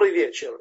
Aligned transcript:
Добрый 0.00 0.16
вечер. 0.16 0.58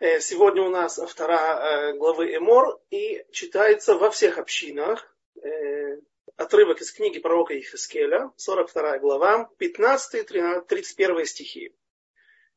Э, 0.00 0.18
сегодня 0.18 0.62
у 0.62 0.70
нас 0.70 0.98
автора 0.98 1.90
э, 1.90 1.92
главы 1.98 2.34
Эмор 2.34 2.80
и 2.88 3.22
читается 3.30 3.96
во 3.96 4.10
всех 4.10 4.38
общинах 4.38 5.14
э, 5.42 5.98
отрывок 6.38 6.80
из 6.80 6.90
книги 6.90 7.18
пророка 7.18 7.52
Ихискеля, 7.52 8.30
42 8.36 8.98
глава, 9.00 9.50
15-31 9.60 11.24
стихи. 11.26 11.74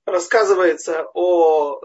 Рассказывается 0.06 1.06
о 1.14 1.81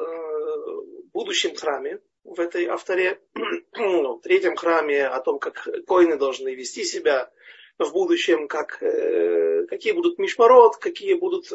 будущем 1.13 1.57
храме 1.57 1.99
в 2.23 2.39
этой 2.39 2.67
авторе, 2.67 3.21
в 3.73 4.21
третьем 4.21 4.55
храме, 4.55 5.09
о 5.09 5.19
том, 5.23 5.41
как 5.41 5.67
коины 5.89 6.17
должны 6.17 6.55
вести 6.55 6.85
себя 6.85 7.33
в 7.79 7.91
будущем, 7.91 8.47
как, 8.47 8.79
какие 8.79 9.91
будут 9.91 10.21
мишмарот, 10.21 10.77
какие 10.77 11.15
будут 11.15 11.51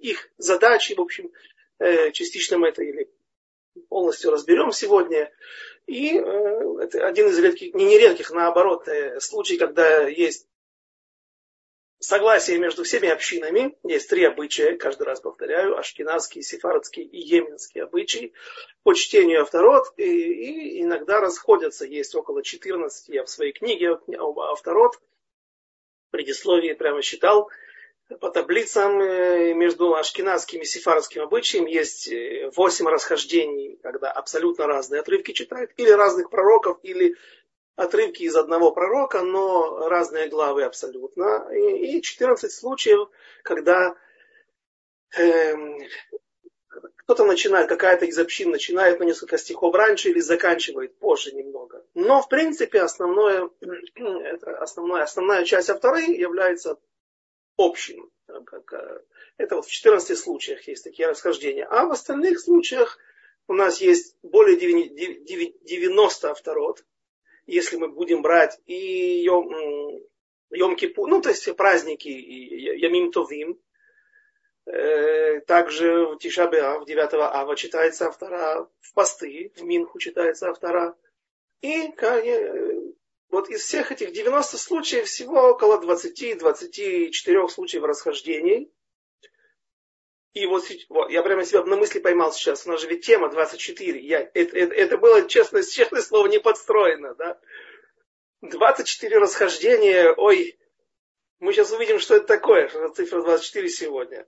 их 0.00 0.30
задачи, 0.38 0.94
в 0.94 1.00
общем, 1.02 1.30
частично 2.12 2.58
мы 2.58 2.68
это 2.68 2.82
или 2.82 3.10
полностью 3.88 4.30
разберем 4.30 4.72
сегодня. 4.72 5.32
И 5.86 6.16
э, 6.16 6.82
это 6.82 7.06
один 7.06 7.28
из 7.28 7.38
редких, 7.38 7.74
не 7.74 7.84
нередких, 7.84 8.30
наоборот, 8.30 8.86
э, 8.88 9.18
случаев, 9.20 9.58
когда 9.58 10.06
есть 10.06 10.46
согласие 11.98 12.58
между 12.58 12.84
всеми 12.84 13.08
общинами. 13.08 13.76
Есть 13.82 14.08
три 14.08 14.24
обычая, 14.24 14.76
каждый 14.76 15.04
раз 15.04 15.20
повторяю, 15.20 15.78
ашкенадский, 15.78 16.42
сефардский 16.42 17.02
и 17.02 17.18
йеменский 17.18 17.82
обычаи 17.82 18.32
по 18.82 18.94
чтению 18.94 19.42
авторот. 19.42 19.92
И, 19.96 20.04
и 20.04 20.82
иногда 20.82 21.20
расходятся, 21.20 21.84
есть 21.84 22.14
около 22.14 22.42
14, 22.42 23.08
я 23.08 23.24
в 23.24 23.30
своей 23.30 23.52
книге 23.52 23.98
авторот, 24.16 25.00
предисловии 26.10 26.72
прямо 26.72 27.02
считал, 27.02 27.50
по 28.18 28.30
таблицам 28.30 29.00
э, 29.00 29.54
между 29.54 29.94
ашкенадским 29.94 30.60
и 30.60 30.64
сифарским 30.64 31.22
обычаем 31.22 31.66
есть 31.66 32.08
э, 32.08 32.50
восемь 32.56 32.88
расхождений, 32.88 33.78
когда 33.82 34.10
абсолютно 34.10 34.66
разные 34.66 35.00
отрывки 35.00 35.32
читают, 35.32 35.70
или 35.76 35.90
разных 35.90 36.30
пророков, 36.30 36.78
или 36.82 37.16
отрывки 37.76 38.22
из 38.22 38.36
одного 38.36 38.72
пророка, 38.72 39.22
но 39.22 39.88
разные 39.88 40.28
главы 40.28 40.64
абсолютно. 40.64 41.48
И, 41.52 42.00
14 42.02 42.50
случаев, 42.52 43.08
когда 43.42 43.94
э, 45.16 45.54
кто-то 46.96 47.24
начинает, 47.24 47.68
какая-то 47.68 48.06
из 48.06 48.18
общин 48.18 48.50
начинает 48.50 48.98
на 48.98 49.04
несколько 49.04 49.38
стихов 49.38 49.74
раньше 49.74 50.10
или 50.10 50.20
заканчивает 50.20 50.96
позже 50.98 51.32
немного. 51.32 51.84
Но, 51.94 52.22
в 52.22 52.28
принципе, 52.28 52.82
основное, 52.82 53.50
это 53.94 54.58
основная, 54.58 55.04
основная 55.04 55.44
часть 55.44 55.70
авторы 55.70 56.02
является 56.02 56.78
общим. 57.60 58.10
Э, 58.28 59.00
это 59.36 59.56
вот 59.56 59.66
в 59.66 59.70
14 59.70 60.18
случаях 60.18 60.66
есть 60.68 60.84
такие 60.84 61.08
расхождения. 61.08 61.64
А 61.64 61.86
в 61.86 61.92
остальных 61.92 62.40
случаях 62.40 62.98
у 63.48 63.54
нас 63.54 63.80
есть 63.80 64.16
более 64.22 64.56
90 64.56 66.30
авторот. 66.30 66.84
Если 67.46 67.76
мы 67.76 67.88
будем 67.88 68.22
брать 68.22 68.60
и 68.66 69.22
Йом, 69.22 69.50
Йом 70.50 70.76
Кипу, 70.76 71.06
ну 71.06 71.20
то 71.20 71.30
есть 71.30 71.56
праздники 71.56 72.08
Ямим 72.08 73.10
Товим, 73.10 73.58
э, 74.66 75.40
также 75.40 76.06
в 76.06 76.18
Тишабеа, 76.18 76.78
в 76.78 76.84
9 76.84 77.14
Ава 77.14 77.56
читается 77.56 78.06
автора, 78.06 78.68
в 78.80 78.94
посты, 78.94 79.52
в 79.56 79.62
Минху 79.62 79.98
читается 79.98 80.48
автора. 80.48 80.96
И 81.60 81.92
вот 83.30 83.48
из 83.48 83.62
всех 83.62 83.92
этих 83.92 84.12
90 84.12 84.58
случаев 84.58 85.06
всего 85.06 85.50
около 85.50 85.80
20-24 85.80 87.48
случаев 87.48 87.84
расхождений. 87.84 88.72
И 90.32 90.46
вот 90.46 90.64
я 91.10 91.22
прямо 91.22 91.44
себя 91.44 91.64
на 91.64 91.76
мысли 91.76 91.98
поймал 91.98 92.32
сейчас. 92.32 92.66
У 92.66 92.70
нас 92.70 92.80
же 92.80 92.88
ведь 92.88 93.04
тема 93.04 93.28
24. 93.28 94.00
Я, 94.00 94.20
это, 94.20 94.56
это, 94.56 94.74
это 94.74 94.98
было, 94.98 95.28
честно, 95.28 95.62
честное 95.64 96.02
слово, 96.02 96.28
не 96.28 96.38
подстроено. 96.38 97.14
Да? 97.14 97.40
24 98.42 99.18
расхождения. 99.18 100.12
Ой, 100.12 100.58
мы 101.40 101.52
сейчас 101.52 101.72
увидим, 101.72 101.98
что 101.98 102.16
это 102.16 102.26
такое. 102.26 102.68
Что 102.68 102.88
цифра 102.88 103.22
24 103.22 103.68
сегодня. 103.68 104.26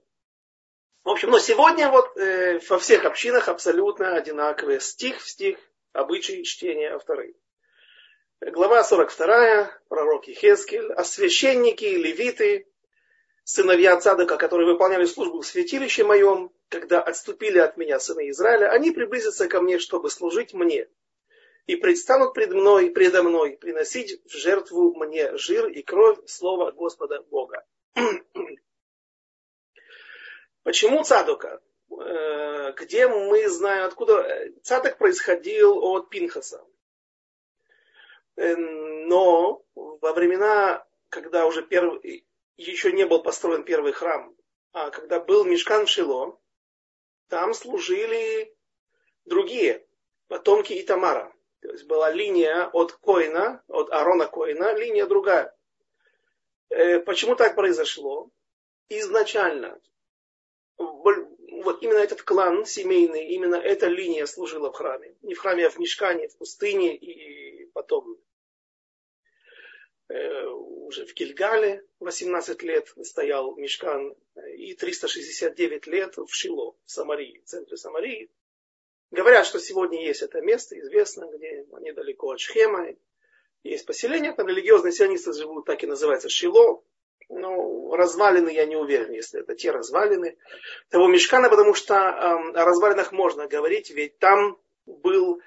В 1.03 1.09
общем, 1.09 1.29
но 1.31 1.39
сегодня 1.39 1.89
вот 1.89 2.15
э, 2.17 2.59
во 2.69 2.79
всех 2.79 3.03
общинах 3.03 3.49
абсолютно 3.49 4.15
одинаковые. 4.15 4.79
Стих 4.79 5.21
в 5.21 5.27
стих, 5.27 5.57
обычаи 5.91 6.43
чтения 6.43 6.93
авторы. 6.93 7.35
Глава 8.51 8.83
42, 8.83 9.71
пророк 9.87 10.27
Ехескель, 10.27 10.91
а 10.91 11.05
священники 11.05 11.85
левиты, 11.85 12.67
сыновья 13.45 13.95
Цадока, 13.95 14.35
которые 14.35 14.67
выполняли 14.69 15.05
службу 15.05 15.39
в 15.39 15.47
святилище 15.47 16.03
моем, 16.03 16.51
когда 16.67 17.01
отступили 17.01 17.59
от 17.59 17.77
меня 17.77 18.01
сыны 18.01 18.29
Израиля, 18.31 18.69
они 18.69 18.91
приблизятся 18.91 19.47
ко 19.47 19.61
мне, 19.61 19.79
чтобы 19.79 20.09
служить 20.09 20.53
мне, 20.53 20.89
и 21.67 21.77
предстанут 21.77 22.33
пред 22.33 22.51
мной, 22.51 22.89
предо 22.89 23.23
мной, 23.23 23.55
приносить 23.55 24.21
в 24.25 24.35
жертву 24.35 24.93
мне 24.93 25.37
жир 25.37 25.67
и 25.69 25.81
кровь 25.81 26.19
слова 26.27 26.71
Господа 26.71 27.21
Бога. 27.21 27.65
Почему 30.63 31.03
Цадока? 31.03 31.61
Э, 31.91 32.73
где 32.73 33.07
мы 33.07 33.47
знаем, 33.47 33.85
откуда 33.85 34.51
Цадок 34.63 34.97
происходил 34.97 35.77
от 35.81 36.09
Пинхаса. 36.09 36.61
Э, 38.35 38.55
но 38.55 39.63
во 39.75 40.13
времена, 40.13 40.85
когда 41.09 41.45
уже 41.45 41.63
первый, 41.63 42.25
еще 42.57 42.91
не 42.91 43.05
был 43.05 43.21
построен 43.21 43.63
первый 43.63 43.91
храм, 43.91 44.35
а 44.71 44.89
когда 44.89 45.19
был 45.19 45.45
Мешкан 45.45 45.85
Шило, 45.85 46.39
там 47.27 47.53
служили 47.53 48.55
другие, 49.25 49.85
потомки 50.27 50.79
Итамара. 50.81 51.33
То 51.61 51.69
есть 51.71 51.85
была 51.85 52.11
линия 52.11 52.69
от 52.73 52.93
Коина, 52.93 53.63
от 53.67 53.89
Арона 53.91 54.27
Коина, 54.27 54.73
линия 54.73 55.05
другая. 55.05 55.55
Э, 56.69 56.99
почему 56.99 57.35
так 57.35 57.55
произошло? 57.55 58.29
Изначально 58.89 59.79
вот 61.63 61.81
именно 61.81 61.97
этот 61.97 62.21
клан 62.21 62.65
семейный, 62.65 63.27
именно 63.29 63.55
эта 63.55 63.87
линия 63.87 64.25
служила 64.25 64.71
в 64.71 64.75
храме. 64.75 65.15
Не 65.21 65.33
в 65.33 65.39
храме, 65.39 65.67
а 65.67 65.69
в 65.69 65.79
мешкане, 65.79 66.27
в 66.27 66.37
пустыне 66.37 66.95
и 66.95 67.65
потом 67.73 68.17
Э, 70.09 70.45
уже 70.45 71.05
в 71.05 71.13
Кильгале 71.13 71.83
18 71.99 72.61
лет 72.61 72.93
стоял 73.03 73.55
Мешкан 73.55 74.15
и 74.55 74.75
369 74.75 75.87
лет 75.87 76.17
в 76.17 76.27
Шило, 76.29 76.75
в 76.85 76.91
Самарии, 76.91 77.41
в 77.43 77.45
центре 77.45 77.77
Самарии. 77.77 78.29
Говорят, 79.09 79.45
что 79.45 79.59
сегодня 79.59 80.05
есть 80.05 80.21
это 80.21 80.41
место, 80.41 80.77
известно, 80.79 81.25
где 81.35 81.65
недалеко 81.81 82.31
от 82.31 82.39
Шхема. 82.39 82.95
Есть 83.63 83.85
поселение, 83.85 84.33
там 84.33 84.47
религиозные 84.47 84.91
сионисты 84.91 85.33
живут, 85.33 85.65
так 85.65 85.83
и 85.83 85.87
называется 85.87 86.29
Шило. 86.29 86.83
Но 87.29 87.95
развалины, 87.95 88.49
я 88.49 88.65
не 88.65 88.75
уверен, 88.75 89.11
если 89.11 89.41
это 89.41 89.55
те 89.55 89.71
развалины 89.71 90.37
того 90.89 91.07
мешкана, 91.07 91.49
потому 91.49 91.73
что 91.73 91.95
э, 91.95 92.57
о 92.57 92.65
развалинах 92.65 93.11
можно 93.11 93.47
говорить, 93.47 93.91
ведь 93.91 94.19
там 94.19 94.57
был 94.85 95.41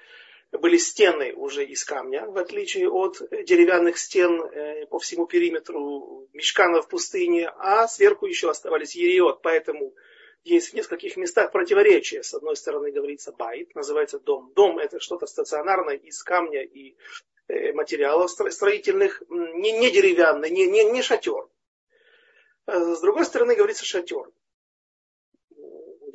были 0.51 0.77
стены 0.77 1.33
уже 1.33 1.65
из 1.65 1.83
камня, 1.83 2.25
в 2.25 2.37
отличие 2.37 2.89
от 2.89 3.21
деревянных 3.45 3.97
стен 3.97 4.41
э, 4.41 4.85
по 4.87 4.99
всему 4.99 5.27
периметру 5.27 6.29
мешкана 6.33 6.81
в 6.81 6.87
пустыне, 6.87 7.49
а 7.57 7.87
сверху 7.87 8.25
еще 8.25 8.49
оставались 8.49 8.95
ериот, 8.95 9.41
поэтому 9.41 9.93
есть 10.43 10.69
в 10.69 10.73
нескольких 10.73 11.17
местах 11.17 11.51
противоречия. 11.51 12.23
С 12.23 12.33
одной 12.33 12.55
стороны 12.55 12.91
говорится 12.91 13.31
байт, 13.33 13.75
называется 13.75 14.19
дом. 14.19 14.53
Дом 14.55 14.79
это 14.79 14.99
что-то 14.99 15.25
стационарное 15.25 15.95
из 15.95 16.23
камня 16.23 16.63
и 16.63 16.95
э, 17.49 17.73
материалов 17.73 18.31
строительных, 18.31 19.21
не, 19.29 19.73
не 19.73 19.91
деревянный, 19.91 20.49
не, 20.49 20.65
не, 20.67 20.85
не 20.85 21.01
шатер. 21.01 21.47
А 22.67 22.95
с 22.95 23.01
другой 23.01 23.25
стороны 23.25 23.55
говорится 23.55 23.83
шатер 23.85 24.31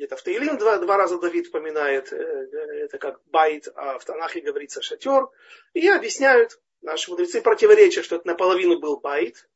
где-то 0.03 0.17
в 0.17 0.21
Теилим 0.21 0.57
два, 0.57 0.79
два 0.79 0.97
раза 0.97 1.17
Давид 1.17 1.47
упоминает, 1.47 2.11
э, 2.11 2.17
это 2.17 2.97
как 2.97 3.21
בית, 3.27 3.69
а 3.75 3.97
в 3.97 4.03
Танахе 4.03 4.41
говорится 4.41 4.81
шатер. 4.81 5.29
И 5.73 5.87
объясняют 5.87 6.59
наши 6.81 7.09
мудрецы 7.09 7.41
противоречия, 7.41 8.03
что 8.03 8.17
это 8.17 8.27
наполовину 8.27 8.79
был 8.79 8.99
בית, 8.99 9.47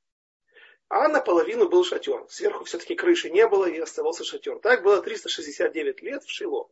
а 0.88 1.10
наполовину 1.10 1.68
был 1.68 1.84
шатер. 1.84 2.26
Сверху 2.30 2.64
все-таки 2.64 2.96
крыши 2.96 3.30
не 3.30 3.46
было 3.46 3.66
и 3.66 3.78
оставался 3.78 4.24
шатер. 4.24 4.60
Так 4.60 4.84
было 4.84 5.02
369 5.02 6.02
лет 6.02 6.24
в 6.24 6.30
Шило. 6.30 6.70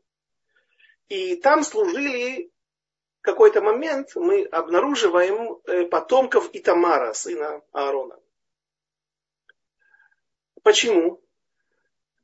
И 1.09 1.35
там 1.35 1.63
служили 1.63 2.51
какой-то 3.21 3.61
момент 3.61 4.15
мы 4.15 4.45
обнаруживаем 4.45 5.59
э, 5.65 5.85
потомков 5.85 6.49
Итамара, 6.53 7.11
сына 7.13 7.61
Аарона. 7.73 8.17
Почему? 10.65 11.21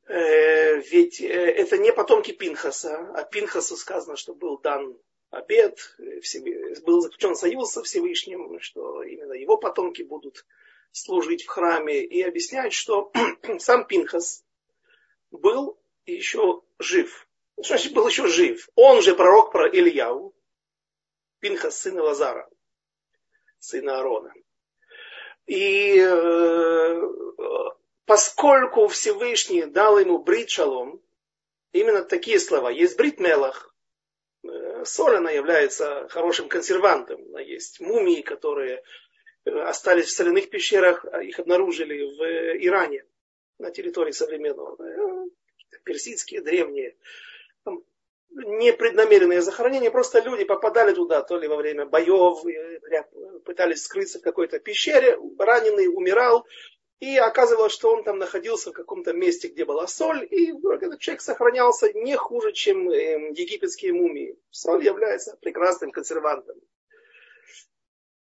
Э, 0.08 0.80
ведь 0.80 1.20
э, 1.20 1.26
это 1.28 1.78
не 1.78 1.92
потомки 1.92 2.32
Пинхаса, 2.32 3.08
а 3.14 3.22
Пинхасу 3.22 3.76
сказано, 3.76 4.16
что 4.16 4.34
был 4.34 4.58
дан 4.58 4.98
обед, 5.30 5.78
был 6.84 7.00
заключен 7.02 7.36
союз 7.36 7.70
со 7.70 7.84
Всевышним, 7.84 8.58
что 8.58 9.04
именно 9.04 9.34
его 9.34 9.58
потомки 9.58 10.02
будут 10.02 10.44
служить 10.90 11.44
в 11.44 11.46
храме, 11.46 12.04
и 12.04 12.20
объясняют, 12.20 12.74
что 12.74 13.12
сам 13.60 13.86
Пинхас 13.86 14.44
был 15.30 15.78
еще 16.04 16.62
жив. 16.80 17.28
Что 17.54 17.76
значит 17.76 17.94
был 17.94 18.08
еще 18.08 18.26
жив? 18.26 18.68
Он 18.74 19.02
же 19.02 19.14
пророк 19.14 19.52
про 19.52 19.68
Ильяу, 19.68 20.34
Пинхас, 21.38 21.78
сына 21.78 22.02
Лазара, 22.02 22.50
сына 23.60 23.98
Аарона. 23.98 24.34
И 25.46 25.96
э, 25.96 27.02
поскольку 28.12 28.88
Всевышний 28.88 29.64
дал 29.64 29.98
ему 29.98 30.18
брит 30.18 30.50
шалом, 30.50 31.00
именно 31.72 32.02
такие 32.04 32.38
слова. 32.38 32.68
Есть 32.68 32.98
брит 32.98 33.18
мелах, 33.18 33.74
э, 34.44 34.84
соль, 34.84 35.16
она 35.16 35.30
является 35.30 36.08
хорошим 36.10 36.50
консервантом. 36.50 37.38
Есть 37.38 37.80
мумии, 37.80 38.20
которые 38.20 38.82
э, 39.46 39.50
остались 39.60 40.08
в 40.08 40.10
соляных 40.10 40.50
пещерах, 40.50 41.06
а 41.10 41.22
их 41.22 41.38
обнаружили 41.38 42.02
в 42.02 42.62
Иране, 42.62 43.06
на 43.58 43.70
территории 43.70 44.12
современного. 44.12 44.76
Э, 44.84 45.28
персидские, 45.82 46.42
древние. 46.42 46.94
непреднамеренные 48.28 49.40
захоронения, 49.40 49.90
просто 49.90 50.20
люди 50.20 50.44
попадали 50.44 50.92
туда, 50.92 51.22
то 51.22 51.38
ли 51.38 51.48
во 51.48 51.56
время 51.56 51.86
боев, 51.86 52.44
пытались 53.46 53.84
скрыться 53.84 54.18
в 54.18 54.22
какой-то 54.22 54.58
пещере, 54.58 55.18
раненый 55.38 55.88
умирал, 55.88 56.46
и 57.02 57.16
оказывалось, 57.16 57.72
что 57.72 57.92
он 57.92 58.04
там 58.04 58.18
находился 58.18 58.70
в 58.70 58.74
каком-то 58.74 59.12
месте, 59.12 59.48
где 59.48 59.64
была 59.64 59.88
соль, 59.88 60.24
и 60.30 60.52
этот 60.52 61.00
человек 61.00 61.20
сохранялся 61.20 61.92
не 61.92 62.16
хуже, 62.16 62.52
чем 62.52 62.88
э, 62.88 63.32
египетские 63.32 63.92
мумии. 63.92 64.38
Соль 64.50 64.84
является 64.84 65.36
прекрасным 65.42 65.90
консервантом. 65.90 66.60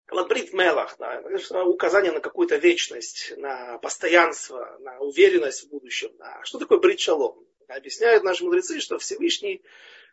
Ладбрит 0.09 0.53
Мелах, 0.53 0.95
да, 0.99 1.21
указание 1.65 2.13
на 2.13 2.21
какую-то 2.21 2.55
вечность, 2.55 3.33
на 3.35 3.77
постоянство, 3.79 4.77
на 4.79 4.99
уверенность 4.99 5.65
в 5.65 5.69
будущем. 5.69 6.11
Да. 6.17 6.39
Что 6.43 6.57
такое 6.57 6.79
брит 6.79 7.01
шалом? 7.01 7.45
Объясняют 7.67 8.23
наши 8.23 8.45
мудрецы, 8.45 8.79
что 8.79 8.97
Всевышний 8.99 9.61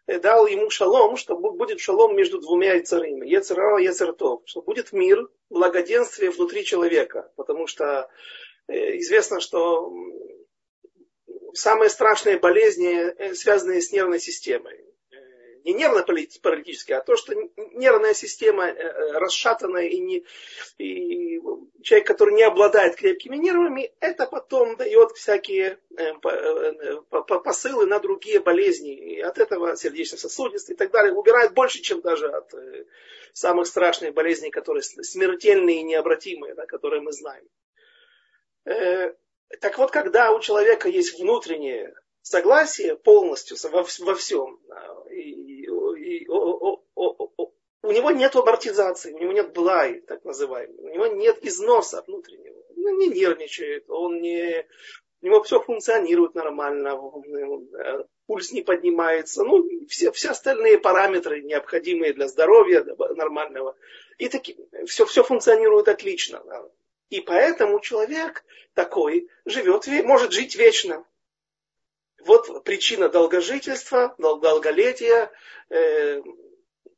э, 0.08 0.18
дал 0.18 0.48
ему 0.48 0.68
шалом, 0.70 1.16
что 1.16 1.36
будет 1.36 1.78
шалом 1.78 2.16
между 2.16 2.40
двумя 2.40 2.74
яцерами, 2.74 3.24
яцера 3.24 3.78
и 3.78 3.84
яцертов, 3.84 4.42
что 4.46 4.62
будет 4.62 4.90
мир, 4.90 5.30
благоденствие 5.48 6.32
внутри 6.32 6.64
человека, 6.64 7.32
потому 7.36 7.68
что 7.68 8.10
известно, 8.68 9.40
что 9.40 9.92
самые 11.54 11.90
страшные 11.90 12.38
болезни 12.38 12.94
э, 12.94 13.34
связаны 13.34 13.80
с 13.80 13.92
нервной 13.92 14.20
системой. 14.20 14.84
Э, 15.10 15.16
не 15.64 15.72
нервно-паралитические, 15.74 16.98
а 16.98 17.02
то, 17.02 17.16
что 17.16 17.34
нервная 17.74 18.14
система 18.14 18.72
расшатанная 18.72 19.86
и, 19.86 19.98
не, 19.98 20.24
и 20.78 21.40
человек, 21.82 22.06
который 22.06 22.34
не 22.34 22.42
обладает 22.42 22.96
крепкими 22.96 23.36
нервами, 23.36 23.92
это 24.00 24.26
потом 24.26 24.76
дает 24.76 25.12
всякие 25.12 25.78
посылы 27.10 27.86
на 27.86 27.98
другие 27.98 28.40
болезни. 28.40 28.94
И 28.94 29.20
от 29.20 29.38
этого 29.38 29.76
сердечно-сосудистые 29.76 30.74
и 30.74 30.78
так 30.78 30.90
далее 30.90 31.12
убирает 31.12 31.54
больше, 31.54 31.80
чем 31.80 32.00
даже 32.00 32.28
от 32.28 32.52
самых 33.32 33.66
страшных 33.66 34.14
болезней, 34.14 34.50
которые 34.50 34.82
смертельные 34.82 35.80
и 35.80 35.84
необратимые, 35.84 36.54
да, 36.54 36.66
которые 36.66 37.00
мы 37.00 37.12
знаем. 37.12 37.44
Э, 38.64 39.14
так 39.60 39.78
вот, 39.78 39.90
когда 39.90 40.32
у 40.32 40.40
человека 40.40 40.88
есть 40.88 41.18
внутреннее 41.18 41.94
согласие 42.22 42.96
полностью 42.96 43.56
во, 43.70 43.86
во 44.00 44.14
всем, 44.14 44.60
и, 45.10 45.64
и, 45.64 46.28
о, 46.28 46.34
о, 46.36 46.82
о, 46.94 47.52
у 47.82 47.92
него 47.92 48.10
нет 48.10 48.36
амортизации, 48.36 49.12
у 49.12 49.18
него 49.18 49.32
нет 49.32 49.52
блай, 49.52 50.00
так 50.00 50.24
называемый, 50.24 50.78
у 50.78 50.88
него 50.88 51.06
нет 51.06 51.38
износа 51.42 52.04
внутреннего. 52.06 52.56
Он 52.76 52.98
не 52.98 53.08
нервничает, 53.08 53.88
он 53.88 54.20
не, 54.20 54.66
у 55.22 55.26
него 55.26 55.42
все 55.42 55.60
функционирует 55.60 56.34
нормально, 56.34 56.98
э, 56.98 58.04
пульс 58.26 58.52
не 58.52 58.62
поднимается, 58.62 59.42
ну, 59.42 59.66
все, 59.88 60.12
все 60.12 60.30
остальные 60.30 60.78
параметры, 60.78 61.40
необходимые 61.40 62.12
для 62.12 62.28
здоровья 62.28 62.84
нормального, 63.16 63.74
и 64.18 64.28
таки, 64.28 64.56
все, 64.86 65.06
все 65.06 65.22
функционирует 65.22 65.88
отлично. 65.88 66.42
И 67.10 67.20
поэтому 67.20 67.80
человек 67.80 68.44
такой 68.74 69.28
живет, 69.44 69.86
может 70.04 70.32
жить 70.32 70.56
вечно. 70.56 71.06
Вот 72.24 72.64
причина 72.64 73.08
долгожительства, 73.08 74.14
долголетия, 74.18 75.30
э, 75.70 76.20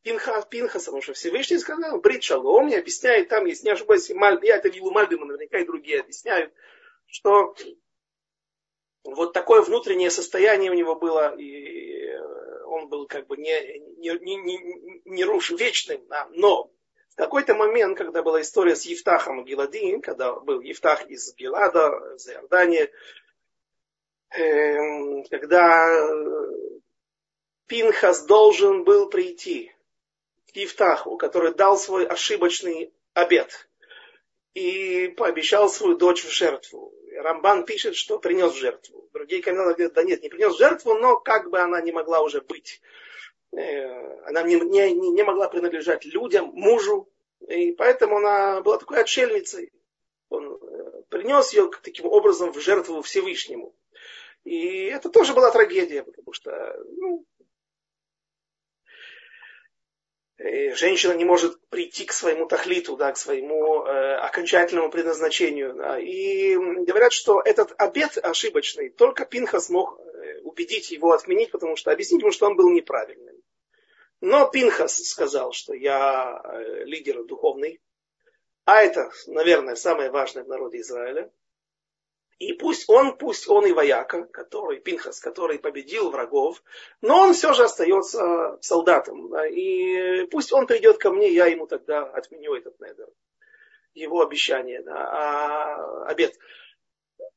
Пинха, 0.03 0.43
Пинхаса, 0.49 0.87
потому 0.87 1.03
что 1.03 1.13
Всевышний 1.13 1.59
сказал, 1.59 2.01
Брит 2.01 2.23
Шалом, 2.23 2.69
и 2.69 2.75
объясняет, 2.75 3.29
там, 3.29 3.45
если 3.45 3.67
не 3.67 3.73
ошибаюсь, 3.73 4.09
Маль, 4.11 4.39
я 4.43 4.57
это 4.57 4.69
видел 4.69 4.91
Мальбима, 4.91 5.27
наверняка 5.27 5.59
и 5.59 5.67
другие 5.67 6.01
объясняют, 6.01 6.53
что 7.07 7.55
вот 9.05 9.33
такое 9.33 9.61
внутреннее 9.63 10.11
состояние 10.11 10.71
у 10.71 10.75
него 10.75 10.95
было, 10.95 11.37
и 11.37 12.17
он 12.65 12.89
был 12.89 13.07
как 13.07 13.27
бы 13.27 13.37
не, 13.37 13.79
не, 13.99 14.19
не, 14.21 14.37
не, 14.37 15.03
не 15.05 15.25
руш 15.25 15.51
вечным, 15.51 16.07
да, 16.09 16.29
но 16.33 16.73
какой-то 17.21 17.55
момент, 17.55 17.99
когда 17.99 18.23
была 18.23 18.41
история 18.41 18.75
с 18.75 18.87
Евтахом 18.87 19.45
Гиладин, 19.45 20.01
когда 20.01 20.33
был 20.33 20.61
Евтах 20.61 21.07
из 21.07 21.35
Гилада, 21.35 22.15
из 22.17 22.27
Иордании, 22.29 22.91
эм, 24.31 25.25
когда 25.25 26.09
Пинхас 27.67 28.25
должен 28.25 28.85
был 28.85 29.11
прийти 29.11 29.73
к 30.51 30.57
Евтаху, 30.57 31.19
который 31.19 31.53
дал 31.53 31.77
свой 31.77 32.07
ошибочный 32.07 32.93
обед 33.13 33.69
и 34.55 35.09
пообещал 35.09 35.69
свою 35.69 35.97
дочь 35.97 36.25
в 36.25 36.31
жертву. 36.31 36.93
Рамбан 37.17 37.67
пишет, 37.67 37.97
что 37.97 38.19
принес 38.19 38.55
жертву. 38.55 39.09
Другие 39.13 39.43
комментаторы 39.43 39.75
говорят, 39.75 39.93
да 39.93 40.03
нет, 40.05 40.23
не 40.23 40.31
принес 40.31 40.57
жертву, 40.57 40.95
но 40.95 41.21
как 41.21 41.51
бы 41.51 41.59
она 41.61 41.83
не 41.83 41.93
могла 41.93 42.23
уже 42.23 42.41
быть 42.41 42.81
Э, 42.81 43.10
она 43.53 44.43
не, 44.43 44.57
не, 44.57 44.93
не 44.93 45.23
могла 45.23 45.49
принадлежать 45.49 46.05
людям, 46.05 46.53
мужу, 46.55 47.09
и 47.49 47.73
поэтому 47.73 48.19
она 48.19 48.61
была 48.61 48.79
такой 48.79 49.01
отшельницей. 49.01 49.73
Он 50.29 50.55
э, 50.55 51.03
принес 51.09 51.53
ее 51.53 51.71
таким 51.83 52.07
образом 52.07 52.53
в 52.53 52.61
жертву 52.61 53.03
Всевышнему. 53.03 53.75
И 54.45 54.85
это 54.85 55.11
тоже 55.11 55.35
была 55.35 55.51
трагедия, 55.51 56.03
потому 56.03 56.33
что 56.33 56.77
ну, 56.97 57.25
э, 60.39 60.75
женщина 60.75 61.13
не 61.15 61.25
может 61.25 61.61
прийти 61.69 62.05
к 62.05 62.13
своему 62.13 62.47
тахлиту, 62.47 62.97
да, 62.97 63.13
к 63.13 63.17
своему 63.17 63.85
э, 63.85 64.15
окончательному 64.19 64.91
предназначению. 64.91 65.75
Да. 65.75 65.99
И 65.99 66.55
говорят, 66.55 67.13
что 67.13 67.41
этот 67.41 67.75
обед 67.79 68.17
ошибочный, 68.19 68.91
только 68.91 69.25
Пинха 69.25 69.61
смог 69.61 69.99
убедить 70.45 70.91
его 70.91 71.13
отменить, 71.13 71.51
потому 71.51 71.77
что 71.77 71.91
объяснить 71.91 72.23
ему, 72.23 72.31
что 72.31 72.47
он 72.47 72.57
был 72.57 72.71
неправильным. 72.71 73.40
Но 74.21 74.49
Пинхас 74.51 74.99
сказал, 74.99 75.53
что 75.53 75.73
я 75.73 76.41
э, 76.45 76.85
лидер 76.85 77.25
духовный, 77.25 77.81
а 78.65 78.83
это, 78.83 79.11
наверное, 79.27 79.77
самое 79.77 80.11
важное 80.11 80.45
в 80.45 80.49
народе 80.49 80.81
Израиля. 80.81 81.33
И 82.39 82.55
пусть 82.55 82.89
он, 82.89 83.19
пусть 83.19 83.49
он 83.49 83.67
и 83.67 83.73
вояка, 83.73 84.25
который, 84.25 84.81
Пинхас, 84.81 85.21
который 85.21 85.59
победил 85.59 86.11
врагов, 86.11 86.63
но 87.03 87.21
он 87.21 87.35
все 87.35 87.53
же 87.53 87.65
остается 87.65 88.59
солдатом. 88.63 89.35
И 89.47 90.27
пусть 90.31 90.53
он 90.53 90.67
придет 90.67 90.97
ко 90.99 91.11
мне, 91.11 91.31
я 91.33 91.47
ему 91.47 91.67
тогда 91.67 92.05
отменю 92.05 92.55
этот 92.55 92.81
недер. 92.81 93.09
Его 93.93 94.23
обещание, 94.23 94.83
да, 94.83 94.95
а, 94.95 96.05
обед. 96.07 96.35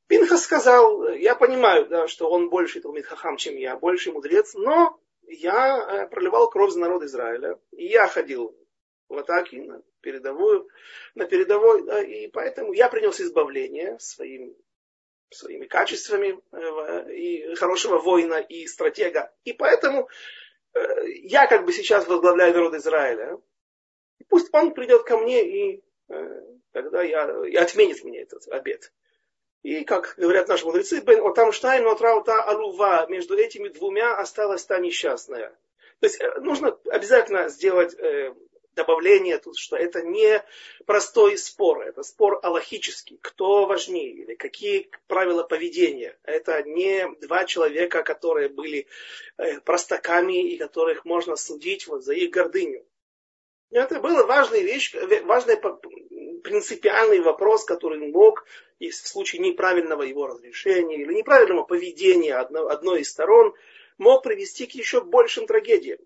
Пинхас 0.07 0.43
сказал, 0.43 1.09
я 1.09 1.35
понимаю, 1.35 1.87
да, 1.87 2.07
что 2.07 2.29
он 2.29 2.49
больше 2.49 2.79
Талмит 2.79 3.05
Хахам, 3.05 3.35
чем 3.35 3.57
я, 3.57 3.75
больше 3.75 4.11
мудрец, 4.11 4.53
но 4.53 4.99
я 5.27 5.77
э, 5.77 6.07
проливал 6.07 6.49
кровь 6.49 6.71
за 6.71 6.79
народ 6.79 7.03
Израиля. 7.03 7.59
И 7.71 7.85
я 7.85 8.07
ходил 8.07 8.55
в 9.09 9.17
атаке 9.17 9.61
на 9.61 9.81
передовую, 10.01 10.67
на 11.15 11.25
передовой, 11.25 11.83
да, 11.85 12.01
и 12.01 12.27
поэтому 12.27 12.73
я 12.73 12.89
принес 12.89 13.19
избавление 13.21 13.97
своим, 13.99 14.55
своими 15.29 15.65
качествами 15.65 16.39
э, 16.51 17.13
и 17.13 17.55
хорошего 17.55 17.99
воина 17.99 18.35
и 18.35 18.65
стратега. 18.67 19.33
И 19.43 19.53
поэтому 19.53 20.09
э, 20.73 20.79
я 21.23 21.47
как 21.47 21.65
бы 21.65 21.73
сейчас 21.73 22.07
возглавляю 22.07 22.53
народ 22.53 22.75
Израиля. 22.75 23.39
Пусть 24.29 24.53
он 24.53 24.73
придет 24.73 25.03
ко 25.03 25.17
мне 25.17 25.43
и 25.43 25.83
тогда 26.71 27.01
я, 27.01 27.45
и 27.45 27.55
отменит 27.55 28.03
мне 28.03 28.21
этот 28.21 28.47
обед. 28.49 28.91
И, 29.63 29.85
как 29.85 30.15
говорят 30.17 30.49
наши 30.49 30.65
мудрецы, 30.65 30.99
бен 30.99 31.25
отам 31.25 31.53
штайн 31.53 31.87
отраута 31.87 32.41
алува, 32.43 33.07
между 33.07 33.37
этими 33.37 33.69
двумя 33.69 34.15
осталась 34.15 34.65
та 34.65 34.79
несчастная. 34.79 35.49
То 36.01 36.07
есть 36.07 36.19
э, 36.19 36.39
нужно 36.41 36.77
обязательно 36.91 37.47
сделать 37.47 37.95
э, 37.97 38.33
добавление 38.75 39.37
тут, 39.37 39.57
что 39.57 39.77
это 39.77 40.01
не 40.01 40.43
простой 40.85 41.37
спор, 41.37 41.81
это 41.81 42.03
спор 42.03 42.39
аллахический, 42.43 43.17
кто 43.21 43.65
важнее 43.65 44.11
или 44.11 44.35
какие 44.35 44.89
правила 45.07 45.43
поведения. 45.43 46.17
Это 46.23 46.61
не 46.63 47.07
два 47.21 47.45
человека, 47.45 48.03
которые 48.03 48.49
были 48.49 48.87
э, 49.37 49.61
простаками 49.61 50.51
и 50.51 50.57
которых 50.57 51.05
можно 51.05 51.37
судить 51.37 51.87
вот 51.87 52.03
за 52.03 52.13
их 52.13 52.31
гордыню. 52.31 52.85
Это 53.73 53.99
была 53.99 54.23
важная 54.25 54.61
вещь, 54.61 54.93
важный 55.23 55.57
принципиальный 56.43 57.21
вопрос, 57.21 57.65
который 57.65 58.11
мог, 58.11 58.45
в 58.79 58.91
случае 58.91 59.41
неправильного 59.41 60.03
его 60.03 60.27
разрешения 60.27 61.01
или 61.01 61.13
неправильного 61.13 61.63
поведения 61.63 62.35
одной 62.35 63.01
из 63.01 63.09
сторон, 63.09 63.55
мог 63.97 64.23
привести 64.23 64.67
к 64.67 64.71
еще 64.71 65.01
большим 65.01 65.47
трагедиям 65.47 65.97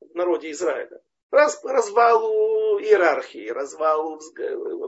в 0.00 0.14
народе 0.14 0.50
Израиля. 0.52 1.02
Раз, 1.30 1.62
развалу 1.64 2.78
иерархии, 2.78 3.50
развалу 3.50 4.20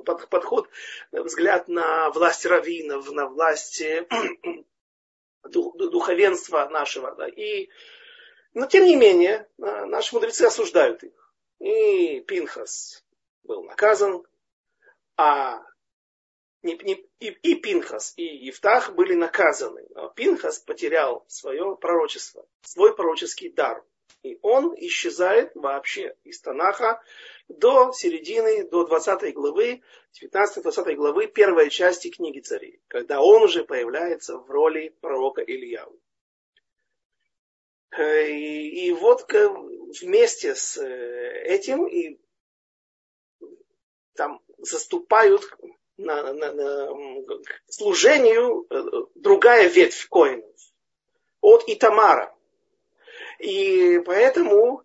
под, 0.02 0.28
подход, 0.28 0.68
взгляд 1.12 1.68
на 1.68 2.10
власть 2.10 2.46
раввинов, 2.46 3.10
на 3.10 3.28
власть 3.28 3.80
э, 3.82 4.04
духовенства 5.44 6.68
нашего. 6.70 7.14
Да, 7.16 7.28
и, 7.28 7.68
но 8.54 8.66
тем 8.66 8.84
не 8.84 8.96
менее, 8.96 9.46
э, 9.58 9.84
наши 9.84 10.14
мудрецы 10.14 10.44
осуждают 10.44 11.02
их. 11.02 11.27
И 11.60 12.20
Пинхас 12.20 13.04
был 13.42 13.64
наказан, 13.64 14.22
а 15.16 15.62
не, 16.62 16.76
не, 16.78 16.94
и, 17.20 17.28
и 17.28 17.54
Пинхас, 17.56 18.14
и 18.16 18.24
Евтах 18.24 18.94
были 18.94 19.14
наказаны. 19.14 19.86
Но 19.90 20.08
Пинхас 20.10 20.58
потерял 20.58 21.24
свое 21.28 21.76
пророчество, 21.76 22.46
свой 22.62 22.94
пророческий 22.94 23.50
дар. 23.50 23.84
И 24.22 24.38
он 24.42 24.74
исчезает 24.76 25.52
вообще 25.54 26.16
из 26.24 26.40
Танаха 26.40 27.00
до 27.48 27.92
середины, 27.92 28.68
до 28.68 28.84
20 28.84 29.32
главы, 29.32 29.82
19-20 30.20 30.94
главы 30.94 31.26
первой 31.28 31.70
части 31.70 32.10
книги 32.10 32.40
царей, 32.40 32.80
когда 32.88 33.20
он 33.20 33.44
уже 33.44 33.64
появляется 33.64 34.38
в 34.38 34.50
роли 34.50 34.94
пророка 35.00 35.42
Ильяу. 35.42 35.98
Э, 37.96 38.28
и, 38.28 38.92
вот 38.92 39.24
вместе 40.00 40.54
с 40.54 40.76
э, 40.76 41.42
этим 41.44 41.86
и 41.86 42.18
там 44.14 44.40
заступают 44.58 45.42
на, 45.96 46.32
на, 46.32 46.52
на 46.52 46.88
служению 47.68 48.66
э, 48.70 48.82
другая 49.14 49.68
ветвь 49.68 50.06
коинов 50.08 50.56
от 51.40 51.64
Итамара. 51.66 52.34
И 53.38 54.00
поэтому 54.04 54.82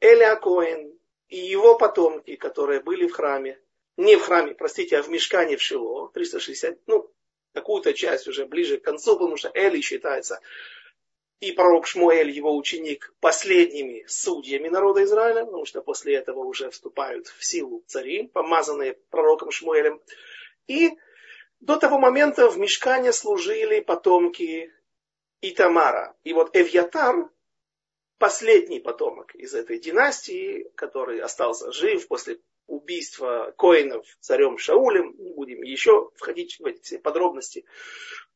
Эля 0.00 0.36
Коин 0.36 0.98
и 1.28 1.38
его 1.38 1.76
потомки, 1.76 2.36
которые 2.36 2.80
были 2.80 3.06
в 3.06 3.12
храме, 3.12 3.60
не 3.96 4.16
в 4.16 4.22
храме, 4.22 4.54
простите, 4.54 4.98
а 4.98 5.02
в 5.02 5.08
мешкане 5.08 5.56
в 5.56 5.62
Шило, 5.62 6.08
360, 6.08 6.78
ну, 6.86 7.10
какую-то 7.52 7.92
часть 7.92 8.26
уже 8.26 8.46
ближе 8.46 8.78
к 8.78 8.84
концу, 8.84 9.14
потому 9.14 9.36
что 9.36 9.50
Эли 9.54 9.80
считается 9.80 10.40
и 11.42 11.50
пророк 11.50 11.88
Шмуэль, 11.88 12.30
его 12.30 12.56
ученик, 12.56 13.12
последними 13.18 14.04
судьями 14.06 14.68
народа 14.68 15.02
Израиля, 15.02 15.44
потому 15.44 15.64
что 15.64 15.82
после 15.82 16.14
этого 16.14 16.38
уже 16.44 16.70
вступают 16.70 17.26
в 17.26 17.44
силу 17.44 17.82
цари, 17.88 18.28
помазанные 18.28 18.96
пророком 19.10 19.50
Шмуэлем. 19.50 20.00
И 20.68 20.92
до 21.58 21.78
того 21.78 21.98
момента 21.98 22.48
в 22.48 22.58
Мешкане 22.58 23.12
служили 23.12 23.80
потомки 23.80 24.72
Итамара. 25.40 26.14
И 26.22 26.32
вот 26.32 26.56
Эвьятар, 26.56 27.28
последний 28.18 28.78
потомок 28.78 29.34
из 29.34 29.52
этой 29.52 29.80
династии, 29.80 30.70
который 30.76 31.18
остался 31.18 31.72
жив 31.72 32.06
после 32.06 32.38
убийства 32.68 33.52
коинов 33.58 34.06
царем 34.20 34.58
Шаулем, 34.58 35.16
не 35.18 35.32
будем 35.32 35.62
еще 35.62 36.12
входить 36.14 36.60
в 36.60 36.66
эти 36.66 36.98
подробности, 36.98 37.64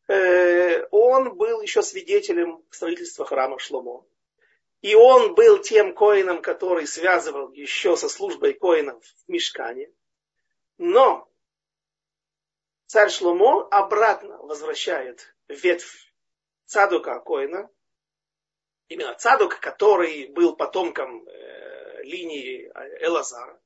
он 0.09 1.37
был 1.37 1.61
еще 1.61 1.83
свидетелем 1.83 2.65
строительства 2.71 3.25
храма 3.25 3.59
Шломо. 3.59 4.05
И 4.83 4.95
он 4.95 5.35
был 5.35 5.59
тем 5.59 5.95
коином, 5.95 6.43
который 6.43 6.87
связывал 6.87 7.51
еще 7.53 7.97
со 7.97 8.09
службой 8.09 8.55
коинов 8.55 9.03
в 9.05 9.29
Мешкане. 9.29 9.91
Но 10.79 11.29
царь 12.87 13.11
Шломо 13.11 13.67
обратно 13.71 14.39
возвращает 14.39 15.35
ветвь 15.49 16.13
Цадука 16.67 17.21
Коина, 17.21 17.71
именно 18.89 19.15
Цадук, 19.15 19.61
который 19.61 20.27
был 20.27 20.57
потомком 20.57 21.27
э, 21.27 22.03
линии 22.03 22.71
Элазара, 23.01 23.61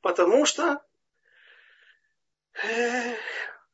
потому 0.00 0.46
что 0.46 0.82
э, 2.62 3.14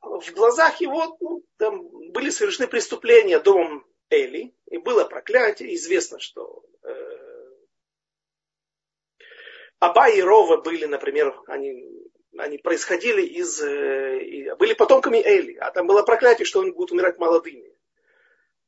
в 0.04 0.32
глазах 0.32 0.80
его 0.80 1.16
ну, 1.20 1.44
там 1.56 1.88
были 2.12 2.30
совершены 2.30 2.68
преступления 2.68 3.38
домом 3.38 3.86
Эли, 4.10 4.54
и 4.70 4.78
было 4.78 5.04
проклятие. 5.04 5.74
Известно, 5.74 6.20
что 6.20 6.64
э, 6.82 7.24
Аба 9.80 10.08
и 10.08 10.20
Рова 10.20 10.58
были, 10.58 10.84
например, 10.84 11.34
они, 11.46 11.88
они 12.38 12.58
происходили 12.58 13.22
из, 13.22 13.60
э, 13.60 14.54
были 14.56 14.74
потомками 14.74 15.18
Эли, 15.18 15.56
а 15.56 15.70
там 15.70 15.86
было 15.86 16.02
проклятие, 16.02 16.46
что 16.46 16.60
они 16.60 16.70
будут 16.70 16.92
умирать 16.92 17.18
молодыми 17.18 17.73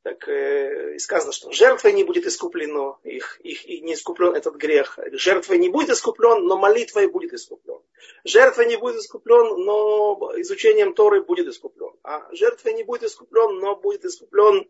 так 0.07 0.25
э, 0.29 0.97
сказано, 0.99 1.33
что 1.33 1.51
жертвой 1.51 1.91
не 1.91 2.05
будет 2.05 2.25
искуплено, 2.25 2.97
их, 3.03 3.41
их 3.41 3.65
и 3.65 3.81
не 3.81 3.93
искуплен 3.93 4.33
этот 4.35 4.55
грех. 4.55 4.97
Жертвой 5.11 5.57
не 5.57 5.67
будет 5.67 5.89
искуплен, 5.89 6.45
но 6.45 6.57
молитвой 6.57 7.07
будет 7.07 7.33
искуплен. 7.33 7.81
Жертвой 8.23 8.67
не 8.67 8.77
будет 8.77 8.95
искуплен, 8.95 9.65
но 9.65 10.31
изучением 10.37 10.93
Торы 10.93 11.21
будет 11.21 11.47
искуплен. 11.47 11.91
А 12.03 12.25
жертвой 12.33 12.73
не 12.73 12.83
будет 12.83 13.03
искуплен, 13.03 13.59
но 13.59 13.75
будет 13.75 14.05
искуплен 14.05 14.69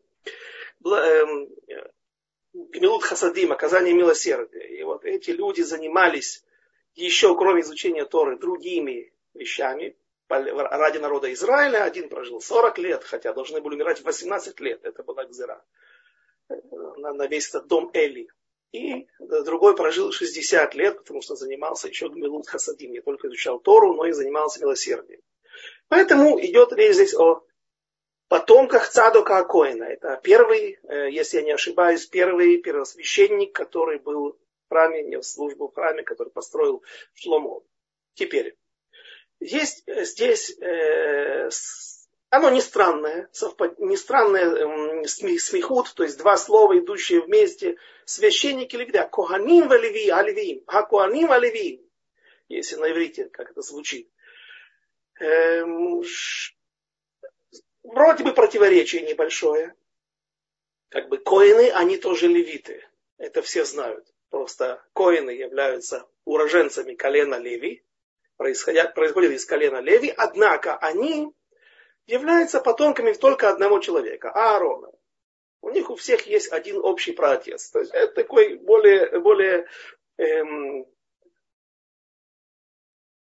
эм, 0.83 1.49
Гмилут 2.53 3.03
Хасадим, 3.03 3.51
оказание 3.51 3.93
милосердия. 3.93 4.65
И 4.79 4.81
вот 4.81 5.05
эти 5.05 5.29
люди 5.29 5.61
занимались 5.61 6.43
еще, 6.95 7.37
кроме 7.37 7.61
изучения 7.61 8.05
Торы, 8.05 8.39
другими 8.39 9.13
вещами, 9.35 9.95
ради 10.29 10.97
народа 10.97 11.31
Израиля. 11.33 11.83
Один 11.83 12.09
прожил 12.09 12.41
40 12.41 12.77
лет, 12.79 13.03
хотя 13.03 13.33
должны 13.33 13.61
были 13.61 13.75
умирать 13.75 14.01
18 14.01 14.59
лет. 14.59 14.83
Это 14.83 15.03
была 15.03 15.25
Гзера. 15.25 15.63
На, 16.49 17.13
на 17.13 17.27
весь 17.27 17.49
этот 17.49 17.67
дом 17.67 17.89
Эли. 17.93 18.29
И 18.71 19.07
другой 19.19 19.75
прожил 19.75 20.11
60 20.11 20.75
лет, 20.75 20.97
потому 20.97 21.21
что 21.21 21.35
занимался 21.35 21.87
еще 21.87 22.09
Гмилут 22.09 22.47
Хасадим. 22.47 22.91
Не 22.91 23.01
только 23.01 23.27
изучал 23.27 23.59
Тору, 23.59 23.93
но 23.93 24.05
и 24.05 24.11
занимался 24.11 24.59
милосердием. 24.59 25.21
Поэтому 25.87 26.39
идет 26.39 26.73
речь 26.73 26.95
здесь 26.95 27.15
о 27.15 27.43
потомках 28.27 28.89
Цадока 28.89 29.37
Акоина. 29.37 29.85
Это 29.85 30.19
первый, 30.21 30.79
э, 30.83 31.09
если 31.11 31.37
я 31.37 31.43
не 31.43 31.51
ошибаюсь, 31.51 32.05
первый 32.05 32.57
первосвященник, 32.57 33.55
который 33.55 33.99
был 33.99 34.33
в 34.33 34.69
храме, 34.69 35.03
не 35.03 35.17
в 35.17 35.23
службу 35.23 35.69
в 35.69 35.73
храме, 35.73 36.03
который 36.03 36.29
построил 36.29 36.83
Шломо. 37.13 37.63
Теперь, 38.15 38.57
есть 39.39 39.83
э, 39.87 40.03
здесь, 40.03 40.57
э, 40.59 41.49
оно 42.29 42.49
не 42.49 42.61
странное, 42.61 43.29
совпад... 43.31 43.79
не 43.79 43.97
странное 43.97 45.05
смехут, 45.05 45.93
то 45.93 46.03
есть 46.03 46.17
два 46.17 46.37
слова, 46.37 46.77
идущие 46.77 47.21
вместе, 47.21 47.77
священники 48.05 48.75
левита, 48.75 49.07
коганим 49.07 49.67
ва 49.67 49.77
леви, 49.77 50.09
а 50.09 50.21
левиим, 50.21 50.63
а 50.67 50.83
коаним 50.83 51.31
а 51.31 51.39
левиим, 51.39 51.81
если 52.49 52.75
на 52.75 52.91
иврите, 52.91 53.25
как 53.25 53.51
это 53.51 53.61
звучит. 53.61 54.09
Эм. 55.19 56.03
Вроде 57.83 58.23
бы 58.23 58.33
противоречие 58.33 59.03
небольшое. 59.03 59.73
Как 60.89 61.09
бы 61.09 61.17
коины, 61.17 61.71
они 61.71 61.97
тоже 61.97 62.27
левиты. 62.27 62.85
Это 63.17 63.41
все 63.41 63.65
знают. 63.65 64.05
Просто 64.29 64.83
коины 64.93 65.31
являются 65.31 66.05
уроженцами 66.25 66.93
колена 66.95 67.35
Леви, 67.35 67.83
происходят, 68.37 68.93
происходят 68.93 69.31
из 69.31 69.45
колена 69.45 69.81
Леви, 69.81 70.13
однако 70.15 70.77
они 70.77 71.33
являются 72.05 72.61
потомками 72.61 73.11
только 73.13 73.49
одного 73.49 73.79
человека, 73.79 74.31
Аарона. 74.31 74.91
У 75.61 75.69
них 75.71 75.89
у 75.89 75.95
всех 75.95 76.25
есть 76.27 76.51
один 76.51 76.77
общий 76.77 77.11
праотец. 77.11 77.69
То 77.71 77.79
есть 77.79 77.91
это 77.93 78.13
такой 78.13 78.55
более, 78.57 79.19
более 79.19 79.67
эм, 80.17 80.85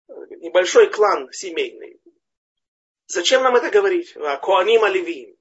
небольшой 0.08 0.90
клан 0.90 1.32
семейный. 1.32 2.02
Зачем 3.08 3.44
нам 3.44 3.56
это 3.56 3.70
говорить? 3.70 4.16
А, 4.18 4.38
Коаним 4.38 4.84
Оливиим. 4.84 5.38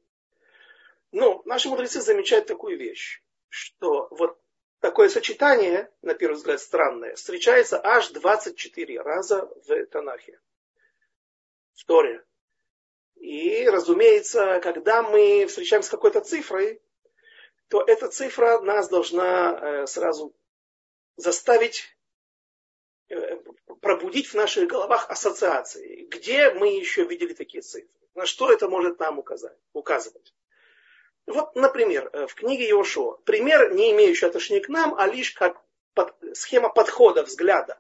Ну, 1.13 1.43
наши 1.47 1.69
мудрецы 1.69 2.01
замечают 2.01 2.47
такую 2.47 2.79
вещь, 2.79 3.23
что 3.49 4.09
вот 4.11 4.39
такое 4.85 5.09
сочетание, 5.09 5.91
на 6.03 6.13
первый 6.13 6.35
взгляд 6.35 6.61
странное, 6.61 7.15
встречается 7.15 7.81
аж 7.83 8.11
24 8.11 9.01
раза 9.01 9.51
в 9.67 9.87
Танахе, 9.87 10.39
в 11.73 11.87
Торе. 11.87 12.23
И, 13.15 13.67
разумеется, 13.67 14.61
когда 14.63 15.03
мы 15.03 15.47
встречаемся 15.47 15.89
с 15.89 15.91
какой-то 15.91 16.21
цифрой, 16.21 16.83
то 17.69 17.83
эта 17.83 18.09
цифра 18.09 18.61
нас 18.61 18.91
должна 18.91 19.59
э, 19.59 19.87
сразу 19.87 20.37
заставить 21.17 21.97
э, 23.09 23.37
пробудить 23.81 24.27
в 24.27 24.35
наших 24.35 24.69
головах 24.69 25.09
ассоциации. 25.09 26.05
Где 26.11 26.51
мы 26.51 26.77
еще 26.77 27.07
видели 27.07 27.33
такие 27.33 27.63
цифры? 27.63 27.89
На 28.15 28.27
что 28.27 28.53
это 28.53 28.69
может 28.69 28.99
нам 28.99 29.19
указать, 29.19 29.57
указывать? 29.73 30.35
Вот, 31.27 31.55
например, 31.55 32.11
э, 32.13 32.27
в 32.27 32.35
книге 32.35 32.69
Иошуа, 32.69 33.17
пример, 33.25 33.73
не 33.73 33.93
имеющий 33.93 34.27
отношения 34.27 34.61
к 34.61 34.69
нам, 34.69 34.95
а 34.97 35.07
лишь 35.07 35.33
как 35.33 35.61
под, 35.95 36.15
схема 36.35 36.69
подхода, 36.69 37.23
взгляда. 37.23 37.79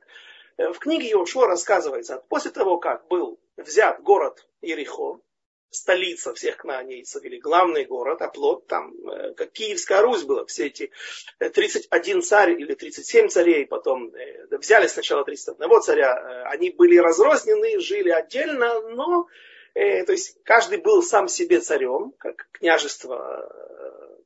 Э, 0.57 0.73
в 0.73 0.79
книге 0.79 1.11
Иошуа 1.11 1.47
рассказывается, 1.47 2.25
после 2.29 2.51
того, 2.51 2.79
как 2.79 3.07
был 3.09 3.39
взят 3.57 4.03
город 4.03 4.49
Ирихо, 4.63 5.21
столица 5.69 6.33
всех 6.33 6.57
кнаанейцев, 6.59 7.23
или 7.25 7.39
главный 7.39 7.85
город, 7.85 8.23
плод 8.33 8.67
там, 8.67 8.95
э, 9.09 9.35
как 9.35 9.53
Киевская 9.53 10.01
Русь 10.01 10.23
была, 10.23 10.47
все 10.47 10.69
эти 10.69 10.91
31 11.39 12.23
царь 12.23 12.53
или 12.53 12.75
37 12.75 13.29
царей, 13.29 13.67
потом 13.67 14.11
взяли 14.51 14.87
сначала 14.87 15.23
31 15.25 15.83
царя, 15.83 16.45
они 16.47 16.71
были 16.71 16.97
разрознены, 16.97 17.79
жили 17.81 18.09
отдельно, 18.09 18.81
но 18.81 19.27
то 19.75 20.13
есть 20.13 20.39
каждый 20.45 20.79
был 20.79 21.03
сам 21.03 21.29
себе 21.29 21.61
царем, 21.61 22.13
как 22.19 22.49
княжество 22.53 23.51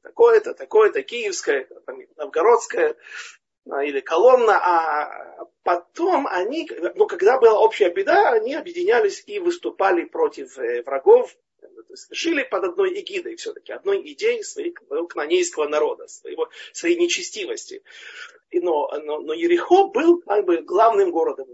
такое-то, 0.02 0.54
такое-то, 0.54 1.02
киевское, 1.02 1.68
новгородское, 2.16 2.96
а, 3.70 3.84
или 3.84 4.00
Коломна, 4.00 4.58
а 4.58 5.46
потом 5.62 6.26
они, 6.26 6.68
ну, 6.94 7.06
когда 7.06 7.38
была 7.38 7.58
общая 7.58 7.90
беда, 7.90 8.30
они 8.30 8.54
объединялись 8.54 9.22
и 9.26 9.38
выступали 9.38 10.04
против 10.04 10.58
э, 10.58 10.82
врагов, 10.82 11.36
то 11.60 11.68
есть 11.90 12.08
жили 12.10 12.42
под 12.44 12.64
одной 12.64 12.98
эгидой 13.00 13.36
все-таки, 13.36 13.72
одной 13.72 14.00
идеей 14.12 14.42
своего 14.42 15.06
кнанейского 15.06 15.68
народа, 15.68 16.06
своего, 16.08 16.48
своей 16.72 16.96
нечестивости. 16.96 17.82
Но, 18.52 18.90
но, 19.04 19.20
но 19.20 19.34
Ерехо 19.34 19.88
был 19.88 20.20
как 20.22 20.46
бы 20.46 20.58
главным 20.62 21.10
городом, 21.10 21.48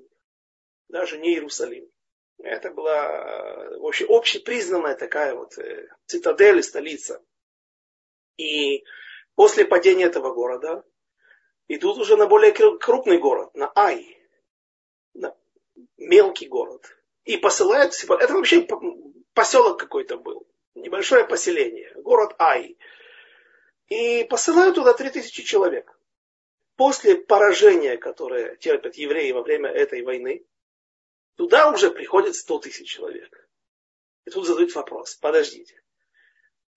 даже 0.89 1.19
не 1.19 1.35
Иерусалим. 1.35 1.89
Это 2.39 2.71
была 2.71 3.07
э, 3.07 3.79
вообще 3.79 4.07
общепризнанная 4.09 4.97
такая 4.97 5.35
вот 5.35 5.57
э, 5.59 5.89
цитадель, 6.07 6.63
столица. 6.63 7.23
И 8.37 8.85
после 9.35 9.65
падения 9.65 10.05
этого 10.05 10.33
города 10.35 10.85
идут 11.69 11.99
уже 11.99 12.17
на 12.17 12.27
более 12.27 12.53
крупный 12.53 13.19
город, 13.19 13.55
на 13.55 13.73
Ай, 13.77 14.19
на 15.15 15.35
мелкий 15.97 16.49
город. 16.49 16.85
И 17.25 17.37
посылают, 17.37 17.95
это 17.95 18.35
вообще 18.35 18.67
поселок 19.33 19.79
какой-то 19.79 20.17
был, 20.17 20.47
небольшое 20.75 21.25
поселение, 21.25 21.93
город 21.97 22.35
Ай. 22.39 22.77
И 23.89 24.25
посылают 24.25 24.75
туда 24.75 24.93
3000 24.93 25.45
человек. 25.45 25.99
После 26.77 27.17
поражения, 27.17 27.97
которое 27.97 28.57
терпят 28.57 28.97
евреи 28.97 29.31
во 29.31 29.43
время 29.43 29.71
этой 29.71 30.03
войны, 30.03 30.45
туда 31.37 31.71
уже 31.71 31.91
приходит 31.91 32.37
100 32.37 32.59
тысяч 32.61 32.89
человек. 32.89 33.49
И 34.25 34.31
тут 34.31 34.47
задают 34.47 34.75
вопрос, 34.75 35.17
подождите, 35.17 35.81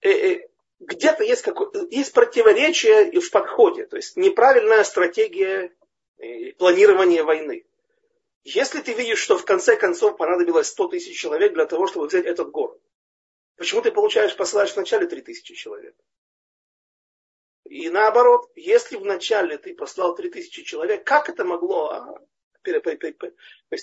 э, 0.01 0.09
э, 0.09 0.49
где-то 0.79 1.23
есть, 1.23 1.41
какое, 1.43 1.87
есть 1.89 2.13
противоречие 2.13 3.19
в 3.19 3.31
подходе, 3.31 3.85
то 3.85 3.95
есть 3.95 4.17
неправильная 4.17 4.83
стратегия 4.83 5.73
э, 6.17 6.51
планирования 6.53 7.23
войны. 7.23 7.65
Если 8.43 8.81
ты 8.81 8.93
видишь, 8.93 9.19
что 9.19 9.37
в 9.37 9.45
конце 9.45 9.75
концов 9.75 10.17
понадобилось 10.17 10.67
100 10.67 10.87
тысяч 10.89 11.19
человек 11.19 11.53
для 11.53 11.65
того, 11.65 11.87
чтобы 11.87 12.07
взять 12.07 12.25
этот 12.25 12.51
город, 12.51 12.81
почему 13.55 13.81
ты 13.81 13.91
получаешь, 13.91 14.35
посылаешь 14.35 14.75
вначале 14.75 15.07
3 15.07 15.21
тысячи 15.21 15.53
человек? 15.55 15.95
И 17.65 17.89
наоборот, 17.89 18.49
если 18.55 18.95
вначале 18.95 19.57
ты 19.57 19.73
послал 19.75 20.15
3 20.15 20.29
тысячи 20.29 20.63
человек, 20.63 21.05
как 21.05 21.29
это 21.29 21.43
могло? 21.43 22.19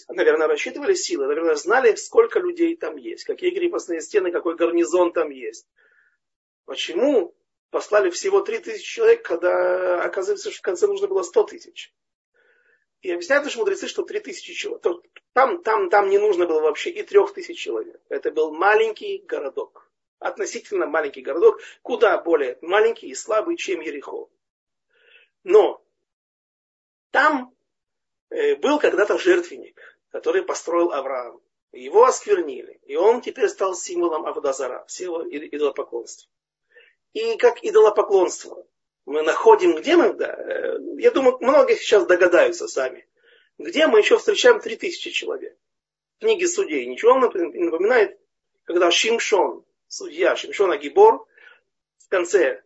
Наверное, 0.09 0.47
рассчитывали 0.47 0.95
силы, 0.95 1.27
наверное, 1.27 1.55
знали, 1.57 1.95
сколько 1.95 2.39
людей 2.39 2.77
там 2.77 2.97
есть, 2.97 3.25
какие 3.25 3.51
крепостные 3.51 4.01
стены, 4.01 4.31
какой 4.31 4.57
гарнизон 4.57 5.13
там 5.13 5.31
есть. 5.31 5.67
Почему 6.65 7.35
послали 7.71 8.11
всего 8.11 8.41
3000 8.41 8.83
человек, 8.83 9.23
когда 9.23 10.03
оказывается, 10.03 10.51
что 10.51 10.59
в 10.59 10.63
конце 10.63 10.87
нужно 10.87 11.09
было 11.09 11.23
100 11.23 11.45
тысяч? 11.45 11.93
И 13.03 13.11
объясняют 13.13 13.45
наши 13.45 13.59
мудрецы, 13.59 13.87
что 13.87 14.03
3000 14.03 14.55
человек. 14.55 14.83
Там, 15.35 15.63
там, 15.63 15.91
там 15.91 16.09
не 16.09 16.17
нужно 16.19 16.47
было 16.47 16.61
вообще 16.61 16.91
и 16.91 17.03
3000 17.03 17.53
человек. 17.53 18.01
Это 18.09 18.31
был 18.31 18.55
маленький 18.55 19.19
городок. 19.19 19.91
Относительно 20.21 20.87
маленький 20.87 21.21
городок, 21.21 21.61
куда 21.83 22.17
более 22.17 22.57
маленький 22.63 23.09
и 23.09 23.15
слабый, 23.15 23.59
чем 23.59 23.83
Ерехо. 23.83 24.31
Но 25.43 25.85
там 27.11 27.55
был 28.61 28.79
когда-то 28.79 29.19
жертвенник, 29.19 29.81
который 30.11 30.43
построил 30.43 30.93
Авраам. 30.93 31.41
Его 31.73 32.05
осквернили. 32.05 32.81
И 32.85 32.97
он 32.97 33.21
теперь 33.21 33.49
стал 33.49 33.75
символом 33.75 34.27
Авдазара, 34.27 34.85
символом 34.87 35.29
идолопоклонства 35.31 36.31
и 37.15 37.37
как 37.37 37.65
идолопоклонство. 37.65 38.67
Мы 39.07 39.23
находим, 39.23 39.77
где 39.77 39.97
мы, 39.97 40.13
да, 40.13 40.35
э, 40.35 40.79
я 40.99 41.11
думаю, 41.11 41.39
многие 41.41 41.77
сейчас 41.77 42.07
догадаются 42.07 42.69
сами, 42.69 43.07
где 43.59 43.87
мы 43.87 44.01
еще 44.01 44.19
встречаем 44.19 44.61
3000 44.61 45.11
человек. 45.11 45.57
В 46.17 46.21
книге 46.21 46.49
судей 46.49 46.87
ничего 46.87 47.13
вам 47.13 47.23
напоминает, 47.23 48.19
когда 48.65 48.91
Шимшон, 48.91 49.65
судья 49.89 50.37
Шимшон 50.37 50.73
Агибор, 50.73 51.27
в 51.99 52.09
конце 52.09 52.63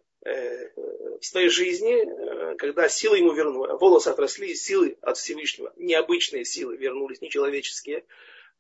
э, 1.19 1.23
своей 1.23 1.49
жизни, 1.49 1.95
э, 1.95 2.57
когда 2.57 2.89
силы 2.89 3.19
ему 3.19 3.33
вернули, 3.33 3.73
волосы 3.73 4.09
отросли, 4.09 4.55
силы 4.55 4.97
от 5.03 5.17
Всевышнего, 5.17 5.73
необычные 5.77 6.45
силы 6.45 6.77
вернулись, 6.77 7.21
нечеловеческие, 7.21 8.05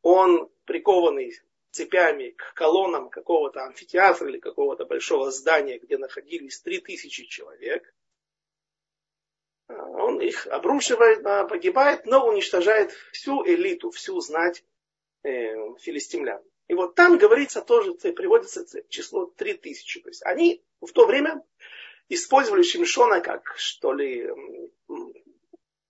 он 0.02 0.50
прикованный 0.64 1.38
цепями 1.70 2.30
к 2.30 2.54
колоннам 2.54 3.08
какого-то 3.08 3.64
амфитеатра 3.64 4.28
или 4.28 4.38
какого-то 4.38 4.84
большого 4.84 5.30
здания, 5.30 5.78
где 5.78 5.98
находились 5.98 6.60
3000 6.60 7.26
человек. 7.26 7.94
А, 9.68 9.74
он 9.74 10.20
их 10.20 10.46
обрушивает, 10.46 11.24
а, 11.26 11.44
погибает, 11.44 12.06
но 12.06 12.26
уничтожает 12.26 12.92
всю 13.12 13.46
элиту, 13.46 13.90
всю 13.90 14.20
знать 14.20 14.64
э, 15.22 15.54
филистимлян. 15.78 16.42
И 16.68 16.74
вот 16.74 16.94
там 16.94 17.16
говорится 17.16 17.62
тоже, 17.62 17.94
приводится 17.94 18.64
число 18.88 19.26
3000. 19.26 20.00
То 20.00 20.08
есть 20.08 20.22
они 20.24 20.62
в 20.80 20.92
то 20.92 21.06
время 21.06 21.42
использовали 22.08 22.62
Шимшона 22.62 23.20
как, 23.20 23.54
что 23.56 23.92
ли, 23.92 24.30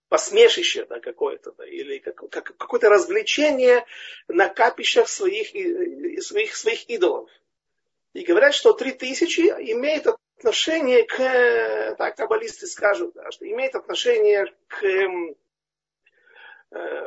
посмешище 0.08 0.86
да, 0.86 1.00
какое-то, 1.00 1.52
да, 1.52 1.66
или 1.66 1.98
как, 1.98 2.16
как, 2.30 2.56
какое-то 2.56 2.88
развлечение 2.88 3.84
на 4.26 4.48
капищах 4.48 5.08
своих, 5.08 5.48
своих, 6.22 6.56
своих 6.56 6.88
идолов. 6.88 7.28
И 8.14 8.24
говорят, 8.24 8.54
что 8.54 8.72
три 8.72 8.92
тысячи 8.92 9.40
имеет 9.40 10.06
отношение 10.38 11.04
к, 11.04 11.94
так 11.96 12.16
каббалисты 12.16 12.66
скажут, 12.66 13.12
да, 13.14 13.30
что 13.30 13.46
имеет 13.48 13.74
отношение 13.74 14.46
к 14.66 14.84
э, 14.84 15.34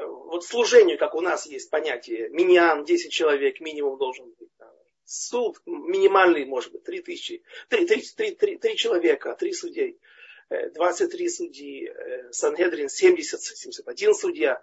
вот 0.06 0.45
служению, 0.45 0.97
как 0.97 1.15
у 1.15 1.21
нас 1.21 1.45
есть 1.47 1.69
понятие, 1.69 2.30
миньян, 2.30 2.86
10 2.86 3.12
человек 3.12 3.60
минимум 3.60 3.97
должен 3.97 4.34
быть. 4.38 4.50
Суд 5.12 5.62
минимальный 5.65 6.45
может 6.45 6.71
быть, 6.71 6.84
3 6.84 7.02
тысячи, 7.02 7.43
3, 7.67 7.86
3, 7.86 8.02
3, 8.15 8.36
3, 8.36 8.58
3 8.58 8.76
человека, 8.78 9.36
3 9.38 9.54
судей. 9.54 10.00
23 10.74 11.30
судьи, 11.30 11.89
э, 11.89 12.32
Сангедрин 12.32 12.89
70, 12.89 13.41
71 13.41 14.13
судья, 14.13 14.62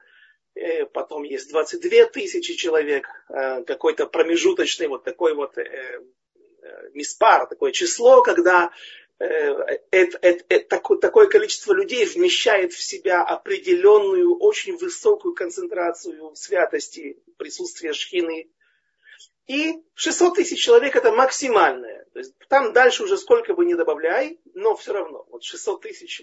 э, 0.54 0.86
потом 0.86 1.22
есть 1.22 1.50
22 1.50 2.06
тысячи 2.06 2.54
человек, 2.54 3.06
э, 3.28 3.62
какой-то 3.64 4.06
промежуточный 4.06 4.88
вот 4.88 5.04
такой 5.04 5.34
вот 5.34 5.56
миспар, 6.92 7.46
такое 7.46 7.72
число, 7.72 8.22
когда 8.22 8.70
это, 9.18 9.78
это, 9.90 10.44
это, 10.48 10.68
такое, 10.68 10.98
такое 10.98 11.26
количество 11.26 11.72
людей 11.72 12.04
вмещает 12.04 12.72
в 12.72 12.82
себя 12.82 13.22
определенную, 13.22 14.36
очень 14.38 14.76
высокую 14.76 15.34
концентрацию 15.34 16.34
святости, 16.34 17.18
присутствия 17.36 17.92
шхины, 17.92 18.50
и 19.48 19.82
600 19.94 20.36
тысяч 20.36 20.62
человек 20.62 20.94
это 20.94 21.10
максимальное. 21.10 22.04
То 22.12 22.20
есть 22.20 22.34
там 22.48 22.72
дальше 22.72 23.02
уже 23.02 23.16
сколько 23.16 23.54
бы 23.54 23.64
ни 23.64 23.74
добавляй, 23.74 24.38
но 24.54 24.76
все 24.76 24.92
равно. 24.92 25.26
Вот 25.30 25.42
600 25.42 25.80
тысяч 25.82 26.22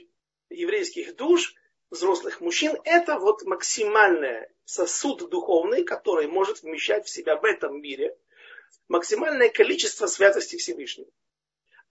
еврейских 0.49 1.15
душ, 1.15 1.55
взрослых 1.89 2.39
мужчин, 2.39 2.77
это 2.83 3.17
вот 3.19 3.43
максимальный 3.43 4.47
сосуд 4.63 5.27
духовный, 5.29 5.83
который 5.83 6.27
может 6.27 6.61
вмещать 6.61 7.07
в 7.07 7.09
себя 7.09 7.35
в 7.35 7.43
этом 7.43 7.81
мире 7.81 8.15
максимальное 8.88 9.49
количество 9.49 10.05
святости 10.05 10.57
Всевышнего. 10.57 11.09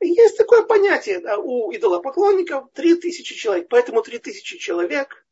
Есть 0.00 0.36
такое 0.36 0.62
понятие 0.62 1.18
да, 1.18 1.38
у 1.38 1.74
идолопоклонников 1.74 2.70
3000 2.74 3.34
человек. 3.34 3.68
Поэтому 3.68 4.02
3000 4.02 4.58
человек 4.58 5.26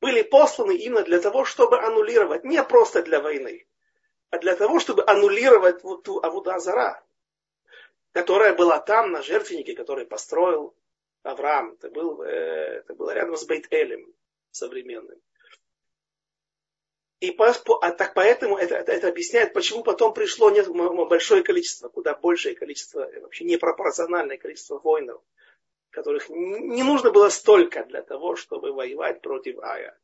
были 0.00 0.22
посланы 0.22 0.76
именно 0.76 1.02
для 1.02 1.20
того, 1.20 1.44
чтобы 1.44 1.80
аннулировать, 1.80 2.42
не 2.44 2.62
просто 2.64 3.02
для 3.02 3.20
войны, 3.20 3.66
а 4.34 4.38
для 4.38 4.56
того, 4.56 4.80
чтобы 4.80 5.04
аннулировать 5.06 5.84
вот 5.84 6.02
ту 6.02 6.18
Авудазара, 6.18 7.00
которая 8.10 8.52
была 8.52 8.80
там, 8.80 9.12
на 9.12 9.22
жертвеннике, 9.22 9.76
который 9.76 10.06
построил 10.06 10.74
Авраам. 11.22 11.74
Это, 11.74 11.88
был, 11.88 12.20
э, 12.22 12.80
это 12.80 12.94
было 12.94 13.14
рядом 13.14 13.36
с 13.36 13.46
Бейт-Элем 13.46 14.12
современным. 14.50 15.20
И 17.20 17.30
по, 17.30 17.46
а 17.80 17.92
так 17.92 18.14
поэтому 18.14 18.56
это, 18.56 18.74
это, 18.74 18.90
это 18.90 19.06
объясняет, 19.06 19.52
почему 19.52 19.84
потом 19.84 20.12
пришло 20.12 20.50
нет, 20.50 20.68
большое 20.68 21.44
количество, 21.44 21.88
куда 21.88 22.14
большее 22.14 22.56
количество, 22.56 23.08
э, 23.08 23.20
вообще 23.20 23.44
непропорциональное 23.44 24.36
количество 24.36 24.80
воинов, 24.80 25.22
которых 25.90 26.28
не 26.28 26.82
нужно 26.82 27.12
было 27.12 27.28
столько 27.28 27.84
для 27.84 28.02
того, 28.02 28.34
чтобы 28.34 28.72
воевать 28.72 29.20
против 29.20 29.60
Ая. 29.60 29.96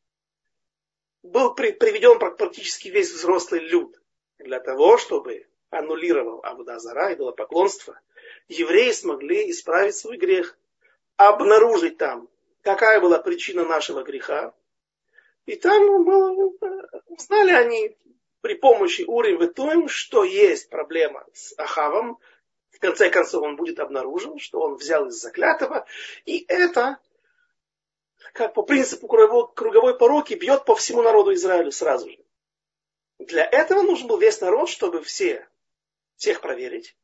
Был 1.21 1.53
при, 1.53 1.73
приведен 1.73 2.17
практически 2.17 2.87
весь 2.87 3.11
взрослый 3.11 3.59
люд 3.59 4.00
для 4.43 4.59
того, 4.59 4.97
чтобы 4.97 5.47
аннулировал 5.69 6.41
Абудазара, 6.43 7.13
идолопоклонство, 7.13 7.99
евреи 8.47 8.91
смогли 8.91 9.49
исправить 9.49 9.95
свой 9.95 10.17
грех, 10.17 10.57
обнаружить 11.17 11.97
там, 11.97 12.27
какая 12.61 12.99
была 12.99 13.19
причина 13.19 13.65
нашего 13.65 14.03
греха. 14.03 14.53
И 15.45 15.55
там 15.55 16.03
было, 16.03 16.51
узнали 17.07 17.51
они 17.51 17.97
при 18.41 18.55
помощи 18.55 19.03
Урим 19.07 19.39
Ветуем, 19.39 19.87
что 19.87 20.23
есть 20.23 20.69
проблема 20.69 21.25
с 21.33 21.53
Ахавом. 21.57 22.19
В 22.71 22.79
конце 22.79 23.09
концов 23.09 23.43
он 23.43 23.55
будет 23.55 23.79
обнаружен, 23.79 24.39
что 24.39 24.59
он 24.59 24.75
взял 24.75 25.07
из 25.07 25.21
заклятого. 25.21 25.85
И 26.25 26.45
это, 26.47 26.97
как 28.33 28.53
по 28.53 28.63
принципу 28.63 29.07
круговой, 29.07 29.47
круговой 29.53 29.97
пороки, 29.97 30.33
бьет 30.33 30.65
по 30.65 30.75
всему 30.75 31.01
народу 31.01 31.33
Израилю 31.33 31.71
сразу 31.71 32.09
же. 32.09 32.17
Для 33.21 33.45
этого 33.45 33.83
нужен 33.83 34.07
был 34.07 34.17
весь 34.17 34.41
народ, 34.41 34.67
чтобы 34.67 35.03
все, 35.03 35.47
всех 36.15 36.41
проверить, 36.41 36.95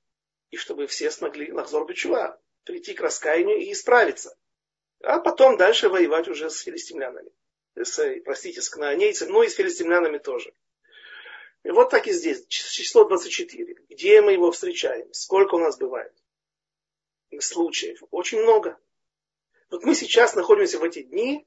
и 0.49 0.57
чтобы 0.57 0.87
все 0.87 1.11
смогли 1.11 1.51
Лахзор 1.51 1.85
Бичува 1.85 2.39
прийти 2.63 2.95
к 2.95 3.01
раскаянию 3.01 3.57
и 3.57 3.71
исправиться. 3.71 4.35
А 5.03 5.19
потом 5.19 5.57
дальше 5.57 5.89
воевать 5.89 6.27
уже 6.27 6.49
с 6.49 6.61
филистимлянами. 6.61 7.31
С, 7.75 8.01
простите, 8.25 8.63
с 8.63 8.69
кнаанейцами, 8.69 9.29
ну 9.29 9.43
и 9.43 9.47
с 9.47 9.53
филистимлянами 9.53 10.17
тоже. 10.17 10.53
И 11.63 11.69
вот 11.69 11.91
так 11.91 12.07
и 12.07 12.11
здесь, 12.11 12.47
число 12.47 13.03
24. 13.03 13.75
Где 13.89 14.21
мы 14.21 14.31
его 14.31 14.51
встречаем? 14.51 15.13
Сколько 15.13 15.55
у 15.55 15.59
нас 15.59 15.77
бывает? 15.77 16.13
Случаев. 17.39 18.01
Очень 18.09 18.41
много. 18.41 18.79
Вот 19.69 19.83
мы 19.83 19.93
сейчас 19.93 20.33
находимся 20.33 20.79
в 20.79 20.83
эти 20.83 21.03
дни 21.03 21.45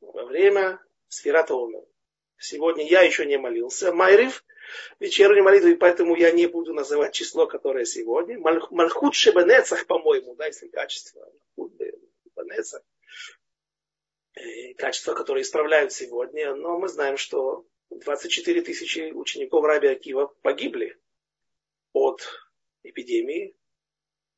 во 0.00 0.24
время 0.24 0.80
Сферата 1.08 1.54
Омер. 1.54 1.82
Сегодня 2.42 2.84
я 2.88 3.02
еще 3.02 3.24
не 3.24 3.38
молился. 3.38 3.92
Майрив, 3.92 4.44
вечерней 4.98 5.42
молитвы, 5.42 5.76
поэтому 5.76 6.16
я 6.16 6.32
не 6.32 6.46
буду 6.46 6.74
называть 6.74 7.14
число, 7.14 7.46
которое 7.46 7.84
сегодня. 7.84 8.36
Мальхут 8.38 9.14
Шебенецах, 9.14 9.86
по-моему, 9.86 10.34
да, 10.34 10.46
если 10.46 10.66
качество. 10.66 11.24
Шебенецах. 11.56 12.82
Э, 14.34 14.74
качества, 14.74 15.14
которые 15.14 15.42
исправляют 15.42 15.92
сегодня. 15.92 16.52
Но 16.56 16.80
мы 16.80 16.88
знаем, 16.88 17.16
что 17.16 17.64
24 17.90 18.62
тысячи 18.62 19.12
учеников 19.12 19.64
Раби 19.64 19.86
Акива 19.86 20.34
погибли 20.42 20.98
от 21.92 22.22
эпидемии, 22.82 23.54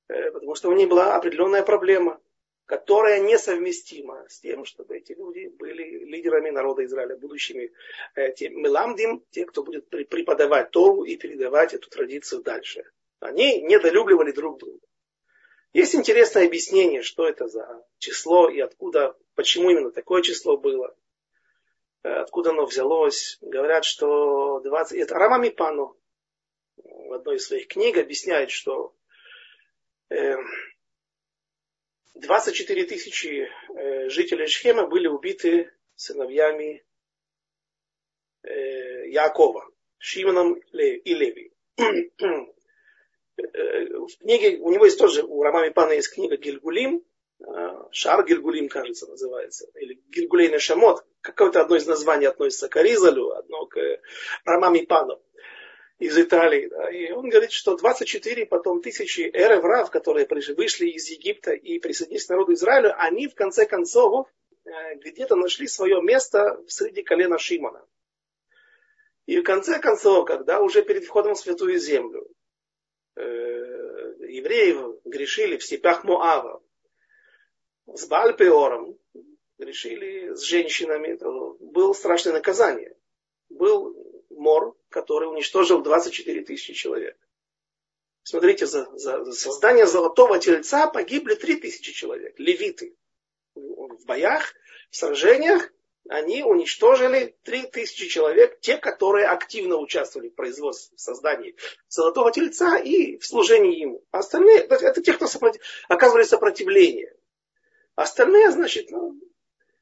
э, 0.08 0.30
потому 0.30 0.54
что 0.56 0.68
у 0.68 0.74
них 0.74 0.90
была 0.90 1.16
определенная 1.16 1.62
проблема 1.62 2.20
которая 2.66 3.20
несовместима 3.20 4.26
с 4.28 4.40
тем, 4.40 4.64
чтобы 4.64 4.96
эти 4.96 5.12
люди 5.12 5.48
были 5.58 6.04
лидерами 6.04 6.50
народа 6.50 6.84
Израиля, 6.84 7.16
будущими 7.16 7.72
э, 8.14 8.32
меламдим, 8.48 9.22
те, 9.30 9.44
кто 9.44 9.62
будет 9.62 9.88
преподавать 9.88 10.70
Тору 10.70 11.04
и 11.04 11.16
передавать 11.16 11.74
эту 11.74 11.90
традицию 11.90 12.42
дальше. 12.42 12.84
Они 13.20 13.60
недолюбливали 13.62 14.32
друг 14.32 14.58
друга. 14.58 14.80
Есть 15.72 15.94
интересное 15.94 16.46
объяснение, 16.46 17.02
что 17.02 17.28
это 17.28 17.48
за 17.48 17.84
число 17.98 18.48
и 18.48 18.60
откуда, 18.60 19.16
почему 19.34 19.70
именно 19.70 19.90
такое 19.90 20.22
число 20.22 20.56
было, 20.56 20.96
э, 22.02 22.08
откуда 22.08 22.50
оно 22.50 22.64
взялось. 22.64 23.38
Говорят, 23.42 23.84
что 23.84 24.60
20... 24.60 24.98
Это 24.98 25.14
Рама 25.14 25.38
Мипану 25.38 25.98
в 26.76 27.12
одной 27.12 27.36
из 27.36 27.46
своих 27.46 27.68
книг 27.68 27.98
объясняет, 27.98 28.50
что 28.50 28.94
э, 30.08 30.36
24 32.14 32.84
тысячи 32.84 33.48
э, 33.74 34.08
жителей 34.08 34.46
Шхема 34.46 34.86
были 34.86 35.08
убиты 35.08 35.72
сыновьями 35.96 36.84
э, 38.42 39.08
Якова, 39.08 39.68
Шимоном 39.98 40.54
и 40.54 41.14
Леви. 41.14 41.52
Э, 43.36 43.42
в 43.98 44.16
книге, 44.20 44.58
у 44.58 44.70
него 44.70 44.84
есть 44.84 44.96
тоже, 44.96 45.24
у 45.24 45.42
Рамами 45.42 45.70
Пана 45.70 45.90
есть 45.90 46.14
книга 46.14 46.36
Гильгулим, 46.36 47.04
Шар 47.90 48.24
Гильгулим, 48.24 48.68
кажется, 48.68 49.08
называется, 49.08 49.68
или 49.74 50.00
Гильгулейный 50.08 50.60
Шамот, 50.60 51.04
какое-то 51.20 51.60
одно 51.60 51.74
из 51.74 51.84
названий 51.84 52.26
относится 52.26 52.68
к 52.68 52.76
Аризалю, 52.76 53.32
одно 53.32 53.66
к 53.66 53.76
Рамами 54.44 54.84
Пану 54.84 55.20
из 55.98 56.18
Италии. 56.18 56.68
Да, 56.68 56.90
и 56.90 57.10
он 57.12 57.28
говорит, 57.28 57.52
что 57.52 57.76
24 57.76 58.46
потом 58.46 58.82
тысячи 58.82 59.22
эреврав, 59.22 59.90
которые 59.90 60.26
вышли 60.56 60.86
из 60.86 61.08
Египта 61.08 61.52
и 61.52 61.78
присоединились 61.78 62.26
к 62.26 62.30
народу 62.30 62.54
Израиля, 62.54 62.94
они 62.98 63.28
в 63.28 63.34
конце 63.34 63.66
концов 63.66 64.28
э, 64.64 64.70
где-то 64.96 65.36
нашли 65.36 65.66
свое 65.68 66.02
место 66.02 66.62
среди 66.68 67.02
колена 67.02 67.38
Шимона. 67.38 67.86
И 69.26 69.38
в 69.38 69.42
конце 69.42 69.78
концов, 69.78 70.26
когда 70.26 70.60
уже 70.60 70.82
перед 70.82 71.04
входом 71.04 71.34
в 71.34 71.38
Святую 71.38 71.78
Землю 71.78 72.28
э, 73.16 73.20
евреев 73.22 75.00
грешили 75.04 75.56
в 75.56 75.64
степях 75.64 76.04
Моава 76.04 76.62
с 77.86 78.06
Бальпеором, 78.06 78.98
грешили 79.58 80.34
с 80.34 80.42
женщинами, 80.42 81.16
то 81.16 81.56
было 81.60 81.92
страшное 81.92 82.34
наказание. 82.34 82.96
Был 83.48 83.96
мор, 84.30 84.76
который 84.94 85.28
уничтожил 85.28 85.82
24 85.82 86.42
тысячи 86.44 86.72
человек. 86.72 87.18
Смотрите, 88.22 88.64
за, 88.64 88.88
за, 88.96 89.32
создание 89.32 89.88
золотого 89.88 90.38
тельца 90.38 90.86
погибли 90.86 91.34
3 91.34 91.56
тысячи 91.56 91.92
человек, 91.92 92.38
левиты. 92.38 92.94
В 93.56 94.04
боях, 94.06 94.54
в 94.90 94.96
сражениях 94.96 95.68
они 96.08 96.44
уничтожили 96.44 97.36
3 97.42 97.66
тысячи 97.72 98.06
человек, 98.06 98.60
те, 98.60 98.76
которые 98.76 99.26
активно 99.26 99.78
участвовали 99.78 100.28
в 100.28 100.36
производстве, 100.36 100.96
в 100.96 101.00
создании 101.00 101.56
золотого 101.88 102.30
тельца 102.30 102.78
и 102.78 103.18
в 103.18 103.26
служении 103.26 103.80
ему. 103.80 104.04
Остальные, 104.12 104.60
это 104.60 105.02
те, 105.02 105.12
кто 105.12 105.26
сопротив, 105.26 105.60
оказывали 105.88 106.22
сопротивление. 106.22 107.16
Остальные, 107.96 108.52
значит, 108.52 108.92
ну, 108.92 109.20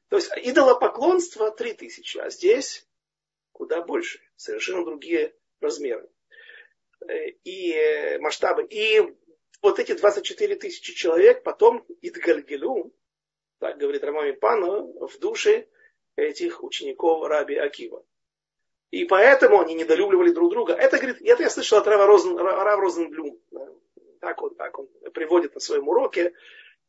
то 0.09 0.15
есть 0.15 0.31
идолопоклонство 0.37 1.51
3 1.51 1.73
тысячи, 1.73 2.17
а 2.17 2.31
здесь 2.31 2.87
куда 3.53 3.81
больше, 3.81 4.19
совершенно 4.43 4.83
другие 4.85 5.33
размеры 5.61 6.09
э, 7.07 7.29
и 7.43 7.73
э, 7.73 8.19
масштабы. 8.19 8.65
И 8.65 9.01
вот 9.61 9.79
эти 9.79 9.93
24 9.93 10.55
тысячи 10.55 10.93
человек 10.93 11.43
потом 11.43 11.85
идгальгелю, 12.01 12.93
так 13.59 13.77
говорит 13.77 14.03
Рамами 14.03 14.31
Пана, 14.31 14.83
в 15.07 15.17
душе 15.19 15.67
этих 16.15 16.63
учеников 16.63 17.25
Раби 17.27 17.55
Акива. 17.55 18.05
И 18.91 19.05
поэтому 19.05 19.59
они 19.59 19.73
недолюбливали 19.73 20.31
друг 20.31 20.51
друга. 20.51 20.73
Это, 20.73 20.97
говорит, 20.97 21.21
это 21.21 21.43
я 21.43 21.49
слышал 21.49 21.79
от 21.79 21.87
Рава, 21.87 22.05
Розен, 22.05 22.37
Рава 22.37 22.79
Розенблюм. 22.79 23.39
Так 24.19 24.41
он, 24.41 24.53
так 24.55 24.77
он 24.77 24.87
приводит 25.13 25.55
на 25.55 25.59
своем 25.59 25.87
уроке, 25.87 26.33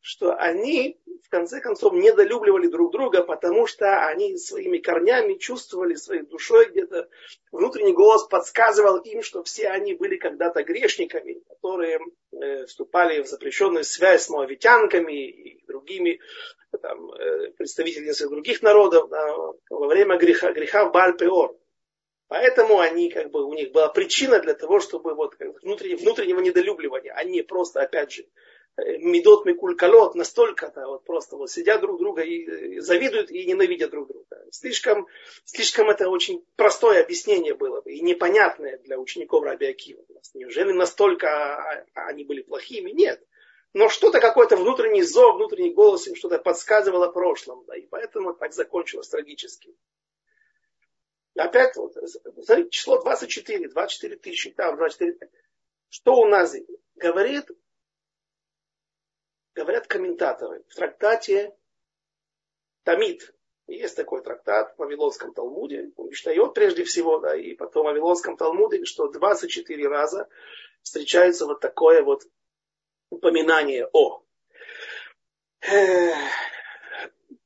что 0.01 0.33
они 0.33 0.99
в 1.23 1.29
конце 1.29 1.59
концов 1.59 1.93
недолюбливали 1.93 2.67
друг 2.67 2.91
друга, 2.91 3.23
потому 3.23 3.65
что 3.65 4.05
они 4.05 4.37
своими 4.37 4.77
корнями 4.77 5.35
чувствовали 5.35 5.95
своей 5.95 6.21
душой 6.21 6.69
где-то 6.69 7.09
внутренний 7.51 7.93
голос 7.93 8.27
подсказывал 8.27 8.97
им, 8.97 9.23
что 9.23 9.43
все 9.43 9.69
они 9.69 9.93
были 9.93 10.17
когда-то 10.17 10.63
грешниками, 10.63 11.41
которые 11.47 11.99
э, 12.31 12.65
вступали 12.65 13.23
в 13.23 13.27
запрещенную 13.27 13.83
связь 13.83 14.25
с 14.25 14.29
моавитянками 14.29 15.27
и 15.27 15.65
другими 15.65 16.19
там, 16.81 17.11
э, 17.11 17.51
представителями 17.51 18.29
других 18.29 18.61
народов 18.61 19.09
да, 19.09 19.35
во 19.69 19.87
время 19.87 20.17
греха, 20.17 20.51
греха 20.51 20.85
в 20.85 20.91
Бальпеор. 20.91 21.57
Поэтому 22.27 22.79
они, 22.79 23.11
как 23.11 23.29
бы, 23.29 23.45
у 23.45 23.53
них 23.53 23.71
была 23.71 23.87
причина 23.89 24.39
для 24.39 24.55
того, 24.55 24.79
чтобы 24.79 25.13
вот, 25.13 25.35
внутреннего, 25.61 25.99
внутреннего 25.99 26.39
недолюбливания, 26.39 27.13
а 27.13 27.23
не 27.23 27.43
просто, 27.43 27.81
опять 27.81 28.11
же, 28.11 28.25
медот 28.77 29.45
микулькалот 29.45 30.15
настолько 30.15 30.67
-то 30.67 30.85
вот 30.85 31.05
просто 31.05 31.37
вот 31.37 31.49
сидят 31.49 31.81
друг 31.81 31.99
друга 31.99 32.23
и 32.23 32.79
завидуют 32.79 33.31
и 33.31 33.45
ненавидят 33.45 33.91
друг 33.91 34.07
друга. 34.07 34.25
Слишком, 34.51 35.07
слишком 35.45 35.89
это 35.89 36.09
очень 36.09 36.45
простое 36.55 37.01
объяснение 37.01 37.53
было 37.53 37.81
бы 37.81 37.93
и 37.93 38.01
непонятное 38.01 38.77
для 38.79 38.99
учеников 38.99 39.43
Раби 39.43 39.67
Акива. 39.67 40.03
Неужели 40.33 40.73
настолько 40.73 41.85
они 41.93 42.25
были 42.25 42.41
плохими? 42.41 42.91
Нет. 42.91 43.25
Но 43.73 43.89
что-то, 43.89 44.21
какой-то 44.21 44.55
внутренний 44.55 45.03
зов, 45.03 45.35
внутренний 45.35 45.73
голос 45.73 46.07
им 46.07 46.15
что-то 46.15 46.39
подсказывало 46.39 47.11
прошлом. 47.11 47.65
Да, 47.65 47.75
и 47.75 47.85
поэтому 47.85 48.33
так 48.33 48.53
закончилось 48.53 49.09
трагически. 49.09 49.75
Опять, 51.35 51.75
вот, 51.75 51.93
смотрите, 52.45 52.69
число 52.69 53.01
24, 53.01 53.67
24 53.67 54.15
тысячи, 54.15 54.51
там, 54.51 54.77
24. 54.77 55.29
Что 55.89 56.15
у 56.15 56.25
нас 56.25 56.55
говорит 56.95 57.49
говорят 59.55 59.87
комментаторы, 59.87 60.63
в 60.67 60.75
трактате 60.75 61.55
Тамид, 62.83 63.33
есть 63.67 63.95
такой 63.95 64.21
трактат 64.21 64.75
в 64.75 64.79
Вавилонском 64.79 65.33
Талмуде, 65.33 65.91
он 65.95 66.09
Миштайот 66.09 66.53
прежде 66.53 66.83
всего, 66.83 67.19
да, 67.19 67.35
и 67.35 67.55
потом 67.55 67.83
в 67.83 67.85
Вавилонском 67.89 68.37
Талмуде, 68.37 68.85
что 68.85 69.07
24 69.07 69.87
раза 69.87 70.29
встречается 70.83 71.47
вот 71.47 71.61
такое 71.61 72.03
вот 72.03 72.27
упоминание 73.09 73.89
о 73.91 74.23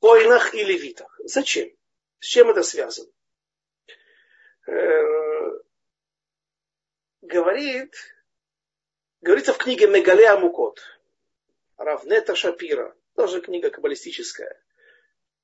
коинах 0.01 0.53
и 0.53 0.63
левитах. 0.63 1.17
Зачем? 1.23 1.69
С 2.19 2.25
чем 2.25 2.49
это 2.49 2.63
связано? 2.63 3.09
говорит, 7.21 7.95
говорится 9.21 9.53
в 9.53 9.57
книге 9.57 9.87
Мегалея 9.87 10.37
Мукот, 10.37 10.81
Равнета 11.79 12.35
Шапира, 12.35 12.93
тоже 13.15 13.39
книга 13.39 13.69
каббалистическая, 13.69 14.61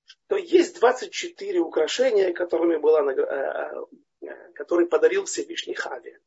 что 0.04 0.36
есть 0.36 0.80
24 0.80 1.60
украшения, 1.60 2.34
которыми 2.34 2.76
была, 2.76 3.10
э, 3.14 3.86
э, 4.22 4.52
которые 4.54 4.88
подарил 4.88 5.24
Всевышний 5.24 5.74
Хаве. 5.76 6.20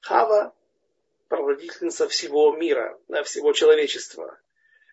Хава– 0.00 0.54
прародительница 1.28 2.06
всего 2.08 2.54
мира, 2.54 3.00
всего 3.24 3.54
человечества. 3.54 4.38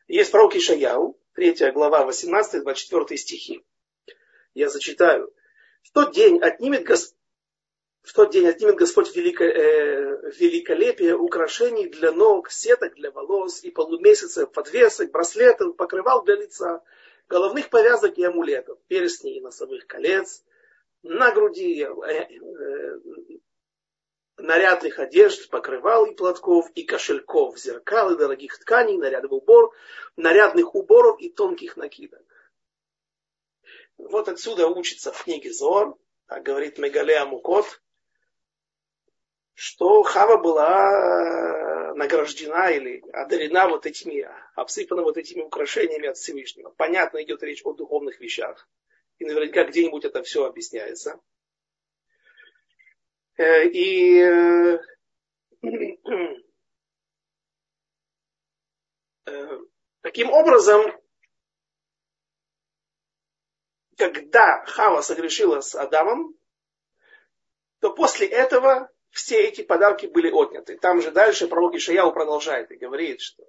Есть 0.08 0.32
пророк 0.32 0.56
Ишаяу, 0.56 1.20
3 1.34 1.72
глава, 1.72 2.10
18-24 2.10 3.18
стихи. 3.18 3.66
Я 4.54 4.70
зачитаю. 4.70 5.34
В 5.82 5.92
тот 5.92 6.14
день 6.14 6.40
отнимет, 6.42 6.86
Гос... 6.86 7.14
в 8.04 8.12
тот 8.14 8.32
день 8.32 8.48
отнимет 8.48 8.76
Господь 8.76 9.16
велико... 9.16 9.44
э... 9.46 10.32
великолепие 10.38 11.16
украшений 11.16 11.88
для 11.88 12.12
ног, 12.12 12.52
сеток 12.52 12.96
для 12.96 13.12
волос 13.12 13.64
и 13.64 13.72
полумесяцев, 13.72 14.52
подвесок, 14.52 15.12
браслетов, 15.12 15.76
покрывал 15.78 16.24
для 16.24 16.36
лица, 16.36 16.84
головных 17.30 17.70
повязок 17.70 18.18
и 18.18 18.24
амулетов, 18.24 18.78
перстней 18.88 19.38
и 19.38 19.42
носовых 19.42 19.88
колец, 19.88 20.44
на 21.02 21.32
груди 21.32 21.82
э, 21.82 21.88
э, 21.88 23.00
нарядных 24.38 25.00
одежд, 25.00 25.50
покрывал 25.50 26.06
и 26.06 26.14
платков, 26.14 26.70
и 26.76 26.84
кошельков, 26.84 27.58
зеркал 27.58 28.12
и 28.12 28.18
дорогих 28.18 28.60
тканей, 28.60 28.98
нарядов 28.98 29.32
убор, 29.32 29.74
нарядных 30.18 30.76
уборов 30.76 31.22
и 31.22 31.30
тонких 31.30 31.78
накидок. 31.78 32.22
Вот 33.98 34.28
отсюда 34.28 34.68
учится 34.68 35.14
в 35.14 35.24
книге 35.24 35.54
Зор, 35.54 35.98
так 36.28 36.44
говорит 36.44 36.78
Мегалея 36.78 37.26
Мукот, 37.26 37.80
что 39.54 40.04
Хава 40.04 40.38
была 40.38 41.94
награждена 41.96 42.72
или 42.72 43.04
одарена 43.12 43.68
вот 43.68 43.86
этими, 43.86 44.28
обсыпана 44.56 45.04
вот 45.04 45.18
этими 45.18 45.42
украшениями 45.42 46.08
от 46.08 46.18
Всевышнего. 46.18 46.70
Понятно, 46.72 47.22
идет 47.24 47.44
речь 47.44 47.62
о 47.64 47.74
духовных 47.74 48.20
вещах. 48.20 48.68
И 49.20 49.26
наверняка 49.26 49.64
где-нибудь 49.64 50.06
это 50.06 50.24
все 50.24 50.46
объясняется. 50.46 51.20
Э, 53.38 53.66
и 53.68 54.20
э, 54.20 54.80
э, 59.26 59.60
таким 60.02 60.32
образом, 60.32 60.82
когда 63.98 64.66
Хава 64.66 65.02
согрешила 65.02 65.62
с 65.62 65.76
Адамом, 65.76 66.36
то 67.80 67.94
после 67.94 68.28
этого 68.28 68.93
все 69.14 69.44
эти 69.44 69.62
подарки 69.62 70.08
были 70.08 70.32
отняты. 70.32 70.76
Там 70.78 71.02
же 71.02 71.12
дальше 71.12 71.48
пророк 71.48 71.76
Ишаяу 71.76 72.12
продолжает 72.12 72.72
и 72.72 72.76
говорит, 72.76 73.22
что 73.22 73.44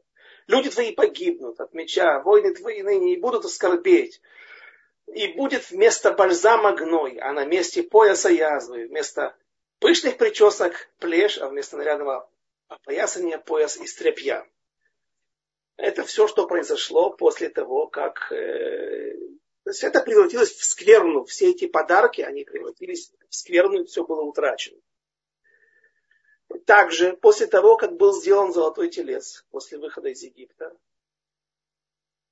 люди 0.46 0.68
твои 0.68 0.92
погибнут 0.92 1.58
от 1.58 1.72
меча, 1.72 2.20
войны 2.20 2.54
твои 2.54 2.82
ныне 2.82 3.14
и 3.14 3.20
будут 3.20 3.46
оскорбеть. 3.46 4.20
И 5.06 5.28
будет 5.28 5.70
вместо 5.70 6.12
бальзама 6.12 6.72
гной, 6.72 7.16
а 7.18 7.32
на 7.32 7.46
месте 7.46 7.82
пояса 7.82 8.28
язвы, 8.28 8.86
вместо 8.86 9.34
пышных 9.78 10.18
причесок 10.18 10.90
плешь, 10.98 11.38
а 11.38 11.48
вместо 11.48 11.78
нарядного 11.78 12.28
опоясания 12.68 13.38
пояс 13.38 13.78
из 13.78 13.94
тряпья. 13.94 14.46
Это 15.76 16.04
все, 16.04 16.28
что 16.28 16.46
произошло 16.46 17.10
после 17.10 17.48
того, 17.48 17.86
как 17.86 18.30
э, 18.32 19.14
это 19.64 20.00
превратилось 20.02 20.52
в 20.52 20.64
скверну. 20.64 21.24
Все 21.24 21.50
эти 21.50 21.66
подарки, 21.66 22.20
они 22.20 22.44
превратились 22.44 23.12
в 23.30 23.34
скверну, 23.34 23.82
и 23.82 23.86
все 23.86 24.04
было 24.04 24.22
утрачено. 24.22 24.78
Также, 26.66 27.14
после 27.16 27.46
того, 27.46 27.76
как 27.76 27.96
был 27.96 28.14
сделан 28.14 28.52
золотой 28.52 28.88
телец, 28.88 29.44
после 29.50 29.78
выхода 29.78 30.08
из 30.08 30.22
Египта, 30.22 30.74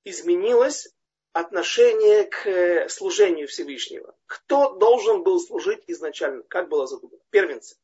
изменилось 0.04 0.88
отношение 1.32 2.24
к 2.24 2.46
э, 2.46 2.88
служению 2.88 3.48
Всевышнего. 3.48 4.14
Кто 4.26 4.74
должен 4.74 5.22
был 5.22 5.38
служить 5.38 5.82
изначально? 5.86 6.42
Как 6.44 6.68
было 6.68 6.86
задумано? 6.86 7.20
Первенцы. 7.30 7.76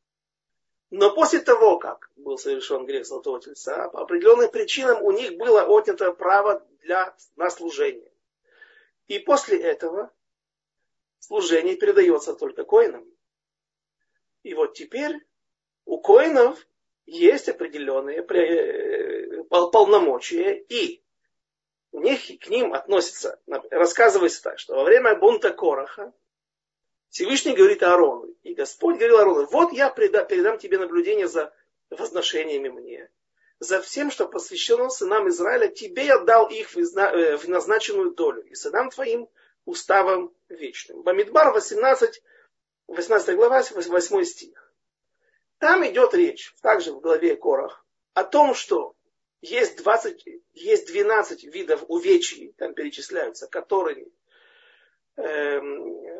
Но 0.90 1.14
после 1.14 1.40
того, 1.40 1.78
как 1.78 2.10
был 2.16 2.38
совершен 2.38 2.86
грех 2.86 3.06
Золотого 3.06 3.40
Тельца, 3.40 3.88
по 3.88 4.00
определенным 4.00 4.50
причинам 4.50 5.02
у 5.02 5.10
них 5.12 5.36
было 5.36 5.64
отнято 5.64 6.12
право 6.12 6.66
для, 6.80 7.14
на 7.36 7.50
служение. 7.50 8.10
И 9.06 9.18
после 9.18 9.60
этого 9.60 10.10
служение 11.18 11.76
передается 11.76 12.34
только 12.34 12.64
коинам. 12.64 13.06
И 14.42 14.54
вот 14.54 14.74
теперь 14.74 15.27
у 15.88 15.98
коинов 16.00 16.58
есть 17.06 17.48
определенные 17.48 18.18
э, 18.18 19.42
полномочия, 19.48 20.54
и 20.68 21.02
у 21.92 22.00
них 22.00 22.20
к 22.40 22.48
ним 22.48 22.74
относится, 22.74 23.40
рассказывается 23.70 24.42
так, 24.42 24.58
что 24.58 24.74
во 24.74 24.84
время 24.84 25.16
бунта 25.16 25.50
Короха 25.50 26.12
Всевышний 27.08 27.56
говорит 27.56 27.82
Аарону, 27.82 28.26
и 28.42 28.52
Господь 28.52 28.96
говорил 28.96 29.16
Аарону, 29.16 29.46
вот 29.46 29.72
я 29.72 29.88
передам 29.88 30.58
тебе 30.58 30.78
наблюдение 30.78 31.26
за 31.26 31.54
возношениями 31.88 32.68
мне 32.68 33.10
за 33.58 33.80
всем, 33.80 34.10
что 34.10 34.28
посвящено 34.28 34.90
сынам 34.90 35.28
Израиля, 35.30 35.68
тебе 35.68 36.04
я 36.04 36.18
дал 36.18 36.48
их 36.48 36.76
э, 36.76 37.36
в 37.38 37.48
назначенную 37.48 38.12
долю, 38.12 38.42
и 38.42 38.54
сынам 38.54 38.90
твоим 38.90 39.26
уставом 39.64 40.34
вечным. 40.50 41.02
Бамидбар 41.02 41.52
18, 41.54 42.22
18 42.88 43.36
глава, 43.36 43.62
8 43.62 44.24
стих. 44.24 44.67
Там 45.58 45.84
идет 45.86 46.14
речь, 46.14 46.54
также 46.62 46.92
в 46.92 47.00
главе 47.00 47.36
Корах, 47.36 47.84
о 48.14 48.24
том, 48.24 48.54
что 48.54 48.94
есть, 49.40 49.82
20, 49.82 50.24
есть 50.54 50.86
12 50.88 51.44
видов 51.44 51.84
увечий, 51.88 52.54
там 52.56 52.74
перечисляются, 52.74 53.48
которые, 53.48 54.08
э, 55.16 55.60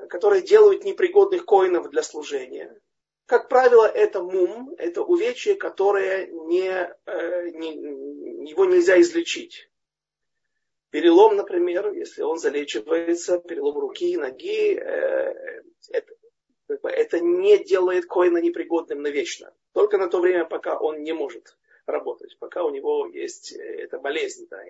которые 0.08 0.42
делают 0.42 0.84
непригодных 0.84 1.44
коинов 1.44 1.90
для 1.90 2.02
служения. 2.02 2.80
Как 3.26 3.48
правило, 3.48 3.86
это 3.86 4.22
мум, 4.22 4.74
это 4.78 5.02
увечье, 5.02 5.54
которое 5.54 6.26
не, 6.26 6.70
э, 7.06 7.50
не, 7.50 8.48
его 8.48 8.64
нельзя 8.64 9.00
излечить. 9.00 9.68
Перелом, 10.90 11.36
например, 11.36 11.92
если 11.92 12.22
он 12.22 12.38
залечивается, 12.38 13.38
перелом 13.40 13.78
руки, 13.78 14.16
ноги, 14.16 14.74
э, 14.74 15.62
это, 15.90 16.14
это 16.68 17.20
не 17.20 17.62
делает 17.62 18.06
коина 18.06 18.38
непригодным 18.38 19.02
навечно. 19.02 19.54
Только 19.72 19.98
на 19.98 20.08
то 20.08 20.20
время, 20.20 20.44
пока 20.44 20.78
он 20.78 21.02
не 21.02 21.12
может 21.12 21.56
работать, 21.86 22.36
пока 22.38 22.64
у 22.64 22.70
него 22.70 23.06
есть 23.06 23.52
э, 23.52 23.58
эта 23.58 23.98
болезнь, 23.98 24.46
да, 24.50 24.62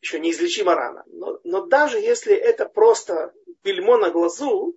еще 0.00 0.20
неизлечима 0.20 0.74
рана. 0.74 1.04
Но, 1.06 1.40
но 1.44 1.66
даже 1.66 1.98
если 1.98 2.34
это 2.34 2.66
просто 2.66 3.34
бельмо 3.62 3.96
на 3.96 4.10
глазу, 4.10 4.76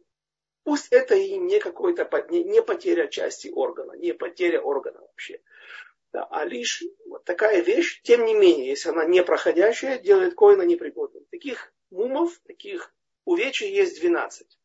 Пусть 0.66 0.88
это 0.92 1.14
и 1.14 1.38
не 1.38 1.60
какой-то 1.60 2.10
не, 2.32 2.44
не 2.44 2.60
потеря 2.64 3.06
части 3.06 3.50
органа, 3.50 3.92
не 3.94 4.14
потеря 4.14 4.60
органа 4.62 5.00
вообще. 5.00 5.40
Да, 6.12 6.24
а 6.32 6.44
лишь 6.44 6.84
вот 7.06 7.24
такая 7.24 7.62
вещь, 7.62 8.02
тем 8.02 8.26
не 8.26 8.34
менее, 8.34 8.70
если 8.70 8.90
она 8.90 9.06
не 9.06 9.24
проходящая, 9.24 10.00
делает 10.00 10.34
коина 10.34 10.64
непригодным. 10.64 11.24
Таких 11.30 11.72
мумов, 11.92 12.40
таких 12.48 12.92
увечий 13.26 13.70
есть 13.72 14.00
12. 14.00 14.58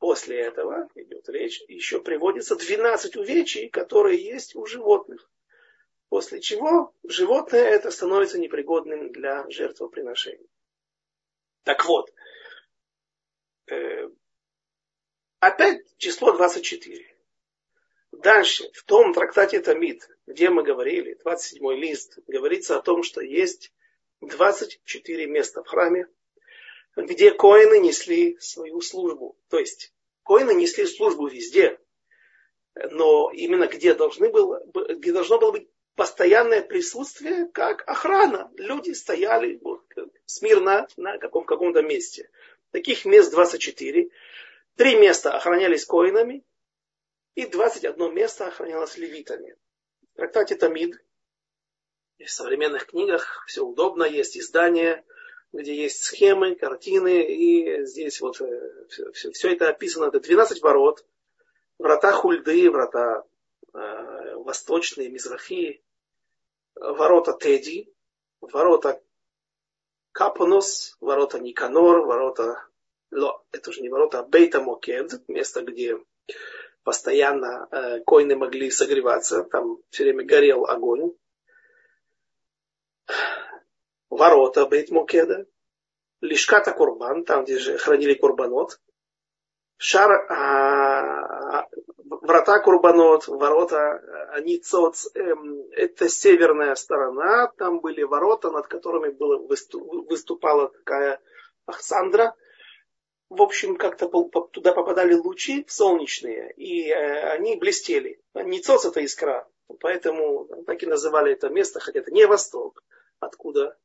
После 0.00 0.40
этого 0.40 0.88
идет 0.96 1.28
речь, 1.28 1.62
еще 1.68 2.00
приводится 2.00 2.56
12 2.56 3.16
увечий, 3.16 3.68
которые 3.68 4.20
есть 4.20 4.56
у 4.56 4.66
животных. 4.66 5.30
После 6.08 6.40
чего 6.40 6.92
животное 7.04 7.62
это 7.62 7.92
становится 7.92 8.40
непригодным 8.40 9.12
для 9.12 9.48
жертвоприношения. 9.48 10.48
Так 11.62 11.84
вот, 11.84 12.12
э, 13.70 14.08
Опять 15.40 15.80
число 15.96 16.32
24. 16.32 17.16
Дальше, 18.12 18.70
в 18.74 18.82
том 18.82 19.14
трактате 19.14 19.60
Тамид, 19.60 20.06
где 20.26 20.50
мы 20.50 20.62
говорили, 20.62 21.14
27 21.14 21.72
лист, 21.78 22.18
говорится 22.26 22.76
о 22.76 22.82
том, 22.82 23.02
что 23.02 23.22
есть 23.22 23.72
24 24.20 25.26
места 25.26 25.62
в 25.62 25.66
храме, 25.66 26.08
где 26.96 27.30
коины 27.32 27.78
несли 27.78 28.38
свою 28.40 28.80
службу. 28.80 29.36
То 29.48 29.58
есть, 29.58 29.92
коины 30.22 30.54
несли 30.54 30.86
службу 30.86 31.28
везде, 31.28 31.78
но 32.74 33.30
именно 33.32 33.66
где, 33.66 33.94
должны 33.94 34.30
было, 34.30 34.62
где 34.88 35.12
должно 35.12 35.38
было 35.38 35.52
быть 35.52 35.68
постоянное 35.94 36.62
присутствие, 36.62 37.46
как 37.48 37.88
охрана. 37.88 38.50
Люди 38.56 38.92
стояли 38.92 39.58
вот, 39.62 39.84
смирно 40.24 40.88
на 40.96 41.18
каком, 41.18 41.44
каком-то 41.44 41.82
месте. 41.82 42.30
Таких 42.70 43.04
мест 43.04 43.30
24. 43.32 44.10
Три 44.76 44.96
места 44.96 45.36
охранялись 45.36 45.84
коинами, 45.84 46.44
и 47.34 47.46
21 47.46 48.14
место 48.14 48.46
охранялось 48.46 48.96
левитами. 48.96 49.56
В 50.14 50.16
трактате 50.16 50.54
Тамид, 50.54 50.96
в 52.18 52.30
современных 52.30 52.86
книгах 52.86 53.44
все 53.46 53.62
удобно, 53.62 54.04
есть 54.04 54.38
издания, 54.38 55.04
где 55.52 55.74
есть 55.74 56.02
схемы, 56.02 56.54
картины, 56.54 57.22
и 57.22 57.84
здесь 57.84 58.20
вот 58.20 58.36
все, 58.36 59.12
все, 59.12 59.30
все 59.32 59.52
это 59.52 59.68
описано. 59.68 60.06
Это 60.06 60.20
12 60.20 60.62
ворот, 60.62 61.04
врата 61.78 62.12
Хульды, 62.12 62.70
врата 62.70 63.24
э, 63.74 64.34
восточные, 64.36 65.08
мизрахи, 65.08 65.82
ворота 66.74 67.36
Теди, 67.38 67.92
ворота 68.40 69.02
Капонос, 70.12 70.96
ворота 71.00 71.38
Никанор, 71.38 72.06
ворота... 72.06 72.66
Ло, 73.12 73.44
это 73.50 73.70
уже 73.70 73.80
не 73.80 73.88
ворота, 73.88 74.20
а 74.20 74.22
Бейта 74.22 74.60
Мокед, 74.60 75.28
место, 75.28 75.62
где 75.62 75.98
постоянно 76.84 77.66
э, 77.70 78.00
коины 78.00 78.36
могли 78.36 78.70
согреваться, 78.70 79.42
там 79.44 79.78
все 79.90 80.04
время 80.04 80.24
горел 80.24 80.66
огонь. 80.66 81.12
Ворота 84.10 84.66
Бейт 84.66 84.90
Мокеда, 84.90 85.46
Лишката 86.20 86.72
Курбан, 86.72 87.24
там, 87.24 87.44
где 87.44 87.58
же 87.58 87.78
хранили 87.78 88.14
Курбанот, 88.14 88.80
Шар, 89.78 90.26
а, 90.30 91.66
врата 92.04 92.58
Курбанот, 92.58 93.28
ворота 93.28 94.28
Аницоц, 94.32 95.08
эм, 95.14 95.70
это 95.70 96.08
северная 96.08 96.74
сторона, 96.74 97.46
там 97.56 97.80
были 97.80 98.02
ворота, 98.02 98.50
над 98.50 98.66
которыми 98.66 99.08
было, 99.08 99.38
выступала 99.38 100.68
такая 100.68 101.20
Ахсандра. 101.64 102.34
В 103.30 103.40
общем, 103.40 103.76
как-то 103.76 104.08
туда 104.52 104.72
попадали 104.72 105.14
лучи 105.14 105.64
солнечные, 105.68 106.52
и 106.56 106.90
э, 106.90 107.30
они 107.30 107.56
блестели. 107.56 108.20
Ницоц 108.34 108.84
это 108.84 109.00
искра, 109.00 109.48
поэтому 109.78 110.46
так 110.66 110.82
и 110.82 110.86
называли 110.86 111.32
это 111.32 111.48
место, 111.48 111.80
хотя 111.80 112.00
это 112.00 112.10
не 112.10 112.26
восток, 112.26 112.82
откуда 113.20 113.78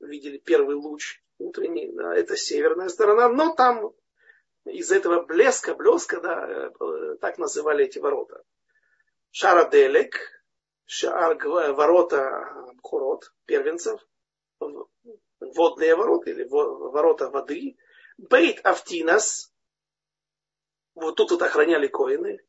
видели 0.00 0.38
первый 0.38 0.76
луч 0.76 1.22
утренний, 1.38 1.90
да, 1.92 2.14
это 2.14 2.36
северная 2.36 2.88
сторона, 2.88 3.28
но 3.28 3.54
там 3.54 3.92
из 4.64 4.90
этого 4.92 5.22
блеска, 5.24 5.74
блеска, 5.74 6.20
да, 6.20 6.70
э, 6.80 7.16
так 7.20 7.38
называли 7.38 7.84
эти 7.84 7.98
ворота. 7.98 8.42
Шараделек, 9.30 10.16
шар, 10.86 11.36
ворота 11.74 12.74
Хурот, 12.82 13.32
первенцев, 13.46 14.00
водные 15.40 15.96
ворота 15.96 16.30
или 16.30 16.44
ворота 16.44 17.30
воды. 17.30 17.76
Бейт 18.16 18.64
Афтинас, 18.64 19.52
вот 20.94 21.16
тут 21.16 21.32
вот 21.32 21.42
охраняли 21.42 21.88
коины. 21.88 22.40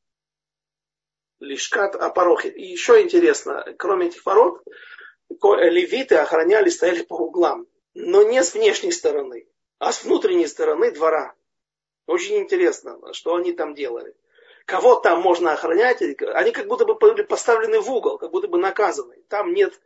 Лишкат 1.40 1.96
Апарохи. 1.96 2.48
И 2.48 2.72
еще 2.72 3.02
интересно, 3.02 3.66
кроме 3.78 4.08
этих 4.08 4.26
ворот, 4.26 4.64
левиты 5.42 6.16
охраняли, 6.16 6.70
стояли 6.70 7.04
по 7.04 7.16
углам, 7.16 7.68
но 7.94 8.24
не 8.24 8.44
с 8.44 8.54
внешней 8.54 8.92
стороны, 8.92 9.48
а 9.80 9.92
с 9.92 10.04
внутренней 10.04 10.48
стороны 10.48 10.92
двора. 10.92 11.34
Очень 12.08 12.38
интересно, 12.38 13.00
что 13.14 13.36
они 13.36 13.54
там 13.54 13.74
делали. 13.74 14.16
Кого 14.66 14.96
там 14.96 15.22
можно 15.22 15.54
охранять? 15.54 16.02
Они 16.02 16.52
как 16.52 16.68
будто 16.68 16.86
бы 16.86 16.96
были 16.96 17.24
поставлены 17.24 17.80
в 17.80 17.92
угол, 17.92 18.18
как 18.18 18.32
будто 18.32 18.48
бы 18.48 18.58
наказаны. 18.58 19.22
Там 19.30 19.54
нет, 19.54 19.80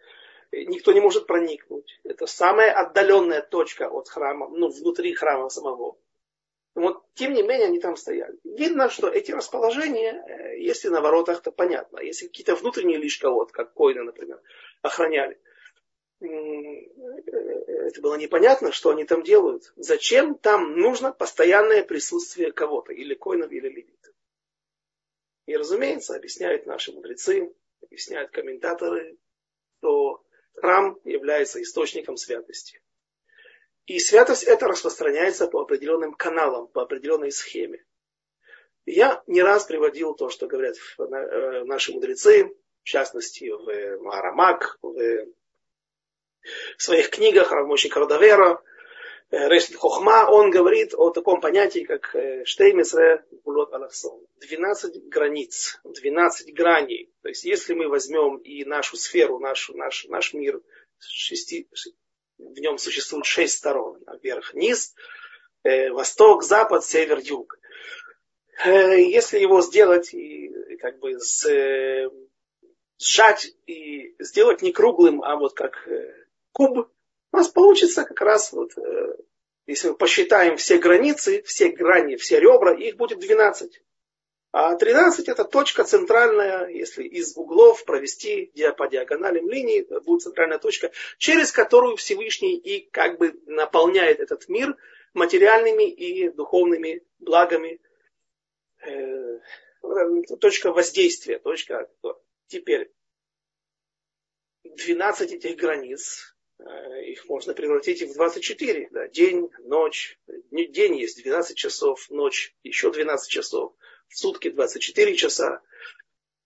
никто 0.52 0.94
не 0.94 1.02
может 1.02 1.28
проникнуть. 1.28 2.00
Это 2.04 2.28
самая 2.28 2.72
отдаленная 2.72 3.42
точка 3.42 3.90
от 3.90 4.08
храма, 4.10 4.48
ну, 4.50 4.70
внутри 4.70 5.14
храма 5.14 5.50
самого. 5.50 5.98
Вот, 6.80 7.04
тем 7.14 7.34
не 7.34 7.44
менее, 7.44 7.68
они 7.68 7.82
там 7.82 7.98
стояли. 7.98 8.40
Видно, 8.46 8.90
что 8.90 9.10
эти 9.10 9.34
расположения, 9.34 10.14
э, 10.14 10.60
если 10.62 10.88
на 10.88 11.02
воротах, 11.02 11.42
то 11.42 11.52
понятно. 11.52 12.00
Если 12.00 12.28
какие-то 12.28 12.56
внутренние 12.56 12.98
лишка, 12.98 13.30
вот, 13.30 13.52
как 13.52 13.74
коины, 13.74 14.04
например, 14.04 14.42
охраняли, 14.82 15.38
это 16.22 18.02
было 18.02 18.16
непонятно, 18.16 18.72
что 18.72 18.92
они 18.92 19.04
там 19.04 19.24
делают. 19.24 19.74
Зачем 19.76 20.36
там 20.36 20.78
нужно 20.80 21.12
постоянное 21.12 21.84
присутствие 21.84 22.54
кого-то, 22.54 22.94
или 22.94 23.14
коинов, 23.14 23.52
или 23.52 23.68
левитов. 23.68 24.14
И, 25.48 25.58
разумеется, 25.58 26.16
объясняют 26.16 26.66
наши 26.66 26.94
мудрецы, 26.94 27.54
объясняют 27.82 28.32
комментаторы, 28.32 29.18
что 29.80 30.24
храм 30.54 30.98
является 31.04 31.62
источником 31.62 32.16
святости. 32.16 32.82
И 33.90 33.98
святость 33.98 34.44
эта 34.44 34.68
распространяется 34.68 35.48
по 35.48 35.62
определенным 35.62 36.14
каналам, 36.14 36.68
по 36.68 36.84
определенной 36.84 37.32
схеме. 37.32 37.84
Я 38.86 39.24
не 39.26 39.42
раз 39.42 39.66
приводил 39.66 40.14
то, 40.14 40.30
что 40.30 40.46
говорят 40.46 40.76
э, 41.00 41.64
наши 41.64 41.92
мудрецы, 41.92 42.56
в 42.84 42.84
частности 42.84 43.50
в 43.50 44.12
Арамак, 44.12 44.78
в 44.84 45.26
в 46.78 46.84
своих 46.84 47.10
книгах 47.10 47.52
Равмоши 47.52 47.90
Кардавера, 47.90 48.62
э, 49.32 49.50
Решит 49.50 49.76
Хохма, 49.76 50.30
он 50.30 50.52
говорит 50.52 50.94
о 50.94 51.10
таком 51.10 51.42
понятии, 51.42 51.84
как 51.84 52.16
э, 52.16 52.46
Штеймисре 52.46 53.26
Булот 53.44 53.74
Алахсон. 53.74 54.24
12 54.42 55.10
границ, 55.10 55.80
12 55.84 56.54
граней. 56.54 57.12
То 57.24 57.30
есть, 57.30 57.44
если 57.44 57.74
мы 57.74 57.88
возьмем 57.88 58.38
и 58.38 58.64
нашу 58.66 58.98
сферу, 58.98 59.40
наш, 59.40 59.68
наш, 59.70 60.06
наш 60.06 60.34
мир, 60.36 60.62
шести, 61.00 61.68
в 62.40 62.60
нем 62.60 62.78
существует 62.78 63.26
шесть 63.26 63.58
сторон. 63.58 64.00
Вверх, 64.24 64.54
низ, 64.54 64.96
э, 65.64 65.92
восток, 65.92 66.44
запад, 66.44 66.84
север, 66.84 67.20
юг. 67.20 67.60
Если 68.66 69.40
его 69.40 69.62
сделать 69.62 70.14
и 70.14 70.52
как 70.82 71.00
бы 71.00 71.18
с, 71.20 71.48
сжать 72.98 73.54
и 73.68 74.16
сделать 74.20 74.62
не 74.62 74.74
круглым, 74.74 75.24
а 75.24 75.38
вот 75.38 75.54
как 75.54 75.88
куб, 76.52 76.90
у 77.32 77.38
нас 77.38 77.48
получится 77.50 78.04
как 78.04 78.22
раз 78.22 78.52
вот, 78.52 78.78
э, 78.78 79.16
если 79.68 79.90
мы 79.90 79.96
посчитаем 79.96 80.58
все 80.58 80.78
границы, 80.78 81.42
все 81.44 81.70
грани, 81.70 82.16
все 82.16 82.40
ребра, 82.40 82.74
их 82.74 82.98
будет 82.98 83.20
12. 83.20 83.82
А 84.52 84.76
13 84.76 85.28
это 85.30 85.46
точка 85.46 85.84
центральная, 85.84 86.68
если 86.70 87.04
из 87.04 87.38
углов 87.38 87.86
провести 87.86 88.52
по 88.78 88.88
диагональным 88.88 89.48
линии, 89.48 89.86
будет 90.00 90.24
центральная 90.24 90.58
точка, 90.58 90.92
через 91.20 91.52
которую 91.52 91.98
Всевышний 91.98 92.58
и 92.58 92.90
как 92.90 93.20
бы 93.20 93.40
наполняет 93.46 94.20
этот 94.20 94.50
мир 94.50 94.76
материальными 95.14 95.88
и 95.88 96.30
духовными 96.30 97.04
благами. 97.20 97.80
Э, 98.82 99.40
точка 100.40 100.72
воздействия, 100.72 101.38
точка. 101.38 101.88
Теперь 102.48 102.92
12 104.64 105.34
этих 105.34 105.58
границ, 105.58 106.36
Э, 106.60 107.04
их 107.06 107.28
можно 107.30 107.54
превратить 107.54 108.02
в 108.02 108.14
24. 108.14 108.90
Да. 108.92 109.08
День, 109.08 109.50
ночь. 109.60 110.20
День 110.52 110.98
есть 110.98 111.24
12 111.24 111.58
часов, 111.58 112.10
ночь 112.10 112.54
еще 112.64 112.92
12 112.92 113.30
часов. 113.30 113.74
В 114.10 114.18
сутки 114.18 114.50
24 114.50 115.16
часа. 115.16 115.62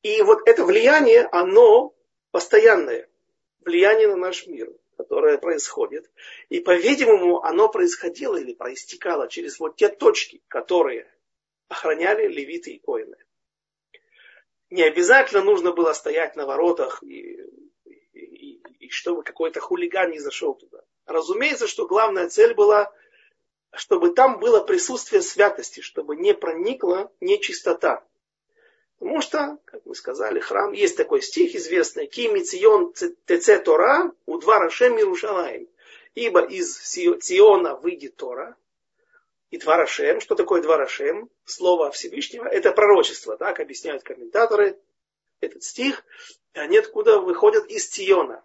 И 0.04 0.22
вот 0.22 0.48
это 0.48 0.66
влияние, 0.66 1.28
оно 1.32 1.96
постоянное. 2.32 3.10
Влияние 3.62 4.08
на 4.08 4.18
наш 4.18 4.46
мир, 4.48 4.72
которое 4.98 5.38
происходит. 5.38 6.12
И, 6.50 6.60
по-видимому, 6.60 7.42
оно 7.44 7.70
происходило 7.70 8.36
или 8.36 8.54
проистекало 8.54 9.28
через 9.28 9.60
вот 9.60 9.78
те 9.78 9.90
точки, 9.90 10.42
которые 10.48 11.12
охраняли 11.70 12.28
левиты 12.28 12.72
и 12.72 12.80
коины. 12.80 13.18
Не 14.70 14.84
обязательно 14.84 15.44
нужно 15.44 15.72
было 15.72 15.94
стоять 15.94 16.36
на 16.36 16.46
воротах 16.46 17.02
и 17.04 17.40
и 18.84 18.90
чтобы 18.90 19.24
какой-то 19.24 19.62
хулиган 19.62 20.12
не 20.12 20.20
зашел 20.20 20.56
туда. 20.56 20.80
Разумеется, 21.06 21.68
что 21.68 21.88
главная 21.88 22.28
цель 22.28 22.54
была, 22.54 22.92
чтобы 23.74 24.14
там 24.14 24.40
было 24.40 24.62
присутствие 24.62 25.22
святости, 25.22 25.82
чтобы 25.82 26.16
не 26.16 26.34
проникла 26.34 27.12
нечистота. 27.20 28.04
Потому 29.00 29.22
что, 29.22 29.58
как 29.66 29.86
мы 29.86 29.96
сказали, 29.96 30.40
храм, 30.40 30.72
есть 30.72 30.96
такой 30.96 31.22
стих 31.22 31.56
известный, 31.56 32.08
«Кими 32.08 32.40
цион 32.40 32.94
теце 33.26 33.60
Тора, 33.60 34.12
у 34.26 34.38
два 34.38 34.60
Рашем 34.60 34.98
Иерушалаем». 34.98 35.68
Ибо 36.16 36.42
из 36.42 36.78
Циона 36.78 37.76
выйдет 37.76 38.16
Тора, 38.16 38.56
и 39.54 39.58
Дварашем. 39.58 40.20
Что 40.20 40.34
такое 40.34 40.64
Дварашем? 40.64 41.30
Слово 41.46 41.92
Всевышнего. 41.92 42.46
Это 42.46 42.72
пророчество, 42.72 43.38
так 43.38 43.60
объясняют 43.60 44.02
комментаторы. 44.02 44.80
Этот 45.42 45.64
стих, 45.64 46.04
они 46.54 46.80
откуда 46.80 47.20
выходят 47.20 47.68
из 47.68 47.88
Циона. 47.88 48.44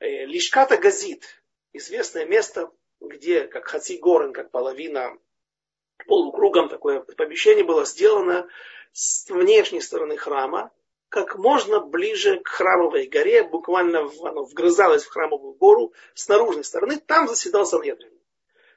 Э, 0.00 0.24
Лишката 0.26 0.76
Газит, 0.76 1.22
известное 1.72 2.24
место, 2.24 2.68
где, 3.00 3.46
как 3.46 3.66
Хаци 3.66 3.98
Горен, 3.98 4.32
как 4.32 4.50
половина 4.50 5.16
полукругом 6.06 6.68
такое 6.68 7.00
помещение 7.00 7.64
было 7.64 7.84
сделано 7.84 8.48
с 8.92 9.28
внешней 9.28 9.80
стороны 9.80 10.16
храма, 10.16 10.72
как 11.08 11.36
можно 11.36 11.80
ближе 11.80 12.40
к 12.40 12.48
храмовой 12.48 13.06
горе, 13.06 13.42
буквально 13.42 14.10
оно 14.22 14.44
вгрызалось 14.44 15.04
в 15.04 15.10
храмовую 15.10 15.54
гору 15.54 15.92
с 16.14 16.28
наружной 16.28 16.64
стороны, 16.64 16.96
там 16.98 17.28
заседал 17.28 17.66
Санедрин. 17.66 18.12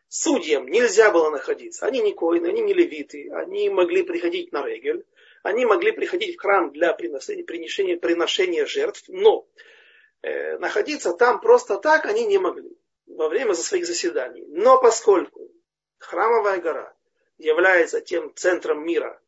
Судьям 0.07 0.67
нельзя 0.67 1.11
было 1.11 1.29
находиться. 1.29 1.85
Они 1.85 2.01
не 2.01 2.13
коины, 2.13 2.47
они 2.47 2.61
не 2.61 2.73
левиты, 2.73 3.29
они 3.31 3.69
могли 3.69 4.03
приходить 4.03 4.51
на 4.51 4.65
регель, 4.65 5.05
они 5.43 5.65
могли 5.65 5.91
приходить 5.91 6.35
в 6.35 6.41
храм 6.41 6.71
для 6.71 6.93
приношения, 6.93 7.43
приношения, 7.43 7.97
приношения 7.97 8.65
жертв, 8.65 9.03
но 9.07 9.47
Э, 10.21 10.57
находиться 10.57 11.13
там 11.13 11.39
просто 11.39 11.77
так 11.77 12.05
они 12.05 12.25
не 12.25 12.37
могли 12.37 12.77
во 13.09 13.27
время 13.27 13.53
своих 13.53 13.85
заседаний. 13.85 14.45
Но 14.47 14.79
поскольку 14.79 15.51
храмовая 15.97 16.61
гора 16.61 16.93
является 17.37 18.01
тем 18.01 18.33
центром 18.35 18.85
мира, 18.85 19.19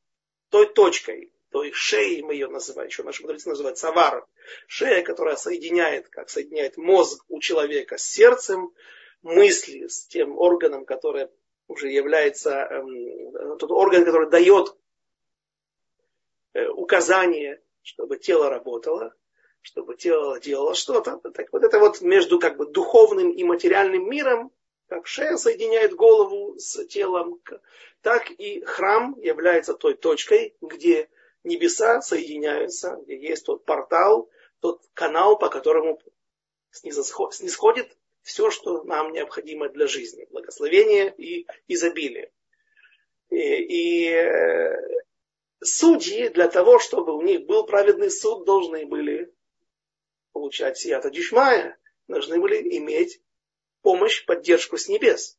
той 0.50 0.72
точкой, 0.72 1.32
то 1.52 1.64
есть 1.64 1.76
шеей 1.76 2.22
мы 2.22 2.34
ее 2.34 2.48
называем, 2.48 2.90
еще 2.90 3.04
наши 3.04 3.22
мудрецы 3.22 3.50
называют 3.50 3.78
савар. 3.78 4.26
Шея, 4.68 5.04
которая 5.04 5.36
соединяет, 5.36 6.08
как 6.10 6.30
соединяет 6.30 6.78
мозг 6.78 7.24
у 7.28 7.40
человека 7.40 7.98
с 7.98 8.04
сердцем, 8.04 8.74
мысли 9.22 9.88
с 9.88 10.06
тем 10.08 10.38
органом, 10.38 10.86
который 10.86 11.28
уже 11.68 11.90
является, 11.90 12.52
эм, 12.52 13.58
тот 13.58 13.72
орган, 13.72 14.06
который 14.06 14.30
дает 14.30 14.76
э, 16.54 16.68
указание, 16.68 17.62
чтобы 17.82 18.18
тело 18.18 18.50
работало, 18.50 19.14
чтобы 19.62 19.95
тело 19.95 20.39
делало 20.39 20.74
что-то. 20.74 21.18
Так 21.34 21.51
вот 21.51 21.64
это 21.64 21.80
вот 21.80 22.01
между 22.01 22.39
как 22.39 22.57
бы 22.57 22.66
духовным 22.66 23.32
и 23.32 23.43
материальным 23.43 24.09
миром, 24.09 24.51
как 24.88 25.07
шея 25.07 25.38
соединяет 25.38 25.93
голову 25.95 26.57
с 26.57 26.86
телом, 26.88 27.41
так 28.01 28.30
и 28.32 28.62
храм 28.62 29.18
является 29.20 29.74
той 29.74 29.93
точкой, 29.93 30.55
где 30.62 31.09
небеса 31.43 32.01
соединяются, 32.01 32.99
где 33.05 33.18
есть 33.18 33.45
тот 33.45 33.64
портал, 33.66 34.30
тот 34.59 34.82
канал, 34.93 35.38
по 35.38 35.49
которому 35.49 35.99
снисходит 36.72 37.95
все, 38.22 38.51
что 38.51 38.84
нам 38.84 39.12
необходимо 39.12 39.70
для 39.70 39.88
жизни. 39.88 40.28
Благословение 40.32 41.14
и 41.18 41.47
изобилие. 41.68 42.32
И, 43.30 43.38
и 43.38 44.09
э, 44.09 44.76
судьи 45.64 46.30
для 46.30 46.47
того, 46.47 46.80
чтобы 46.80 47.16
у 47.16 47.22
них 47.22 47.45
был 47.45 47.66
праведный 47.66 48.12
суд, 48.12 48.45
должны 48.45 48.86
были 48.86 49.34
получать 50.32 50.78
сията 50.78 51.10
дишмая, 51.10 51.78
должны 52.08 52.40
были 52.40 52.78
иметь 52.78 53.22
помощь, 53.82 54.26
поддержку 54.26 54.78
с 54.78 54.88
небес. 54.88 55.38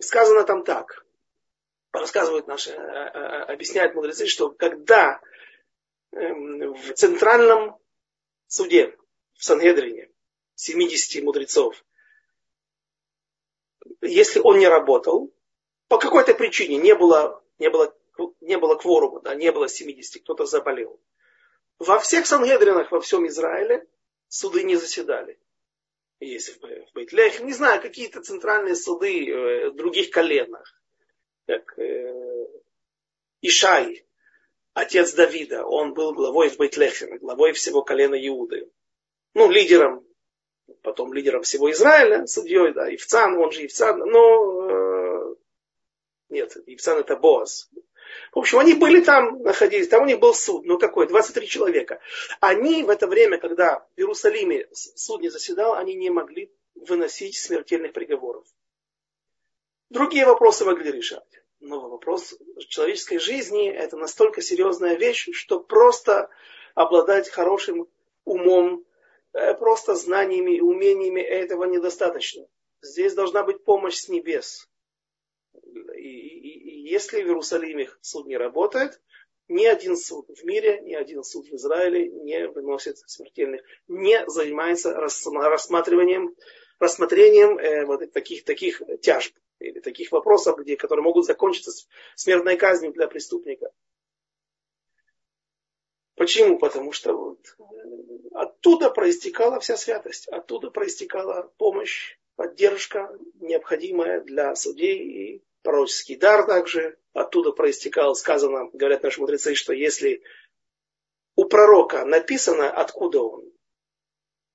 Сказано 0.00 0.44
там 0.44 0.64
так. 0.64 1.04
Рассказывают 1.92 2.46
наши, 2.46 2.70
э, 2.70 2.74
э, 2.74 3.42
объясняют 3.52 3.94
мудрецы, 3.94 4.26
что 4.26 4.50
когда 4.50 5.20
эм, 6.12 6.74
в 6.74 6.94
центральном 6.94 7.76
суде, 8.46 8.96
в 9.34 9.44
Сангедрине, 9.44 10.10
70 10.54 11.22
мудрецов, 11.24 11.84
если 14.00 14.40
он 14.40 14.58
не 14.58 14.68
работал, 14.68 15.32
по 15.88 15.98
какой-то 15.98 16.34
причине 16.34 16.76
не 16.76 16.94
было, 16.94 17.42
не 17.58 17.70
было, 17.70 17.94
не 18.40 18.56
было 18.58 18.76
кворума, 18.76 19.20
да, 19.20 19.34
не 19.34 19.50
было 19.50 19.68
70, 19.68 20.22
кто-то 20.22 20.46
заболел. 20.46 21.00
Во 21.80 21.98
всех 21.98 22.26
Сангедринах 22.26 22.92
во 22.92 23.00
всем 23.00 23.26
Израиле 23.26 23.86
суды 24.28 24.62
не 24.62 24.76
заседали. 24.76 25.38
Есть 26.20 26.60
в 26.62 26.92
Бейтлехе, 26.92 27.42
не 27.42 27.54
знаю, 27.54 27.80
какие-то 27.80 28.20
центральные 28.20 28.76
суды 28.76 29.28
э, 29.28 29.70
в 29.70 29.76
других 29.76 30.10
коленах. 30.10 30.78
Как 31.46 31.78
э, 31.78 32.46
Ишай, 33.40 34.04
отец 34.74 35.14
Давида, 35.14 35.64
он 35.64 35.94
был 35.94 36.12
главой 36.12 36.50
в 36.50 36.58
Бейтлехе, 36.58 37.18
главой 37.18 37.54
всего 37.54 37.82
колена 37.82 38.14
Иуды. 38.14 38.70
Ну, 39.32 39.50
лидером 39.50 40.04
потом 40.82 41.12
лидером 41.12 41.42
всего 41.42 41.70
Израиля, 41.70 42.26
судьей, 42.26 42.72
да, 42.72 42.94
Ивцан, 42.94 43.36
он 43.36 43.50
же 43.52 43.64
Ивцан, 43.64 43.98
но 43.98 44.70
э, 44.70 45.34
нет, 46.28 46.56
Ивцан 46.66 46.98
это 46.98 47.16
Боас. 47.16 47.70
В 48.32 48.38
общем, 48.38 48.58
они 48.58 48.74
были 48.74 49.02
там, 49.02 49.42
находились, 49.42 49.88
там 49.88 50.02
у 50.02 50.06
них 50.06 50.20
был 50.20 50.34
суд, 50.34 50.64
ну 50.64 50.78
какой, 50.78 51.08
23 51.08 51.48
человека. 51.48 52.00
Они 52.40 52.84
в 52.84 52.90
это 52.90 53.06
время, 53.06 53.38
когда 53.38 53.80
в 53.80 53.98
Иерусалиме 53.98 54.68
суд 54.72 55.20
не 55.20 55.30
заседал, 55.30 55.74
они 55.74 55.94
не 55.94 56.10
могли 56.10 56.52
выносить 56.74 57.36
смертельных 57.36 57.92
приговоров. 57.92 58.46
Другие 59.88 60.26
вопросы 60.26 60.64
могли 60.64 60.92
решать. 60.92 61.24
Но 61.58 61.88
вопрос 61.88 62.34
человеческой 62.68 63.18
жизни 63.18 63.68
это 63.68 63.96
настолько 63.96 64.40
серьезная 64.40 64.94
вещь, 64.94 65.28
что 65.32 65.60
просто 65.60 66.30
обладать 66.74 67.28
хорошим 67.28 67.88
умом, 68.24 68.86
Э, 69.32 69.54
просто 69.54 69.94
знаниями 69.94 70.56
и 70.56 70.60
умениями 70.60 71.20
этого 71.20 71.64
недостаточно. 71.64 72.46
Здесь 72.82 73.14
должна 73.14 73.44
быть 73.44 73.64
помощь 73.64 73.96
с 73.96 74.08
небес. 74.08 74.68
И, 75.94 75.98
и, 75.98 76.86
и 76.86 76.90
если 76.90 77.22
в 77.22 77.26
Иерусалиме 77.26 77.88
суд 78.00 78.26
не 78.26 78.36
работает, 78.36 79.00
ни 79.48 79.64
один 79.66 79.96
суд 79.96 80.28
в 80.28 80.44
мире, 80.44 80.80
ни 80.82 80.94
один 80.94 81.24
суд 81.24 81.48
в 81.48 81.54
Израиле 81.54 82.08
не 82.08 82.48
выносит 82.48 82.98
смертельных, 82.98 83.62
не 83.88 84.24
занимается 84.28 84.92
рассматриванием, 84.92 86.36
рассмотрением 86.78 87.58
э, 87.58 87.84
вот 87.84 88.12
таких, 88.12 88.44
таких 88.44 88.80
тяжб 89.02 89.34
или 89.58 89.80
таких 89.80 90.12
вопросов, 90.12 90.58
где, 90.58 90.76
которые 90.76 91.02
могут 91.02 91.26
закончиться 91.26 91.72
смертной 92.14 92.56
казнью 92.56 92.92
для 92.92 93.08
преступника. 93.08 93.72
Почему? 96.14 96.58
Потому 96.58 96.92
что 96.92 97.14
вот 97.14 97.56
оттуда 98.32 98.90
проистекала 98.90 99.58
вся 99.58 99.76
святость, 99.76 100.28
оттуда 100.28 100.70
проистекала 100.70 101.52
помощь, 101.56 102.18
поддержка, 102.40 103.14
необходимая 103.34 104.22
для 104.22 104.54
судей 104.54 104.96
и 104.96 105.44
пророческий 105.60 106.16
дар 106.16 106.46
также. 106.46 106.96
Оттуда 107.12 107.52
проистекал, 107.52 108.14
сказано, 108.14 108.70
говорят 108.72 109.02
наши 109.02 109.20
мудрецы, 109.20 109.54
что 109.54 109.74
если 109.74 110.22
у 111.36 111.44
пророка 111.44 112.06
написано, 112.06 112.70
откуда 112.70 113.20
он, 113.20 113.52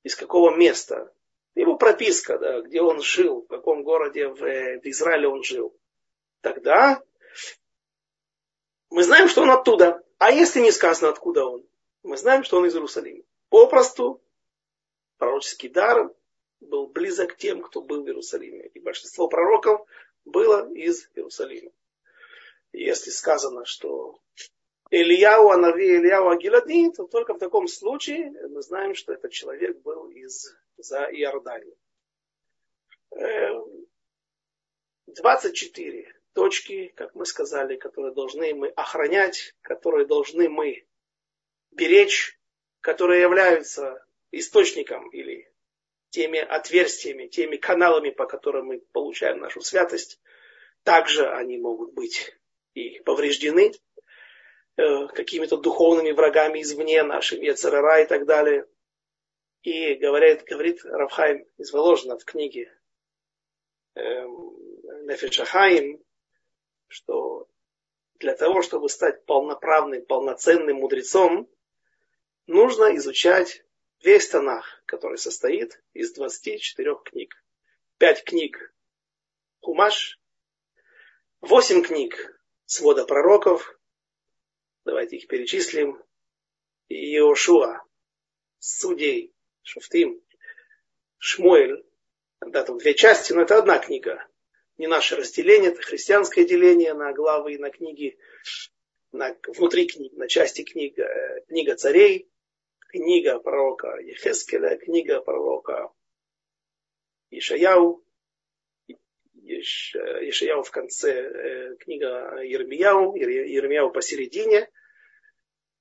из 0.02 0.16
какого 0.16 0.56
места, 0.56 1.14
его 1.54 1.76
прописка, 1.76 2.40
да, 2.40 2.62
где 2.62 2.82
он 2.82 3.04
жил, 3.04 3.44
в 3.44 3.48
каком 3.50 3.84
городе 3.84 4.30
в, 4.30 4.40
в 4.40 4.86
Израиле 4.86 5.28
он 5.28 5.44
жил, 5.44 5.78
тогда 6.42 7.04
мы 8.90 9.04
знаем, 9.04 9.28
что 9.28 9.44
он 9.44 9.52
оттуда. 9.52 10.04
А 10.18 10.32
если 10.32 10.60
не 10.60 10.72
сказано, 10.72 11.10
откуда 11.10 11.46
он, 11.46 11.64
мы 12.02 12.18
знаем, 12.18 12.44
что 12.44 12.58
он 12.58 12.66
из 12.66 12.74
Иерусалима. 12.74 13.24
Попросту 13.50 14.24
пророческий 15.20 15.70
дар 15.70 16.12
был 16.60 16.88
близок 16.88 17.34
к 17.34 17.38
тем, 17.38 17.62
кто 17.62 17.82
был 17.82 18.04
в 18.04 18.08
Иерусалиме. 18.08 18.68
И 18.68 18.80
большинство 18.80 19.28
пророков 19.28 19.86
было 20.24 20.72
из 20.74 21.10
Иерусалима. 21.16 21.72
Если 22.72 23.12
сказано, 23.12 23.66
что 23.66 24.20
Ильяу, 24.92 25.50
Анави, 25.50 25.98
Ильяу, 25.98 26.30
Агилади, 26.30 26.92
то 26.92 27.06
только 27.06 27.34
в 27.34 27.40
таком 27.40 27.68
случае 27.68 28.32
мы 28.50 28.62
знаем, 28.62 28.96
что 28.96 29.14
этот 29.14 29.32
человек 29.32 29.82
был 29.82 30.10
из 30.10 30.56
за 30.78 31.06
Иордании. 31.06 31.76
24 35.08 36.14
точки, 36.34 36.88
как 36.96 37.16
мы 37.16 37.26
сказали, 37.26 37.78
которые 37.78 38.14
должны 38.14 38.54
мы 38.54 38.68
охранять, 38.70 39.56
которые 39.62 40.06
должны 40.06 40.50
мы 40.50 40.86
беречь, 41.72 42.38
которые 42.82 43.22
являются 43.22 44.06
источником 44.32 45.10
или 45.10 45.50
теми 46.16 46.40
отверстиями, 46.40 47.28
теми 47.28 47.58
каналами, 47.58 48.10
по 48.10 48.26
которым 48.26 48.68
мы 48.68 48.80
получаем 48.94 49.40
нашу 49.40 49.60
святость, 49.60 50.22
также 50.84 51.30
они 51.30 51.58
могут 51.58 51.94
быть 51.94 52.34
и 52.74 53.00
повреждены 53.02 53.74
э, 54.78 55.08
какими-то 55.08 55.58
духовными 55.58 56.12
врагами 56.12 56.62
извне, 56.62 57.04
нашими 57.04 57.48
Ецерара 57.48 58.02
и 58.02 58.06
так 58.06 58.26
далее. 58.26 58.66
И 59.64 59.96
говорит, 59.96 60.44
говорит 60.46 60.86
Равхайм 60.86 61.46
из 61.58 61.74
Воложина 61.74 62.18
в 62.18 62.24
книге 62.24 62.72
э, 63.96 64.02
Нефешахаим, 65.04 66.02
что 66.88 67.50
для 68.20 68.36
того, 68.38 68.62
чтобы 68.62 68.88
стать 68.88 69.26
полноправным, 69.26 70.06
полноценным 70.06 70.78
мудрецом, 70.78 71.50
нужно 72.48 72.96
изучать 72.96 73.65
весь 74.06 74.28
Танах, 74.30 74.84
который 74.86 75.18
состоит 75.18 75.82
из 75.94 76.14
24 76.14 76.96
книг. 77.04 77.36
Пять 77.98 78.24
книг 78.24 78.74
Хумаш, 79.62 80.20
восемь 81.42 81.82
книг 81.82 82.40
свода 82.66 83.06
пророков, 83.06 83.80
давайте 84.86 85.18
их 85.18 85.28
перечислим, 85.28 86.02
Иошуа, 86.88 87.84
Судей, 88.60 89.34
Шуфтим, 89.64 90.22
Шмуэль, 91.18 91.84
да, 92.42 92.64
там 92.64 92.78
две 92.78 92.94
части, 92.94 93.34
но 93.34 93.42
это 93.42 93.58
одна 93.58 93.80
книга. 93.80 94.24
Не 94.78 94.86
наше 94.88 95.16
разделение, 95.16 95.72
это 95.72 95.82
христианское 95.82 96.46
деление 96.46 96.94
на 96.94 97.12
главы 97.12 97.54
и 97.54 97.58
на 97.58 97.72
книги, 97.72 98.20
на, 99.12 99.36
внутри 99.48 99.88
книг, 99.88 100.14
на 100.14 100.28
части 100.28 100.64
книг, 100.64 101.00
э, 101.00 101.44
книга 101.48 101.76
царей, 101.76 102.30
книга 102.96 103.40
пророка 103.40 103.98
Ехескеля, 103.98 104.78
книга 104.78 105.20
пророка 105.20 105.92
Ишаяу, 107.30 108.06
Ишаяу 109.36 110.64
в 110.64 110.72
конце, 110.72 111.12
э, 111.12 111.76
книга 111.76 112.42
Ермияу, 112.42 113.14
Ермияу 113.16 113.92
посередине, 113.92 114.72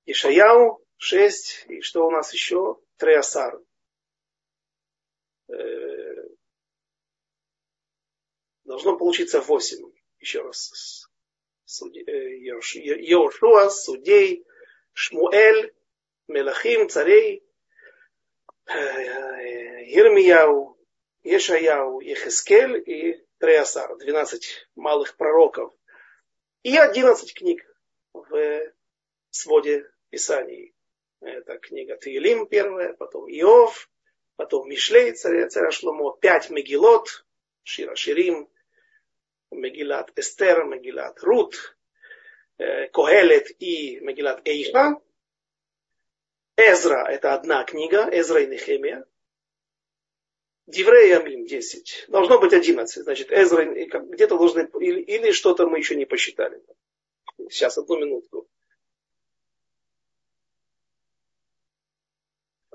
Ишаяу 0.07 0.85
6, 0.97 1.67
и 1.69 1.81
что 1.83 2.05
у 2.05 2.11
нас 2.11 2.33
еще? 2.33 2.81
Треасар. 2.97 3.61
Э, 5.49 5.55
Должно 8.65 8.97
получиться 8.97 9.41
8. 9.41 9.93
Еще 10.19 10.41
раз. 10.41 11.09
Йошуа, 11.67 13.71
судей, 13.71 14.45
Шмуэль, 14.95 15.75
Мелахим, 16.29 16.89
царей, 16.89 17.45
Ермияу, 19.87 20.79
Ешаяу, 21.22 22.01
Ехескель 22.01 22.83
и 22.87 23.25
Треасар, 23.39 23.97
12 23.97 24.68
малых 24.77 25.16
пророков. 25.16 25.72
И 26.62 26.77
11 26.77 27.35
книг 27.35 27.62
в 28.12 28.72
своде 29.31 29.91
Писаний. 30.11 30.75
Это 31.20 31.59
книга 31.59 31.97
Таилим 31.97 32.47
первая, 32.47 32.93
потом 32.95 33.29
Иов, 33.29 33.91
потом 34.37 34.68
Мишлей 34.68 35.12
царя, 35.12 35.49
царя 35.49 35.70
Шломо, 35.70 36.16
пять 36.20 36.51
Мегилот, 36.51 37.25
Шира 37.62 37.97
Ширим, 37.97 38.49
Мегилат 39.51 40.12
Эстер, 40.16 40.64
Мегилат 40.64 41.22
Рут, 41.22 41.77
э, 42.59 42.89
Когелет 42.89 43.51
и 43.59 44.01
Мегилат 44.01 44.47
Эйха. 44.47 45.01
Эзра– 46.57 47.07
это 47.09 47.34
одна 47.34 47.64
книга, 47.64 48.09
Эзра 48.12 48.42
и 48.42 48.46
Нехемия. 48.46 49.05
Диврей 50.66 51.11
Ямим 51.11 51.44
10. 51.44 52.07
Должно 52.09 52.38
быть 52.38 52.52
11. 52.52 53.02
Значит, 53.02 53.32
Эзра 53.32 53.64
где-то 53.64 54.38
должны... 54.38 54.68
Или, 54.80 55.00
или 55.00 55.32
что-то 55.32 55.66
мы 55.66 55.78
еще 55.78 55.94
не 55.94 56.07
посчитали. 56.07 56.62
Сейчас, 57.50 57.76
одну 57.76 57.98
минутку. 57.98 58.48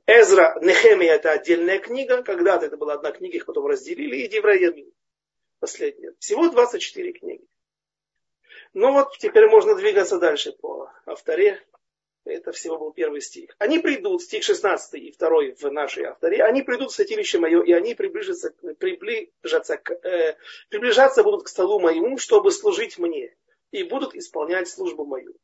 Эзра, 0.06 0.60
Нехемия 0.62 1.14
это 1.14 1.32
отдельная 1.32 1.80
книга. 1.80 2.22
Когда-то 2.22 2.66
это 2.66 2.78
была 2.78 2.94
одна 2.94 3.12
книга, 3.12 3.38
их 3.38 3.46
потом 3.46 3.66
разделили. 3.66 4.18
И 4.18 4.28
Дивраямин. 4.28 4.92
Последняя. 5.60 6.14
Всего 6.20 6.50
24 6.50 7.14
книги. 7.14 7.48
Ну 8.74 8.92
вот, 8.92 9.18
теперь 9.18 9.48
можно 9.48 9.76
двигаться 9.76 10.20
дальше 10.20 10.52
по 10.52 10.92
авторе. 11.06 11.60
Это 12.34 12.52
всего 12.52 12.78
был 12.78 12.92
первый 12.92 13.22
стих. 13.22 13.56
Они 13.58 13.80
придут, 13.80 14.22
стих 14.22 14.44
16 14.44 14.94
и 14.96 15.12
второй 15.12 15.54
в 15.54 15.64
нашей 15.72 16.06
авторе, 16.06 16.44
они 16.44 16.62
придут 16.62 16.92
в 16.92 16.96
святилище 16.96 17.40
мое, 17.40 17.62
и 17.64 17.72
они 17.72 17.96
приближатся, 17.96 18.52
приближатся, 18.80 19.78
к, 19.78 19.92
э, 19.92 20.38
приближаться 20.70 21.24
будут 21.24 21.44
к 21.44 21.48
столу 21.48 21.80
моему, 21.80 22.18
чтобы 22.18 22.52
служить 22.52 22.98
мне, 22.98 23.36
и 23.72 23.84
будут 23.84 24.16
исполнять 24.16 24.68
службу 24.68 25.06
мою. 25.06 25.36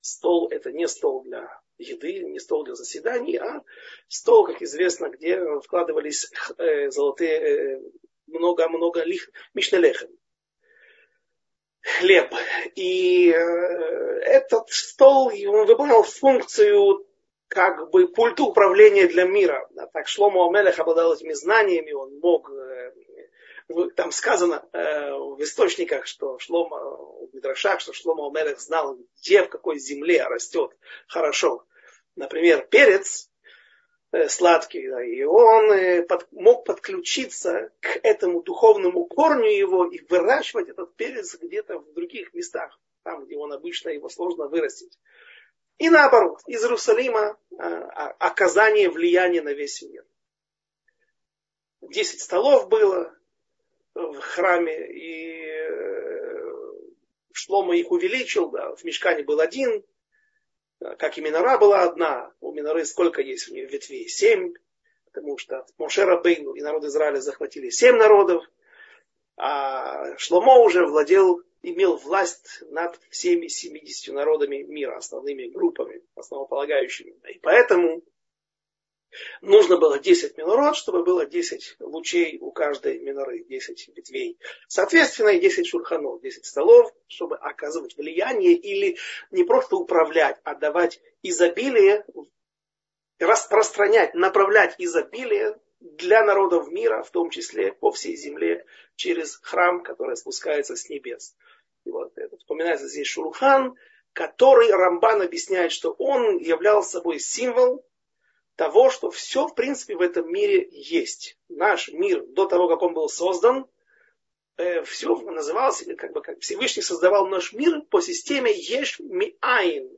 Стол 0.00 0.48
это 0.50 0.72
не 0.72 0.88
стол 0.88 1.22
для 1.24 1.60
еды, 1.78 2.24
не 2.24 2.38
стол 2.38 2.64
для 2.64 2.74
заседаний, 2.74 3.36
а 3.36 3.62
стол, 4.08 4.46
как 4.46 4.62
известно, 4.62 5.08
где 5.10 5.60
вкладывались 5.60 6.30
э, 6.58 6.90
золотые, 6.90 7.80
много-много 8.26 9.00
э, 9.00 9.04
лих, 9.04 9.30
мишнелехем, 9.54 10.08
хлеб. 11.82 12.32
И 12.74 13.30
э, 13.30 13.36
этот 13.36 14.68
стол, 14.70 15.28
он 15.28 15.66
выполнял 15.66 16.02
функцию 16.02 17.06
как 17.48 17.90
бы 17.90 18.08
пульту 18.08 18.46
управления 18.46 19.06
для 19.06 19.24
мира. 19.24 19.68
Так 19.92 20.06
Шломо 20.06 20.46
Амелех 20.46 20.78
обладал 20.78 21.14
этими 21.14 21.32
знаниями, 21.32 21.92
он 21.92 22.18
мог 22.20 22.50
там 23.96 24.10
сказано 24.10 24.64
э, 24.72 25.12
в 25.12 25.40
источниках, 25.42 26.06
что 26.06 26.38
Шлома, 26.38 26.76
в 26.78 27.30
Мидрашах, 27.32 27.80
что 27.80 27.92
Шлома 27.92 28.24
Умелех 28.24 28.60
знал, 28.60 28.98
где, 29.20 29.42
в 29.42 29.48
какой 29.48 29.78
земле 29.78 30.24
растет 30.24 30.72
хорошо 31.06 31.64
например, 32.16 32.66
перец 32.70 33.26
э, 33.26 33.29
сладкий, 34.28 34.88
да, 34.88 35.04
и 35.04 35.22
он 35.22 35.70
э, 35.72 36.02
под, 36.02 36.30
мог 36.32 36.64
подключиться 36.64 37.70
к 37.80 38.00
этому 38.02 38.42
духовному 38.42 39.06
корню 39.06 39.50
его 39.50 39.86
и 39.86 40.00
выращивать 40.08 40.68
этот 40.68 40.94
перец 40.96 41.36
где-то 41.36 41.78
в 41.78 41.92
других 41.92 42.34
местах, 42.34 42.78
там, 43.04 43.24
где 43.24 43.36
он 43.36 43.52
обычно 43.52 43.90
его 43.90 44.08
сложно 44.08 44.48
вырастить. 44.48 44.98
И 45.78 45.88
наоборот, 45.88 46.40
из 46.46 46.62
Иерусалима 46.62 47.38
э, 47.52 47.56
оказание 48.18 48.90
влияния 48.90 49.42
на 49.42 49.52
весь 49.52 49.80
мир. 49.82 50.04
Десять 51.80 52.20
столов 52.20 52.68
было 52.68 53.14
в 53.94 54.18
храме, 54.18 54.88
и 54.92 55.40
Шлома 57.32 57.76
их 57.76 57.90
увеличил, 57.90 58.50
да, 58.50 58.74
в 58.74 58.84
мешкане 58.84 59.22
был 59.22 59.40
один, 59.40 59.84
как 60.80 61.18
и 61.18 61.20
Минора 61.20 61.58
была 61.58 61.82
одна, 61.82 62.32
у 62.40 62.52
Миноры 62.52 62.84
сколько 62.84 63.20
есть 63.20 63.50
у 63.50 63.54
нее 63.54 63.66
ветвей? 63.66 64.08
Семь, 64.08 64.54
потому 65.04 65.38
что 65.38 65.66
Мошера 65.78 66.20
Бейну 66.20 66.54
и 66.54 66.60
народ 66.60 66.84
Израиля 66.84 67.20
захватили 67.20 67.70
семь 67.70 67.96
народов, 67.96 68.44
а 69.36 70.16
Шломо 70.18 70.58
уже 70.58 70.86
владел, 70.86 71.42
имел 71.62 71.96
власть 71.96 72.62
над 72.70 72.98
всеми 73.10 73.48
70 73.48 74.14
народами 74.14 74.62
мира, 74.62 74.96
основными 74.96 75.48
группами, 75.48 76.02
основополагающими. 76.14 77.14
И 77.28 77.38
поэтому 77.38 78.02
Нужно 79.40 79.76
было 79.76 79.98
10 79.98 80.36
минород, 80.36 80.76
чтобы 80.76 81.02
было 81.04 81.26
10 81.26 81.76
лучей 81.80 82.38
у 82.40 82.52
каждой 82.52 82.98
миноры, 83.00 83.44
10 83.44 83.88
ветвей. 83.96 84.38
Соответственно, 84.68 85.30
и 85.30 85.40
10 85.40 85.66
шурханов, 85.66 86.20
10 86.20 86.44
столов, 86.44 86.92
чтобы 87.08 87.36
оказывать 87.36 87.96
влияние 87.96 88.54
или 88.54 88.98
не 89.30 89.44
просто 89.44 89.76
управлять, 89.76 90.38
а 90.44 90.54
давать 90.54 91.00
изобилие, 91.22 92.04
распространять, 93.18 94.14
направлять 94.14 94.74
изобилие 94.78 95.58
для 95.80 96.24
народов 96.24 96.68
мира, 96.68 97.02
в 97.02 97.10
том 97.10 97.30
числе 97.30 97.72
по 97.72 97.90
всей 97.90 98.16
земле, 98.16 98.64
через 98.96 99.36
храм, 99.36 99.82
который 99.82 100.16
спускается 100.16 100.76
с 100.76 100.88
небес. 100.88 101.34
И 101.84 101.90
вот 101.90 102.12
это 102.16 102.36
вспоминается 102.36 102.86
здесь 102.86 103.08
Шурхан, 103.08 103.74
который 104.12 104.70
Рамбан 104.70 105.22
объясняет, 105.22 105.72
что 105.72 105.92
он 105.92 106.38
являл 106.38 106.82
собой 106.82 107.18
символ 107.18 107.84
того, 108.56 108.90
что 108.90 109.10
все, 109.10 109.46
в 109.46 109.54
принципе, 109.54 109.96
в 109.96 110.00
этом 110.00 110.30
мире 110.32 110.68
есть. 110.70 111.38
Наш 111.48 111.88
мир 111.92 112.24
до 112.26 112.46
того, 112.46 112.68
как 112.68 112.82
он 112.82 112.94
был 112.94 113.08
создан, 113.08 113.66
э, 114.56 114.82
все 114.82 115.14
называлось, 115.16 115.84
как 115.96 116.12
бы 116.12 116.20
как 116.20 116.40
Всевышний 116.40 116.82
создавал 116.82 117.26
наш 117.26 117.52
мир 117.52 117.82
по 117.82 118.00
системе 118.00 118.52
Еш 118.52 119.00
Миайн, 119.00 119.90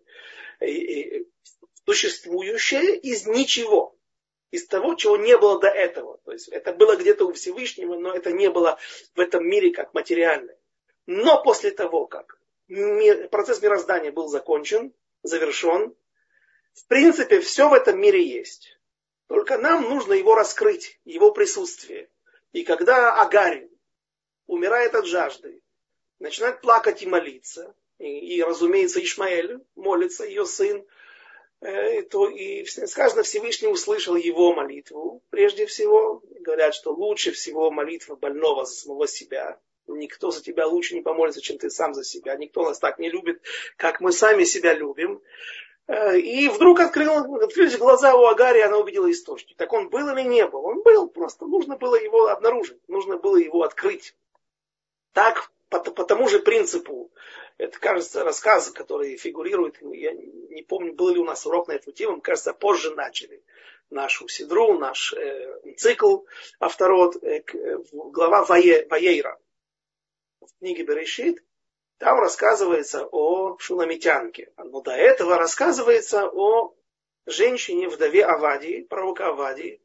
существующее 1.85 2.97
из 2.97 3.27
ничего, 3.27 3.97
из 4.51 4.67
того, 4.67 4.95
чего 4.95 5.17
не 5.17 5.37
было 5.37 5.59
до 5.59 5.69
этого. 5.69 6.19
То 6.25 6.33
есть 6.33 6.49
это 6.49 6.73
было 6.73 6.97
где-то 6.97 7.27
у 7.27 7.33
Всевышнего, 7.33 7.97
но 7.97 8.15
это 8.15 8.33
не 8.33 8.51
было 8.51 8.79
в 9.15 9.21
этом 9.21 9.47
мире 9.47 9.73
как 9.73 9.95
материальное. 9.95 10.59
Но 11.07 11.43
после 11.43 11.73
того, 11.73 12.07
как 12.07 12.39
мир, 12.69 13.29
процесс 13.29 13.61
мироздания 13.61 14.13
был 14.13 14.29
закончен, 14.29 14.93
завершен, 15.23 15.95
в 16.75 16.87
принципе, 16.87 17.41
все 17.41 17.69
в 17.69 17.73
этом 17.73 18.01
мире 18.01 18.27
есть. 18.27 18.79
Только 19.29 19.59
нам 19.59 19.83
нужно 19.89 20.13
его 20.15 20.35
раскрыть, 20.35 21.01
его 21.05 21.33
присутствие. 21.33 22.11
И 22.53 22.65
когда 22.65 23.21
Агарин 23.21 23.71
умирает 24.47 24.95
от 24.95 25.07
жажды, 25.07 25.63
начинает 26.19 26.61
плакать 26.61 27.03
и 27.03 27.07
молиться, 27.07 27.75
и, 27.99 28.37
и 28.37 28.43
разумеется, 28.43 29.03
Ишмаэль 29.03 29.61
молится, 29.75 30.25
ее 30.25 30.45
сын, 30.45 30.85
э, 31.61 32.03
то 32.03 32.29
и 32.29 32.65
сказано, 32.65 33.23
Всевышний 33.23 33.69
услышал 33.69 34.17
его 34.17 34.55
молитву. 34.55 35.23
Прежде 35.31 35.67
всего, 35.67 36.23
говорят, 36.41 36.75
что 36.75 36.93
лучше 36.93 37.33
всего 37.33 37.71
молитва 37.71 38.17
больного 38.17 38.65
за 38.65 38.75
самого 38.75 39.07
себя. 39.07 39.59
Никто 39.87 40.31
за 40.31 40.43
тебя 40.43 40.67
лучше 40.67 40.95
не 40.95 41.03
помолится, 41.03 41.41
чем 41.41 41.59
ты 41.59 41.71
сам 41.71 41.95
за 41.95 42.05
себя. 42.05 42.37
Никто 42.37 42.63
нас 42.63 42.79
так 42.79 42.99
не 42.99 43.11
любит, 43.11 43.43
как 43.77 44.01
мы 44.01 44.13
сами 44.13 44.45
себя 44.45 44.75
любим. 44.75 45.23
Э, 45.89 46.19
и 46.19 46.49
вдруг 46.49 46.81
открыл, 46.81 47.37
открылись 47.37 47.77
глаза 47.77 48.15
у 48.15 48.25
Агари, 48.25 48.61
она 48.61 48.79
увидела 48.79 49.11
источник. 49.11 49.57
Так 49.57 49.73
он 49.73 49.89
был 49.89 50.09
или 50.11 50.23
не 50.23 50.47
был? 50.47 50.65
Он 50.65 50.83
был, 50.83 51.09
просто 51.09 51.47
нужно 51.47 51.77
было 51.77 51.97
его 51.97 52.29
обнаружить, 52.29 52.81
нужно 52.89 53.17
было 53.17 53.37
его 53.37 53.63
открыть. 53.63 54.15
Так, 55.13 55.51
по, 55.69 55.81
по 55.81 56.05
тому 56.05 56.29
же 56.29 56.39
принципу, 56.39 57.11
это, 57.59 57.79
кажется, 57.79 58.25
рассказ, 58.25 58.71
который 58.71 59.17
фигурирует, 59.17 59.77
я 59.81 60.13
не 60.13 60.63
помню, 60.63 60.95
был 60.95 61.11
ли 61.11 61.19
у 61.19 61.25
нас 61.25 61.47
урок 61.47 61.69
на 61.69 61.73
эту 61.73 61.93
тему, 61.93 62.21
кажется, 62.21 62.55
позже 62.55 62.95
начали 62.95 63.43
нашу 63.91 64.29
сидру, 64.29 64.79
наш 64.79 65.13
э, 65.13 65.75
цикл 65.77 66.25
Авторот, 66.59 67.23
э, 67.23 67.43
э, 67.53 67.79
глава 67.93 68.45
Вае, 68.45 68.87
Ваейра 68.89 69.39
в 70.41 70.59
книге 70.59 70.85
Берешит, 70.85 71.43
там 72.03 72.19
рассказывается 72.19 73.07
о 73.13 73.57
шунамитянке. 73.59 74.53
Но 74.57 74.81
до 74.81 74.91
этого 74.91 75.37
рассказывается 75.37 76.29
о 76.29 76.75
женщине, 77.27 77.89
вдове 77.89 78.25
Авадии, 78.25 78.83
пророка 78.83 79.29
Авадии, 79.29 79.81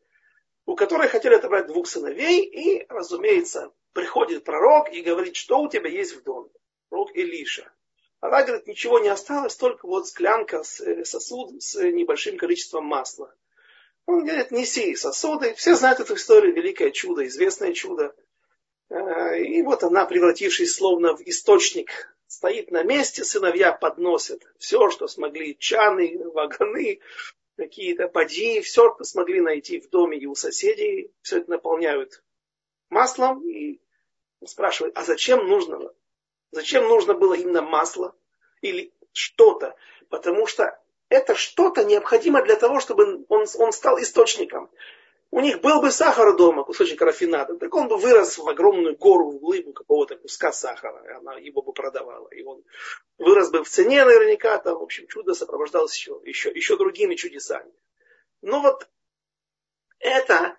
у 0.65 0.75
которой 0.75 1.09
хотели 1.09 1.35
отобрать 1.35 1.67
двух 1.67 1.87
сыновей, 1.87 2.43
и, 2.43 2.87
разумеется, 2.89 3.71
приходит 3.93 4.45
пророк 4.45 4.91
и 4.91 5.03
говорит, 5.03 5.35
что 5.35 5.59
у 5.59 5.69
тебя 5.69 5.89
есть 5.89 6.15
в 6.15 6.23
доме. 6.23 6.49
Пророк 6.89 7.15
Илиша. 7.15 7.71
Она 8.19 8.41
говорит, 8.41 8.65
ничего 8.65 8.97
не 8.97 9.09
осталось, 9.09 9.55
только 9.55 9.85
вот 9.85 10.07
склянка, 10.07 10.63
э, 10.79 11.05
сосуд 11.05 11.61
с 11.61 11.75
небольшим 11.75 12.39
количеством 12.39 12.85
масла. 12.85 13.31
Он 14.07 14.25
говорит, 14.25 14.49
неси 14.49 14.95
сосуды. 14.95 15.53
Все 15.53 15.75
знают 15.75 15.99
эту 15.99 16.15
историю, 16.15 16.55
великое 16.55 16.89
чудо, 16.89 17.27
известное 17.27 17.73
чудо. 17.73 18.15
Э, 18.89 19.39
и 19.39 19.61
вот 19.61 19.83
она, 19.83 20.05
превратившись 20.05 20.75
словно 20.75 21.15
в 21.15 21.21
источник 21.21 22.15
стоит 22.27 22.71
на 22.71 22.83
месте, 22.83 23.23
сыновья 23.23 23.71
подносят 23.73 24.43
все, 24.57 24.89
что 24.89 25.07
смогли, 25.07 25.57
чаны, 25.57 26.19
вагоны, 26.33 26.99
какие-то 27.55 28.07
поди, 28.07 28.61
все, 28.61 28.93
что 28.93 29.03
смогли 29.03 29.41
найти 29.41 29.79
в 29.79 29.89
доме 29.89 30.17
и 30.17 30.25
у 30.25 30.35
соседей, 30.35 31.11
все 31.21 31.39
это 31.39 31.49
наполняют 31.51 32.23
маслом 32.89 33.47
и 33.47 33.81
спрашивают, 34.45 34.97
а 34.97 35.03
зачем 35.03 35.47
нужно? 35.47 35.91
Зачем 36.51 36.87
нужно 36.87 37.13
было 37.13 37.33
именно 37.33 37.61
масло 37.61 38.15
или 38.61 38.93
что-то? 39.11 39.75
Потому 40.09 40.47
что 40.47 40.79
это 41.09 41.35
что-то 41.35 41.83
необходимо 41.83 42.43
для 42.43 42.55
того, 42.55 42.79
чтобы 42.79 43.25
он, 43.29 43.47
он 43.55 43.71
стал 43.71 43.99
источником. 43.99 44.69
У 45.29 45.41
них 45.41 45.59
был 45.59 45.81
бы 45.81 45.91
сахар 45.91 46.35
дома, 46.37 46.63
кусочек 46.63 47.01
рафината, 47.01 47.55
так 47.55 47.73
он 47.75 47.89
бы 47.89 47.97
вырос 47.97 48.37
в 48.37 48.47
огромную 48.47 48.95
гору, 48.95 49.31
в 49.31 49.39
глыбу 49.39 49.73
какого-то 49.73 50.15
куска 50.15 50.53
сахара, 50.53 51.03
и 51.05 51.09
она 51.17 51.35
его 51.35 51.61
бы 51.61 51.73
продавала. 51.73 52.29
И 52.29 52.43
он 52.43 52.63
вырос 53.17 53.51
бы 53.51 53.63
в 53.63 53.69
цене 53.69 54.05
наверняка, 54.05 54.57
там, 54.57 54.79
в 54.79 54.83
общем, 54.83 55.05
чудо 55.07 55.33
сопровождалось 55.33 55.95
еще, 55.95 56.21
еще, 56.23 56.49
еще 56.49 56.77
другими 56.77 57.15
чудесами. 57.15 57.73
Но 58.41 58.61
вот 58.61 58.87
это 59.99 60.55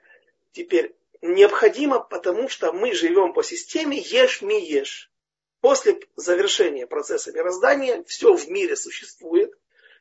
теперь 0.52 0.94
необходимо, 1.22 2.00
потому 2.00 2.48
что 2.48 2.72
мы 2.72 2.92
живем 2.92 3.32
по 3.32 3.42
системе 3.42 3.98
ешь 3.98 4.42
ми 4.42 4.60
ешь. 4.60 5.10
После 5.60 5.98
завершения 6.14 6.86
процесса 6.86 7.32
мироздания 7.32 8.04
все 8.04 8.36
в 8.36 8.48
мире 8.48 8.76
существует, 8.76 9.52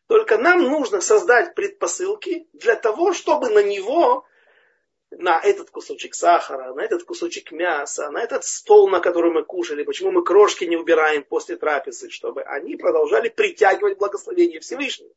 только 0.08 0.38
нам 0.38 0.62
нужно 0.62 1.02
создать 1.02 1.56
предпосылки 1.56 2.48
для 2.54 2.76
того, 2.76 3.14
чтобы 3.14 3.50
на 3.50 3.64
него 3.64 4.26
на 5.18 5.40
этот 5.40 5.70
кусочек 5.72 6.14
сахара, 6.16 6.74
на 6.74 6.82
этот 6.82 7.04
кусочек 7.04 7.52
мяса, 7.52 8.10
на 8.12 8.22
этот 8.22 8.44
стол, 8.46 8.88
на 8.90 9.00
котором 9.00 9.34
мы 9.34 9.44
кушали, 9.44 9.84
почему 9.84 10.12
мы 10.12 10.24
крошки 10.24 10.66
не 10.66 10.78
убираем 10.78 11.24
после 11.24 11.58
трапезы, 11.58 12.10
чтобы 12.10 12.44
они 12.44 12.76
продолжали 12.76 13.30
притягивать 13.30 13.98
благословение 13.98 14.60
Всевышнего. 14.60 15.12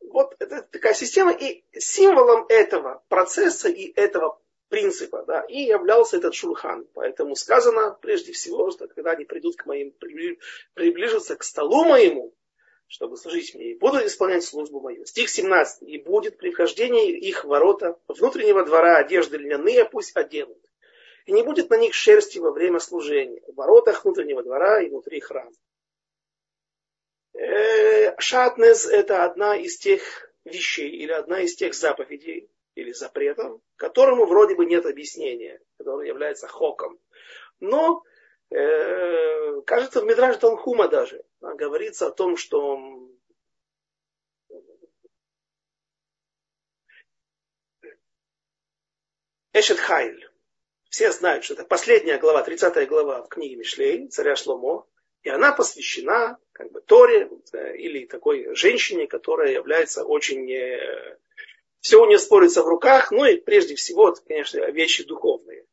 Вот 0.00 0.34
это 0.38 0.62
такая 0.62 0.94
система, 0.94 1.32
и 1.32 1.62
символом 1.78 2.46
этого 2.48 3.04
процесса 3.08 3.68
и 3.68 3.92
этого 3.94 4.40
принципа, 4.68 5.24
да, 5.26 5.42
и 5.42 5.62
являлся 5.62 6.16
этот 6.16 6.34
шурхан. 6.34 6.86
Поэтому 6.94 7.36
сказано 7.36 7.96
прежде 8.00 8.32
всего, 8.32 8.70
что 8.70 8.88
когда 8.88 9.12
они 9.12 9.24
придут 9.24 9.56
к 9.56 9.66
моим, 9.66 9.92
приближатся 10.74 11.36
к 11.36 11.44
столу 11.44 11.84
моему, 11.84 12.34
чтобы 12.88 13.16
служить 13.16 13.54
мне, 13.54 13.72
и 13.72 13.78
будут 13.78 14.04
исполнять 14.04 14.44
службу 14.44 14.80
мою. 14.80 15.04
Стих 15.04 15.28
17. 15.28 15.82
И 15.82 15.98
будет 15.98 16.38
при 16.38 16.50
вхождении 16.50 17.16
их 17.16 17.44
ворота 17.44 17.98
внутреннего 18.06 18.64
двора 18.64 18.98
одежды 18.98 19.38
льняные 19.38 19.84
пусть 19.84 20.16
оденут. 20.16 20.58
И 21.24 21.32
не 21.32 21.42
будет 21.42 21.70
на 21.70 21.76
них 21.76 21.94
шерсти 21.94 22.38
во 22.38 22.52
время 22.52 22.78
служения. 22.78 23.42
В 23.48 23.54
воротах 23.56 24.04
внутреннего 24.04 24.42
двора 24.42 24.80
и 24.82 24.88
внутри 24.88 25.20
храма. 25.20 25.52
Э, 27.34 28.18
шатнез 28.18 28.86
это 28.86 29.24
одна 29.24 29.56
из 29.56 29.76
тех 29.76 30.32
вещей 30.44 30.88
или 30.88 31.12
одна 31.12 31.40
из 31.40 31.56
тех 31.56 31.74
заповедей 31.74 32.48
или 32.76 32.92
запретов, 32.92 33.60
которому 33.76 34.26
вроде 34.26 34.54
бы 34.54 34.64
нет 34.64 34.86
объяснения, 34.86 35.60
который 35.76 36.08
является 36.08 36.46
хоком. 36.46 36.98
Но 37.58 38.04
э, 38.50 39.60
кажется, 39.62 40.00
в 40.00 40.04
Мидраж 40.04 40.36
Танхума 40.36 40.88
даже 40.88 41.24
говорится 41.40 42.08
о 42.08 42.12
том, 42.12 42.36
что 42.36 42.78
Эшет 49.52 49.78
Хайль. 49.78 50.28
Все 50.90 51.10
знают, 51.12 51.44
что 51.44 51.54
это 51.54 51.64
последняя 51.64 52.18
глава, 52.18 52.42
30 52.42 52.88
глава 52.88 53.22
в 53.22 53.28
книге 53.28 53.56
Мишлей, 53.56 54.08
царя 54.08 54.36
Шломо. 54.36 54.86
И 55.22 55.28
она 55.30 55.52
посвящена 55.52 56.38
как 56.52 56.70
бы 56.72 56.80
Торе 56.80 57.30
э, 57.52 57.76
или 57.76 58.06
такой 58.06 58.54
женщине, 58.54 59.06
которая 59.06 59.52
является 59.52 60.04
очень... 60.04 60.50
Э, 60.52 61.18
все 61.80 62.02
у 62.02 62.06
нее 62.06 62.18
спорится 62.18 62.62
в 62.62 62.68
руках, 62.68 63.10
ну 63.10 63.24
и 63.24 63.36
прежде 63.36 63.76
всего, 63.76 64.14
конечно, 64.26 64.58
вещи 64.70 65.04
духовные. 65.04 65.64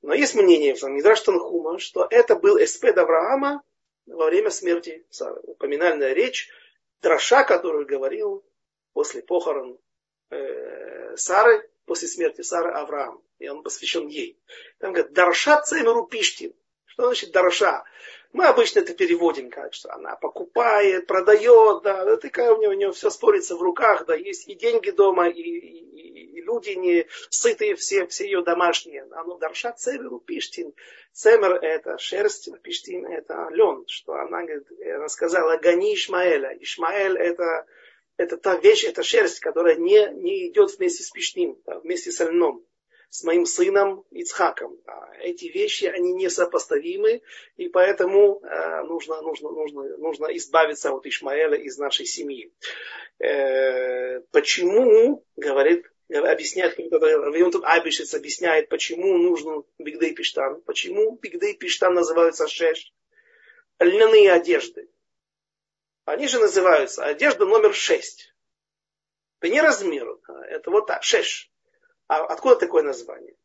Но 0.00 0.14
есть 0.14 0.34
мнение 0.34 0.74
в 0.74 0.82
Мидраш 0.84 1.20
Танхума, 1.20 1.78
что 1.78 2.06
это 2.10 2.34
был 2.34 2.56
эспед 2.56 2.96
Авраама 2.96 3.62
во 4.08 4.26
время 4.26 4.50
смерти 4.50 5.06
Сары. 5.10 5.40
Упоминальная 5.42 6.12
речь, 6.12 6.48
дроша, 7.02 7.44
которую 7.44 7.86
говорил 7.86 8.44
после 8.92 9.22
похорон 9.22 9.78
э, 10.30 11.16
Сары, 11.16 11.68
после 11.84 12.08
смерти 12.08 12.42
Сары 12.42 12.70
Авраам. 12.70 13.22
И 13.38 13.48
он 13.48 13.62
посвящен 13.62 14.08
ей. 14.08 14.38
Там 14.78 14.92
говорит, 14.92 15.12
Дарша 15.12 15.60
Цемеру 15.62 16.06
Пиштин. 16.06 16.54
Что 16.84 17.04
значит 17.04 17.30
Дарша? 17.32 17.84
Мы 18.32 18.44
обычно 18.44 18.80
это 18.80 18.94
переводим 18.94 19.50
как, 19.50 19.72
что 19.72 19.92
она 19.92 20.14
покупает, 20.16 21.06
продает, 21.06 21.82
да, 21.82 22.16
такая 22.18 22.52
у 22.52 22.58
нее, 22.58 22.68
у 22.68 22.74
нее 22.74 22.92
все 22.92 23.08
спорится 23.08 23.56
в 23.56 23.62
руках, 23.62 24.04
да, 24.06 24.14
есть 24.14 24.46
и 24.48 24.54
деньги 24.54 24.90
дома, 24.90 25.28
и, 25.28 25.40
и, 25.40 26.36
и 26.36 26.42
люди 26.42 26.70
не 26.70 27.06
сытые, 27.30 27.74
все, 27.74 28.06
все 28.06 28.24
ее 28.24 28.42
домашние. 28.42 29.06
А 29.12 29.24
ну, 29.24 29.38
дарша 29.38 29.72
цеверу 29.72 30.20
пиштин. 30.20 30.74
Цемер 31.12 31.54
это 31.54 31.96
шерсть, 31.98 32.50
пиштин 32.62 33.06
это 33.06 33.48
лен, 33.50 33.84
что 33.86 34.12
она, 34.14 34.42
говорит, 34.42 34.66
она 34.96 35.08
сказала, 35.08 35.56
гони 35.56 35.94
Ишмаэля. 35.94 36.56
Ишмаэль 36.60 37.16
это, 37.16 37.66
это 38.18 38.36
та 38.36 38.56
вещь, 38.56 38.84
это 38.84 39.02
шерсть, 39.02 39.40
которая 39.40 39.76
не, 39.76 40.06
не 40.12 40.48
идет 40.48 40.76
вместе 40.76 41.02
с 41.02 41.10
пиштин, 41.10 41.56
да, 41.64 41.80
вместе 41.80 42.12
с 42.12 42.22
льном 42.22 42.62
с 43.10 43.24
моим 43.24 43.46
сыном 43.46 44.04
Ицхаком. 44.10 44.78
Эти 45.20 45.46
вещи, 45.46 45.86
они 45.86 46.12
несопоставимы, 46.12 47.22
и 47.56 47.68
поэтому 47.68 48.40
э, 48.42 48.82
нужно, 48.84 49.22
нужно, 49.22 49.50
нужно, 49.50 49.96
нужно 49.96 50.26
избавиться 50.36 50.92
от 50.92 51.06
Ишмаэля 51.06 51.56
из 51.56 51.78
нашей 51.78 52.06
семьи. 52.06 52.52
Э, 53.18 54.20
почему, 54.30 55.24
говорит, 55.36 55.86
объясняет, 56.08 56.76
тут 56.76 57.64
Абишец 57.64 58.14
объясняет, 58.14 58.68
почему 58.68 59.16
нужен 59.18 59.64
Бигдей 59.78 60.14
Пиштан, 60.14 60.60
почему 60.62 61.16
Бигдей 61.16 61.54
Пиштан 61.54 61.94
называются 61.94 62.46
шеш, 62.46 62.92
льняные 63.78 64.32
одежды. 64.32 64.88
Они 66.04 66.26
же 66.28 66.38
называются 66.38 67.04
одежда 67.04 67.44
номер 67.44 67.74
шесть. 67.74 68.34
Это 69.40 69.52
не 69.52 69.60
размер, 69.60 70.18
это 70.48 70.70
вот 70.70 70.86
так, 70.86 71.02
шеш. 71.02 71.50
А 72.08 72.24
откуда 72.24 72.56
такое 72.56 72.82
название? 72.82 73.36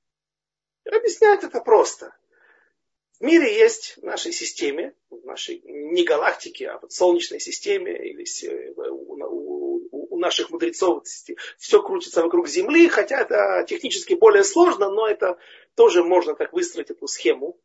Объясняют 0.86 1.44
это 1.44 1.62
просто. 1.62 2.16
В 3.20 3.24
мире 3.24 3.56
есть 3.56 3.98
в 3.98 4.04
нашей 4.04 4.32
системе, 4.32 4.96
в 5.10 5.24
нашей 5.26 5.62
не 5.66 6.04
галактике, 6.04 6.70
а 6.70 6.80
вот 6.80 6.92
солнечной 6.92 7.40
системе, 7.40 7.94
или 7.94 8.26
у, 8.90 10.16
у 10.16 10.20
наших 10.20 10.50
мудрецов 10.50 11.04
все 11.58 11.84
крутится 11.84 12.22
вокруг 12.22 12.48
Земли, 12.48 12.88
хотя 12.88 13.22
это 13.22 13.66
технически 13.68 14.14
более 14.14 14.44
сложно, 14.44 14.90
но 14.90 15.08
это 15.08 15.38
тоже 15.76 16.04
можно 16.04 16.34
так 16.34 16.54
выстроить 16.54 16.90
эту 16.90 17.08
схему 17.08 17.60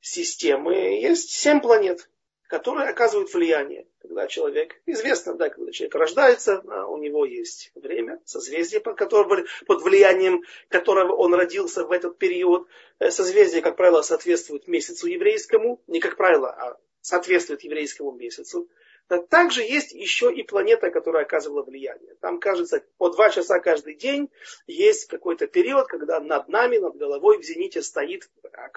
системы. 0.00 0.74
Есть 1.00 1.30
семь 1.30 1.60
планет 1.60 2.08
которые 2.48 2.88
оказывают 2.88 3.32
влияние. 3.32 3.86
Когда 4.00 4.26
человек, 4.28 4.80
известно, 4.86 5.34
да, 5.34 5.48
когда 5.48 5.72
человек 5.72 5.94
рождается, 5.94 6.60
у 6.88 6.96
него 6.98 7.24
есть 7.24 7.72
время, 7.74 8.20
созвездие, 8.24 8.80
под, 8.80 8.96
которым, 8.96 9.44
под 9.66 9.82
влиянием 9.82 10.42
которого 10.68 11.12
он 11.14 11.34
родился 11.34 11.84
в 11.84 11.92
этот 11.92 12.18
период. 12.18 12.68
Э, 12.98 13.10
созвездие, 13.10 13.62
как 13.62 13.76
правило, 13.76 14.02
соответствует 14.02 14.68
месяцу 14.68 15.08
еврейскому, 15.08 15.82
не 15.86 16.00
как 16.00 16.16
правило, 16.16 16.50
а 16.50 16.78
соответствует 17.00 17.62
еврейскому 17.62 18.12
месяцу. 18.12 18.68
Также 19.08 19.62
есть 19.62 19.92
еще 19.92 20.32
и 20.32 20.42
планета, 20.42 20.90
которая 20.90 21.24
оказывала 21.24 21.62
влияние. 21.62 22.16
Там, 22.20 22.40
кажется, 22.40 22.84
по 22.98 23.08
два 23.10 23.30
часа 23.30 23.60
каждый 23.60 23.94
день 23.94 24.30
есть 24.66 25.06
какой-то 25.06 25.46
период, 25.46 25.86
когда 25.86 26.18
над 26.18 26.48
нами, 26.48 26.78
над 26.78 26.96
головой 26.96 27.38
в 27.38 27.44
зените 27.44 27.82
стоит, 27.82 28.28
а, 28.52 28.68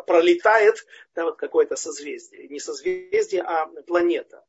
пролетает 0.00 0.84
да, 1.14 1.24
вот 1.24 1.36
какое-то 1.36 1.76
созвездие. 1.76 2.48
Не 2.48 2.58
созвездие, 2.58 3.42
а 3.42 3.66
планета. 3.86 4.44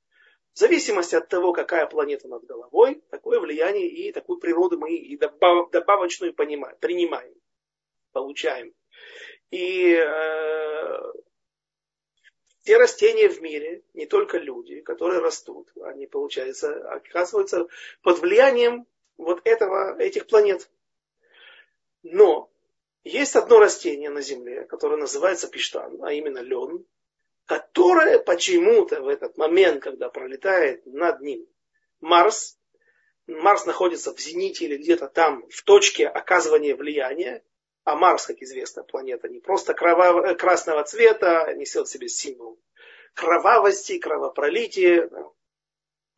В 0.54 0.60
зависимости 0.60 1.16
от 1.16 1.30
того, 1.30 1.54
какая 1.54 1.86
планета 1.86 2.28
над 2.28 2.44
головой, 2.46 3.04
такое 3.12 3.40
влияние 3.40 3.88
и 3.88 4.12
такую 4.12 4.40
природу 4.40 4.80
мы 4.80 4.96
и 4.96 5.16
добавочную 5.16 6.34
принимаем, 6.34 7.36
получаем. 8.14 8.74
И 9.52 9.94
э, 9.94 11.00
те 12.64 12.78
растения 12.78 13.30
в 13.30 13.42
мире, 13.42 13.84
не 13.94 14.06
только 14.06 14.38
люди, 14.38 14.82
которые 14.82 15.20
растут, 15.20 15.72
они, 15.82 16.08
получается, 16.08 16.90
оказываются 16.90 17.68
под 18.02 18.20
влиянием 18.20 18.86
вот 19.18 19.42
этого, 19.46 19.98
этих 20.00 20.28
планет. 20.28 20.70
Но 22.04 22.50
есть 23.04 23.36
одно 23.36 23.60
растение 23.60 24.10
на 24.10 24.22
Земле, 24.22 24.66
которое 24.66 24.98
называется 24.98 25.48
пиштан, 25.48 26.04
а 26.04 26.14
именно 26.14 26.40
лен, 26.40 26.86
которое 27.46 28.20
почему-то 28.20 29.02
в 29.02 29.08
этот 29.08 29.38
момент, 29.38 29.82
когда 29.82 30.10
пролетает 30.10 30.86
над 30.86 31.22
ним 31.22 31.48
Марс, 32.02 32.58
Марс 33.28 33.66
находится 33.66 34.14
в 34.14 34.20
зените 34.20 34.66
или 34.66 34.78
где-то 34.78 35.08
там, 35.08 35.48
в 35.50 35.64
точке 35.64 36.08
оказывания 36.08 36.76
влияния, 36.76 37.44
А 37.90 37.96
Марс, 37.96 38.28
как 38.28 38.40
известно, 38.44 38.84
планета 38.84 39.28
не 39.30 39.40
просто 39.40 39.74
кровав... 39.74 40.24
Э, 40.24 40.36
красного 40.36 40.84
цвета, 40.84 41.52
несет 41.56 41.88
в 41.88 41.92
себе 41.92 42.08
символ 42.08 42.60
кровавости, 43.16 43.98
кровопролития, 43.98 45.10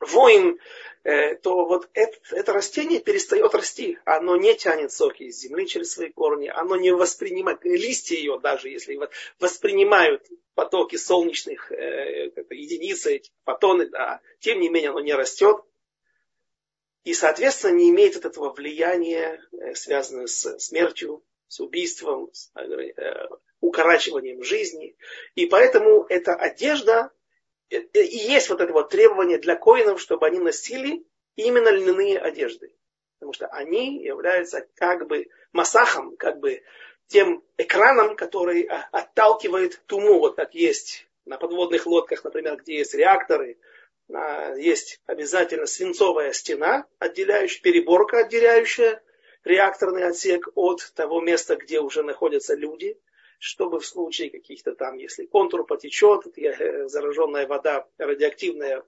войн, 0.02 0.60
э, 1.06 1.36
то 1.36 1.66
вот 1.66 1.90
это, 1.94 2.18
это 2.32 2.52
растение 2.52 3.00
перестает 3.00 3.56
расти. 3.56 3.98
Оно 4.04 4.36
не 4.36 4.54
тянет 4.54 4.92
соки 4.92 5.24
из 5.24 5.40
земли 5.40 5.66
через 5.66 5.94
свои 5.94 6.10
корни, 6.10 6.50
оно 6.50 6.76
не 6.76 6.92
воспринимает, 6.92 7.64
листья 7.64 8.18
ее 8.18 8.38
даже, 8.38 8.68
если 8.68 9.00
воспринимают 9.40 10.28
потоки 10.54 10.98
солнечных 10.98 11.72
э, 11.72 12.34
единиц, 12.50 13.06
эти 13.06 13.32
фотоны, 13.46 13.88
да, 13.88 14.20
тем 14.42 14.60
не 14.60 14.68
менее 14.68 14.90
оно 14.90 15.00
не 15.00 15.14
растет. 15.14 15.64
И, 17.06 17.14
соответственно, 17.14 17.76
не 17.76 17.90
имеет 17.92 18.18
от 18.18 18.26
этого 18.26 18.52
влияния, 18.52 19.42
связанного 19.74 20.28
с 20.28 20.60
смертью, 20.60 21.24
с 21.52 21.60
убийством, 21.60 22.30
с 22.32 22.50
э, 22.56 23.28
укорачиванием 23.60 24.42
жизни. 24.42 24.96
И 25.36 25.48
поэтому 25.48 26.06
эта 26.08 26.34
одежда, 26.34 27.12
э, 27.70 27.80
э, 27.94 28.04
и 28.04 28.18
есть 28.20 28.50
вот 28.50 28.62
это 28.62 28.72
вот 28.72 28.90
требование 28.90 29.38
для 29.38 29.58
коинов, 29.58 30.00
чтобы 30.00 30.26
они 30.28 30.40
носили 30.40 31.06
именно 31.36 31.68
льняные 31.68 32.20
одежды. 32.20 32.74
Потому 33.20 33.34
что 33.34 33.48
они 33.48 34.02
являются 34.02 34.66
как 34.76 35.08
бы 35.08 35.28
масахом, 35.52 36.16
как 36.16 36.40
бы 36.40 36.64
тем 37.08 37.44
экраном, 37.58 38.16
который 38.16 38.62
а, 38.64 38.88
отталкивает 38.94 39.82
туму. 39.88 40.20
Вот 40.20 40.38
как 40.38 40.56
есть 40.56 41.06
на 41.26 41.38
подводных 41.38 41.86
лодках, 41.86 42.24
например, 42.24 42.62
где 42.62 42.78
есть 42.78 42.94
реакторы, 42.94 43.58
есть 44.58 45.02
обязательно 45.06 45.66
свинцовая 45.66 46.32
стена, 46.32 46.86
отделяющая, 47.00 47.62
переборка, 47.62 48.20
отделяющая 48.20 49.02
реакторный 49.44 50.06
отсек 50.06 50.50
от 50.56 50.92
того 50.94 51.22
места, 51.22 51.56
где 51.56 51.80
уже 51.80 52.04
находятся 52.04 52.56
люди, 52.56 52.98
чтобы 53.40 53.80
в 53.80 53.86
случае 53.86 54.30
каких-то 54.30 54.76
там, 54.76 54.98
если 54.98 55.26
контур 55.26 55.66
потечет, 55.66 56.28
э, 56.38 56.88
зараженная 56.88 57.48
вода 57.48 57.88
радиоактивная, 57.98 58.84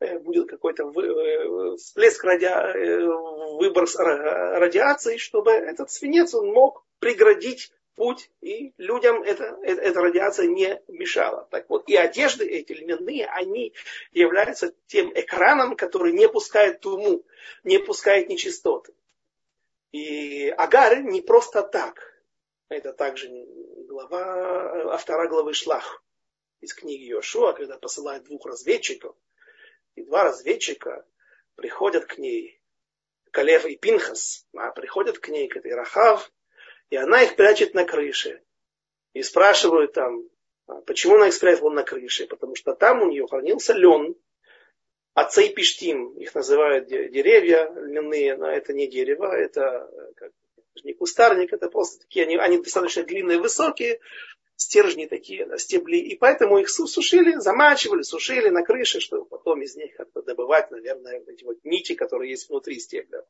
э, 0.00 0.18
будет 0.18 0.48
какой-то 0.48 0.90
э, 0.90 1.76
всплеск 1.76 2.24
ради... 2.24 2.46
выброс 3.56 3.96
радиации, 3.96 5.16
чтобы 5.16 5.52
этот 5.52 5.90
свинец 5.90 6.34
он 6.34 6.48
мог 6.52 6.84
преградить 6.98 7.70
путь, 7.94 8.30
и 8.40 8.72
людям 8.78 9.22
эта, 9.22 9.56
эта, 9.62 10.00
радиация 10.00 10.48
не 10.48 10.80
мешала. 10.88 11.46
Так 11.50 11.70
вот, 11.70 11.88
и 11.88 11.94
одежды 11.94 12.44
эти 12.44 12.72
льняные, 12.72 13.26
они 13.26 13.74
являются 14.12 14.74
тем 14.86 15.12
экраном, 15.14 15.76
который 15.76 16.12
не 16.12 16.28
пускает 16.28 16.80
туму, 16.80 17.24
не 17.62 17.78
пускает 17.78 18.28
нечистоты. 18.28 18.92
И 19.94 20.48
Агар 20.48 21.04
не 21.04 21.20
просто 21.20 21.62
так. 21.62 22.20
Это 22.68 22.92
также 22.92 23.30
глава, 23.86 24.92
а 24.92 24.96
вторая 24.96 25.28
главы 25.28 25.54
Шлах 25.54 26.02
из 26.60 26.74
книги 26.74 27.04
Йошуа, 27.04 27.52
когда 27.52 27.78
посылает 27.78 28.24
двух 28.24 28.44
разведчиков. 28.44 29.14
И 29.94 30.02
два 30.02 30.24
разведчика 30.24 31.06
приходят 31.54 32.06
к 32.06 32.18
ней, 32.18 32.60
Калев 33.30 33.66
и 33.66 33.76
Пинхас, 33.76 34.48
а 34.56 34.72
приходят 34.72 35.20
к 35.20 35.28
ней, 35.28 35.46
к 35.46 35.58
этой 35.58 35.72
Рахав, 35.72 36.28
и 36.90 36.96
она 36.96 37.22
их 37.22 37.36
прячет 37.36 37.74
на 37.74 37.84
крыше. 37.84 38.42
И 39.12 39.22
спрашивают 39.22 39.92
там, 39.92 40.28
«А 40.66 40.80
почему 40.80 41.14
она 41.14 41.28
их 41.28 41.34
спрятала 41.34 41.70
на 41.70 41.84
крыше? 41.84 42.26
Потому 42.26 42.56
что 42.56 42.74
там 42.74 43.00
у 43.00 43.10
нее 43.10 43.28
хранился 43.28 43.74
лен, 43.74 44.16
Отцы 45.14 45.48
пиштим, 45.48 46.08
их 46.18 46.34
называют 46.34 46.88
деревья 46.88 47.70
льняные, 47.72 48.36
но 48.36 48.50
это 48.50 48.72
не 48.72 48.88
дерево, 48.88 49.32
это 49.32 49.88
как, 50.16 50.32
не 50.82 50.92
кустарник, 50.92 51.52
это 51.52 51.68
просто 51.70 52.00
такие, 52.00 52.26
они, 52.26 52.36
они 52.36 52.58
достаточно 52.58 53.04
длинные, 53.04 53.38
высокие, 53.38 54.00
стержни 54.56 55.06
такие, 55.06 55.48
стебли, 55.58 55.98
и 55.98 56.16
поэтому 56.16 56.58
их 56.58 56.68
сушили, 56.68 57.36
замачивали, 57.36 58.02
сушили 58.02 58.48
на 58.48 58.64
крыше, 58.64 58.98
чтобы 58.98 59.24
потом 59.24 59.62
из 59.62 59.76
них 59.76 59.94
как-то 59.94 60.22
добывать, 60.22 60.72
наверное, 60.72 61.22
эти 61.28 61.44
вот 61.44 61.58
нити, 61.64 61.94
которые 61.94 62.30
есть 62.30 62.48
внутри 62.48 62.80
стебля, 62.80 63.24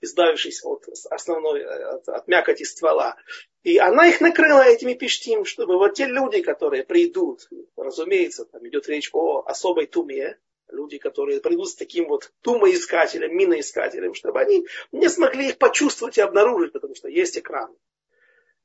избавившись 0.00 0.64
от 0.64 0.86
основной, 1.10 1.64
от, 1.64 2.08
от 2.08 2.28
мякоти 2.28 2.62
ствола. 2.62 3.16
И 3.64 3.78
она 3.78 4.06
их 4.08 4.20
накрыла 4.20 4.62
этими 4.62 4.94
пиштим, 4.94 5.44
чтобы 5.44 5.78
вот 5.78 5.94
те 5.94 6.06
люди, 6.06 6.42
которые 6.42 6.84
придут, 6.84 7.48
разумеется, 7.76 8.44
там 8.44 8.66
идет 8.68 8.88
речь 8.88 9.10
о 9.12 9.42
особой 9.44 9.86
туме, 9.86 10.38
люди, 10.68 10.98
которые 10.98 11.40
придут 11.40 11.68
с 11.68 11.74
таким 11.74 12.08
вот 12.08 12.32
тумоискателем, 12.42 13.36
миноискателем, 13.36 14.14
чтобы 14.14 14.40
они 14.40 14.66
не 14.92 15.08
смогли 15.08 15.48
их 15.48 15.58
почувствовать 15.58 16.18
и 16.18 16.22
обнаружить, 16.22 16.72
потому 16.72 16.94
что 16.94 17.08
есть 17.08 17.38
экран. 17.38 17.74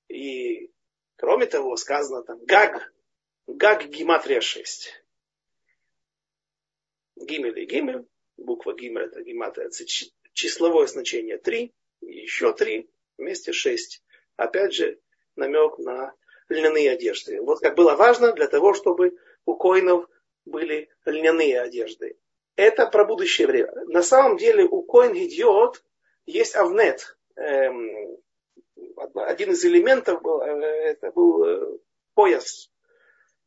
И 0.08 0.72
кроме 1.16 1.46
того, 1.46 1.76
сказано 1.76 2.24
там 2.24 2.44
Гаг, 2.46 2.94
Гаг 3.48 3.88
гематрия 3.88 4.42
6. 4.42 5.04
Гимель 7.16 7.60
и 7.60 7.66
Гимель, 7.66 8.06
буква 8.38 8.74
Гимель 8.74 9.06
это 9.06 9.22
гематрия, 9.22 9.70
числовое 10.34 10.88
значение 10.88 11.38
3, 11.38 11.74
еще 12.02 12.54
3, 12.54 12.90
вместе 13.18 13.54
6. 13.54 14.04
Опять 14.36 14.74
же, 14.74 15.00
намек 15.36 15.78
на 15.78 16.14
льняные 16.50 16.92
одежды. 16.92 17.42
Вот 17.42 17.60
как 17.60 17.76
было 17.76 17.96
важно 17.96 18.34
для 18.34 18.48
того, 18.48 18.74
чтобы 18.74 19.18
у 19.46 19.56
коинов 19.56 20.10
были 20.46 20.90
льняные 21.06 21.62
одежды. 21.62 22.18
Это 22.56 22.86
про 22.88 23.06
будущее 23.06 23.48
время. 23.48 23.74
На 23.88 24.04
самом 24.04 24.38
деле 24.38 24.66
у 24.66 24.84
Коин 24.84 25.14
Гидиот 25.14 25.84
есть 26.26 26.56
авнет. 26.56 27.18
Эм, 27.36 28.18
один 29.16 29.52
из 29.52 29.66
элементов 29.66 30.22
был, 30.22 30.42
э, 30.42 30.92
это 30.92 31.12
был 31.12 31.44
э, 31.44 31.78
пояс, 32.14 32.70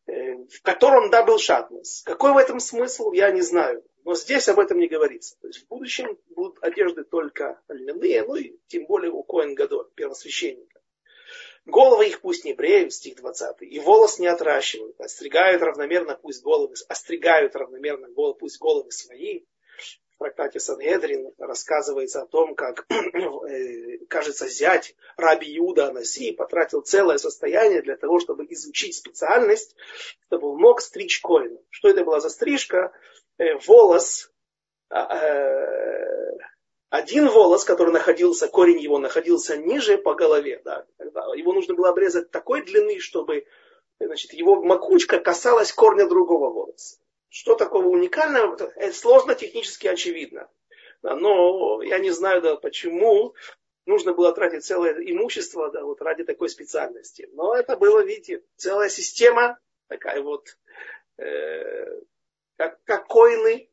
э, 0.07 0.35
в 0.35 0.63
котором 0.63 1.11
да 1.11 1.23
был 1.23 1.39
шатнес. 1.39 2.03
Какой 2.05 2.33
в 2.33 2.37
этом 2.37 2.59
смысл, 2.59 3.13
я 3.13 3.31
не 3.31 3.43
знаю. 3.43 3.85
Но 4.05 4.15
здесь 4.15 4.49
об 4.49 4.59
этом 4.59 4.79
не 4.79 4.89
говорится. 4.89 5.37
То 5.41 5.49
есть 5.49 5.65
в 5.65 5.69
будущем 5.69 6.19
будут 6.31 6.63
одежды 6.63 7.05
только 7.05 7.61
льняные, 7.69 8.25
ну 8.25 8.37
и 8.37 8.57
тем 8.69 8.87
более 8.87 9.11
у 9.11 9.23
Коин 9.23 9.55
Гадо, 9.55 9.85
первосвященника. 9.95 10.76
Головы 11.67 12.07
их 12.07 12.21
пусть 12.21 12.45
не 12.45 12.53
бреют, 12.53 12.93
стих 12.93 13.17
20, 13.17 13.63
и 13.63 13.81
волос 13.81 14.21
не 14.21 14.29
отращивают, 14.29 15.01
остригают 15.01 15.63
равномерно 15.63 16.15
пусть 16.15 16.43
головы, 16.45 16.75
остригают 16.89 17.57
равномерно 17.57 18.09
пусть 18.35 18.61
головы 18.61 18.93
свои. 18.93 19.45
В 20.15 20.19
трактате 20.19 20.61
Сангедрин 20.61 21.35
рассказывается 21.39 22.23
о 22.23 22.27
том, 22.27 22.55
как, 22.55 22.87
э, 22.91 23.99
кажется, 24.09 24.49
зять 24.49 24.95
Раби 25.17 25.51
Юда 25.51 25.89
Анаси 25.89 26.33
потратил 26.33 26.83
целое 26.83 27.19
состояние 27.19 27.83
для 27.83 27.97
того, 27.97 28.21
чтобы 28.21 28.47
изучить 28.49 28.95
специальность, 28.95 29.75
чтобы 30.29 30.53
он 30.53 30.61
мог 30.61 30.81
стричь 30.81 31.21
коина. 31.21 31.59
Что 31.69 31.89
это 31.89 32.05
была 32.05 32.21
за 32.21 32.31
стрижка? 32.31 32.93
Э, 33.39 33.59
волос 33.67 34.33
а, 34.89 35.19
э, 35.19 36.39
один 36.91 37.29
волос, 37.29 37.65
который 37.65 37.93
находился, 37.93 38.49
корень 38.49 38.81
его 38.81 38.99
находился 38.99 39.57
ниже 39.57 39.99
по 39.99 40.15
голове, 40.15 40.61
да, 40.65 40.87
его 41.35 41.53
нужно 41.53 41.75
было 41.75 41.89
обрезать 41.89 42.31
такой 42.31 42.63
длины, 42.63 43.01
чтобы 43.01 43.47
значит, 43.99 44.33
его 44.33 44.63
макушка 44.63 45.19
касалась 45.19 45.73
корня 45.73 46.07
другого 46.07 46.51
волоса. 46.51 46.99
Что 47.29 47.55
такого 47.55 47.89
уникального? 47.89 48.57
Это 48.77 48.97
сложно 48.97 49.35
технически 49.35 49.87
очевидно. 49.87 50.49
Но 51.03 51.83
я 51.83 51.99
не 51.99 52.11
знаю, 52.11 52.41
да, 52.41 52.57
почему 52.57 53.35
нужно 53.85 54.13
было 54.13 54.33
тратить 54.33 54.65
целое 54.65 54.95
имущество 54.95 55.71
да, 55.71 55.85
вот 55.85 56.01
ради 56.03 56.25
такой 56.25 56.49
специальности. 56.49 57.29
Но 57.33 57.55
это 57.55 57.77
было, 57.77 58.03
видите, 58.03 58.43
целая 58.57 58.89
система, 58.89 59.59
такая 59.89 60.21
вот, 60.23 60.57
э, 61.19 62.01
как, 62.57 62.83
как 62.85 63.07
коины 63.07 63.69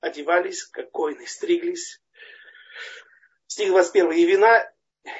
одевались, 0.00 0.64
как 0.64 0.90
коины 0.90 1.26
стриглись. 1.26 2.02
Стих 3.46 3.70
21. 3.70 4.12
И 4.12 4.24
вина 4.24 4.72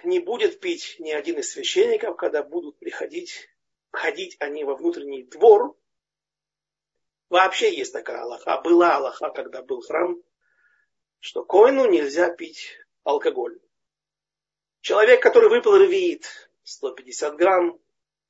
не 0.04 0.20
будет 0.20 0.60
пить 0.60 0.96
ни 0.98 1.10
один 1.10 1.38
из 1.38 1.50
священников, 1.50 2.16
когда 2.16 2.42
будут 2.42 2.78
приходить, 2.78 3.48
ходить 3.90 4.36
они 4.40 4.64
во 4.64 4.76
внутренний 4.76 5.24
двор. 5.24 5.76
Вообще 7.28 7.74
есть 7.74 7.92
такая 7.92 8.22
Аллаха. 8.22 8.60
Была 8.60 8.96
Аллаха, 8.96 9.30
когда 9.30 9.62
был 9.62 9.80
храм, 9.82 10.22
что 11.20 11.44
коину 11.44 11.88
нельзя 11.88 12.30
пить 12.30 12.78
алкоголь. 13.04 13.58
Человек, 14.80 15.22
который 15.22 15.48
выпил 15.48 15.76
ревиит 15.76 16.50
150 16.62 17.36
грамм 17.36 17.80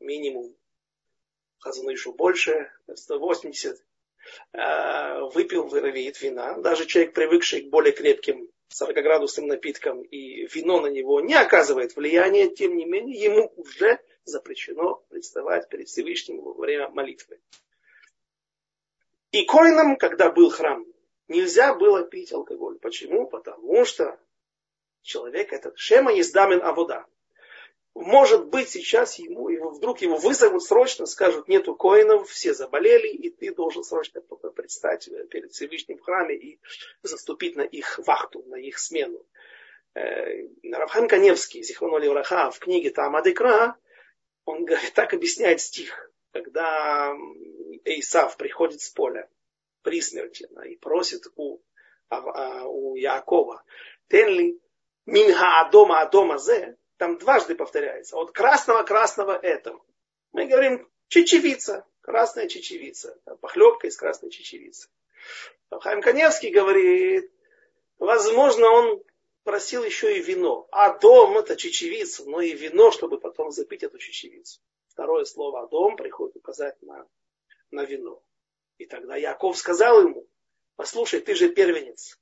минимум, 0.00 0.54
Хазанышу 1.60 2.12
больше, 2.12 2.72
180, 2.92 3.76
э, 3.76 3.82
выпил 4.52 5.74
ревиит 5.74 6.20
вина. 6.20 6.58
Даже 6.58 6.86
человек, 6.86 7.14
привыкший 7.14 7.62
к 7.62 7.70
более 7.70 7.92
крепким 7.92 8.48
40-градусным 8.70 9.46
напитком, 9.46 10.02
и 10.02 10.46
вино 10.46 10.80
на 10.80 10.88
него 10.88 11.20
не 11.20 11.34
оказывает 11.34 11.96
влияния, 11.96 12.48
тем 12.50 12.76
не 12.76 12.84
менее, 12.84 13.18
ему 13.18 13.52
уже 13.56 13.98
запрещено 14.24 15.02
представать 15.08 15.68
перед 15.68 15.88
Всевышним 15.88 16.42
во 16.42 16.52
время 16.52 16.88
молитвы. 16.90 17.40
И 19.30 19.44
коинам, 19.44 19.96
когда 19.96 20.30
был 20.30 20.50
храм, 20.50 20.86
нельзя 21.28 21.74
было 21.74 22.02
пить 22.02 22.32
алкоголь. 22.32 22.78
Почему? 22.78 23.26
Потому 23.26 23.84
что 23.84 24.18
человек 25.02 25.52
этот 25.52 25.78
шема 25.78 26.12
есть 26.12 26.32
дамен 26.32 26.62
авода. 26.62 27.06
Может 28.00 28.46
быть, 28.46 28.68
сейчас 28.68 29.18
ему, 29.18 29.48
его, 29.48 29.70
вдруг 29.70 30.00
его 30.02 30.16
вызовут 30.16 30.62
срочно, 30.62 31.04
скажут, 31.06 31.48
нету 31.48 31.74
коинов, 31.74 32.28
все 32.28 32.54
заболели, 32.54 33.08
и 33.08 33.28
ты 33.28 33.52
должен 33.52 33.82
срочно 33.82 34.20
предстать 34.20 35.10
перед 35.30 35.50
Всевышним 35.50 35.98
храме 35.98 36.36
и 36.36 36.60
заступить 37.02 37.56
на 37.56 37.62
их 37.62 37.98
вахту, 38.06 38.44
на 38.46 38.54
их 38.54 38.78
смену. 38.78 39.26
Э, 39.94 40.46
Равхан 40.70 41.08
Каневский, 41.08 41.62
Зихроноли 41.62 42.06
Враха, 42.06 42.52
в 42.52 42.60
книге 42.60 42.90
Тамадекра, 42.90 43.76
он 44.44 44.64
говорит, 44.64 44.92
так 44.94 45.12
объясняет 45.12 45.60
стих, 45.60 46.12
когда 46.30 47.12
Исав 47.84 48.36
приходит 48.36 48.80
с 48.80 48.90
поля 48.90 49.28
при 49.82 50.00
смерти 50.00 50.48
и 50.68 50.76
просит 50.76 51.26
у, 51.34 51.60
а, 52.10 52.64
у 52.64 52.94
Якова, 52.94 53.64
Тенли 54.06 54.60
Минха 55.04 55.62
Адома 55.62 56.00
Адома 56.00 56.38
Зе, 56.38 56.76
там 56.98 57.16
дважды 57.16 57.54
повторяется. 57.54 58.16
От 58.16 58.32
красного-красного 58.32 59.36
этого. 59.36 59.82
Мы 60.32 60.46
говорим 60.46 60.86
чечевица, 61.08 61.86
красная 62.02 62.48
чечевица, 62.48 63.18
похлебка 63.40 63.86
из 63.86 63.96
красной 63.96 64.30
чечевицы. 64.30 64.88
Хайм 65.70 66.02
Каневский 66.02 66.50
говорит, 66.50 67.30
возможно, 67.98 68.68
он 68.68 69.02
просил 69.44 69.84
еще 69.84 70.18
и 70.18 70.22
вино. 70.22 70.68
А 70.72 70.98
дом 70.98 71.38
это 71.38 71.56
чечевица, 71.56 72.24
но 72.24 72.40
и 72.40 72.52
вино, 72.52 72.90
чтобы 72.90 73.18
потом 73.18 73.50
запить 73.50 73.82
эту 73.82 73.98
чечевицу. 73.98 74.60
Второе 74.88 75.24
слово 75.24 75.68
дом 75.68 75.96
приходит 75.96 76.36
указать 76.36 76.80
на, 76.82 77.06
на 77.70 77.84
вино. 77.84 78.22
И 78.78 78.86
тогда 78.86 79.16
Яков 79.16 79.56
сказал 79.56 80.02
ему, 80.02 80.26
послушай, 80.76 81.20
ты 81.20 81.34
же 81.34 81.48
первенец. 81.48 82.18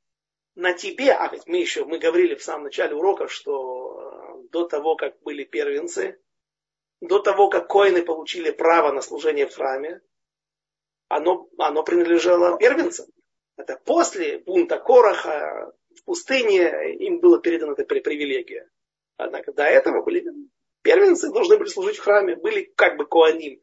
На 0.57 0.73
тебе, 0.73 1.13
а 1.13 1.29
ведь 1.29 1.47
мы 1.47 1.59
еще, 1.59 1.85
мы 1.85 1.99
говорили 1.99 2.35
в 2.35 2.43
самом 2.43 2.65
начале 2.65 2.95
урока, 2.95 3.29
что 3.29 4.43
до 4.51 4.67
того, 4.67 4.97
как 4.97 5.21
были 5.21 5.45
первенцы, 5.45 6.19
до 7.03 7.19
того, 7.19 7.51
как 7.51 7.69
коины 7.69 8.03
получили 8.03 8.51
право 8.51 8.91
на 8.91 9.03
служение 9.03 9.47
в 9.47 9.55
храме, 9.55 10.01
оно, 11.09 11.47
оно 11.59 11.83
принадлежало 11.83 12.59
первенцам. 12.59 13.07
Это 13.59 13.81
после 13.85 14.39
бунта 14.39 14.79
Короха 14.79 15.75
в 15.95 16.05
пустыне 16.05 16.95
им 16.95 17.21
было 17.21 17.39
передано 17.39 17.73
эта 17.73 17.85
привилегия. 17.85 18.69
Однако 19.19 19.53
до 19.53 19.65
этого 19.65 20.03
были 20.03 20.25
первенцы, 20.81 21.31
должны 21.31 21.59
были 21.59 21.69
служить 21.69 21.99
в 21.99 22.03
храме, 22.03 22.37
были 22.37 22.73
как 22.77 22.97
бы 22.97 23.07
коаним. 23.07 23.61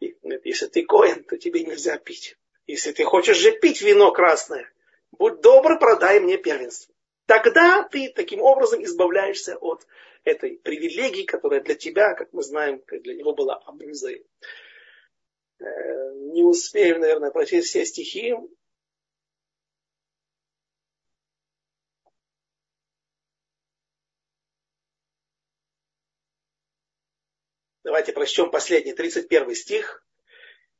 Если 0.00 0.66
ты 0.68 0.84
коин, 0.84 1.24
то 1.24 1.36
тебе 1.36 1.64
нельзя 1.64 1.98
пить. 1.98 2.36
Если 2.66 2.92
ты 2.92 3.04
хочешь 3.04 3.38
же 3.38 3.52
пить 3.52 3.82
вино 3.82 4.12
красное, 4.12 4.70
будь 5.12 5.40
добр, 5.40 5.78
продай 5.78 6.20
мне 6.20 6.36
первенство. 6.38 6.94
Тогда 7.26 7.84
ты 7.84 8.12
таким 8.12 8.40
образом 8.40 8.82
избавляешься 8.82 9.56
от 9.56 9.86
этой 10.24 10.58
привилегии, 10.58 11.24
которая 11.24 11.60
для 11.60 11.74
тебя, 11.74 12.14
как 12.14 12.32
мы 12.32 12.42
знаем, 12.42 12.82
для 12.90 13.14
него 13.14 13.34
была 13.34 13.56
обузой. 13.56 14.26
Э, 15.60 16.14
не 16.32 16.42
успеем, 16.42 17.00
наверное, 17.00 17.30
прочесть 17.30 17.68
все 17.68 17.84
стихи. 17.84 18.34
Давайте 27.84 28.12
прочтем 28.12 28.50
последний, 28.50 28.92
31 28.92 29.54
стих. 29.54 30.04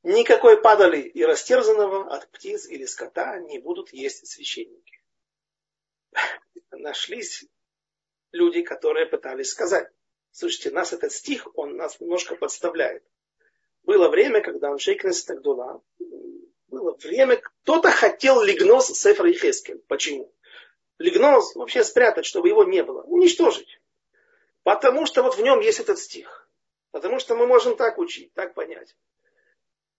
Никакой 0.02 0.60
падали 0.60 1.00
и 1.00 1.22
растерзанного 1.24 2.14
от 2.14 2.30
птиц 2.30 2.66
или 2.66 2.86
скота 2.86 3.38
не 3.38 3.58
будут 3.58 3.92
есть 3.92 4.26
священники. 4.26 5.02
Нашлись 6.70 7.44
люди, 8.32 8.62
которые 8.62 9.06
пытались 9.06 9.50
сказать. 9.50 9.90
Слушайте, 10.30 10.70
нас 10.70 10.92
этот 10.92 11.12
стих, 11.12 11.46
он 11.56 11.76
нас 11.76 12.00
немножко 12.00 12.36
подставляет. 12.36 13.04
Было 13.82 14.08
время, 14.08 14.40
когда 14.40 14.70
он 14.70 14.78
шейкнес 14.78 15.24
Тагдула, 15.24 15.82
было 16.68 16.96
время, 16.96 17.36
кто-то 17.36 17.90
хотел 17.90 18.40
лигнос 18.40 18.88
Сефра 18.88 19.30
Ихескель. 19.30 19.82
Почему? 19.88 20.32
Лигнос 20.98 21.54
вообще 21.56 21.82
спрятать, 21.82 22.24
чтобы 22.24 22.48
его 22.48 22.64
не 22.64 22.82
было. 22.82 23.02
Уничтожить. 23.02 23.80
Потому 24.62 25.04
что 25.06 25.22
вот 25.22 25.36
в 25.36 25.42
нем 25.42 25.60
есть 25.60 25.80
этот 25.80 25.98
стих. 25.98 26.48
Потому 26.90 27.18
что 27.18 27.34
мы 27.34 27.46
можем 27.46 27.76
так 27.76 27.98
учить, 27.98 28.32
так 28.34 28.54
понять. 28.54 28.96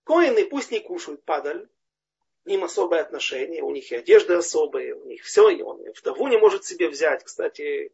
Коины 0.04 0.44
пусть 0.44 0.70
не 0.70 0.80
кушают 0.80 1.24
падаль, 1.24 1.68
к 2.44 2.46
ним 2.46 2.64
особое 2.64 3.02
отношение, 3.02 3.62
у 3.62 3.70
них 3.70 3.92
и 3.92 3.96
одежда 3.96 4.38
особая, 4.38 4.94
у 4.94 5.06
них 5.06 5.22
все, 5.22 5.48
и 5.48 5.62
он 5.62 5.80
и 5.80 5.90
вдову 5.90 6.26
не 6.28 6.38
может 6.38 6.64
себе 6.64 6.88
взять. 6.88 7.22
Кстати, 7.22 7.92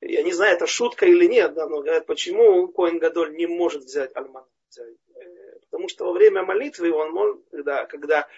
я 0.00 0.22
не 0.22 0.32
знаю, 0.32 0.56
это 0.56 0.66
шутка 0.66 1.06
или 1.06 1.26
нет, 1.26 1.54
да, 1.54 1.68
но 1.68 1.82
говорят, 1.82 2.06
почему 2.06 2.68
Коин 2.68 2.98
Гадоль 2.98 3.34
не 3.36 3.46
может 3.46 3.84
взять 3.84 4.14
Альман. 4.16 4.44
Э, 4.78 5.58
потому 5.62 5.88
что 5.88 6.06
во 6.06 6.12
время 6.12 6.42
молитвы, 6.42 6.92
он 6.92 7.12
может, 7.12 7.44
когда, 7.50 7.86
когда 7.86 8.28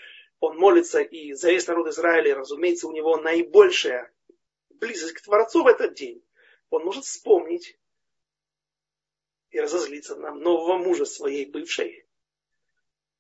он 0.41 0.57
молится 0.57 1.01
и 1.01 1.33
за 1.33 1.51
весь 1.51 1.67
народ 1.67 1.89
Израиля, 1.89 2.37
разумеется, 2.37 2.87
у 2.87 2.93
него 2.93 3.17
наибольшая 3.17 4.13
близость 4.71 5.15
к 5.15 5.23
Творцу 5.23 5.65
в 5.65 5.67
этот 5.67 5.95
день. 5.95 6.23
Он 6.71 6.85
может 6.85 7.05
вспомнить 7.05 7.79
и 9.51 9.59
разозлиться 9.59 10.15
на 10.15 10.35
нового 10.35 10.77
мужа 10.77 11.07
своей 11.07 11.47
бывшей. 11.47 12.08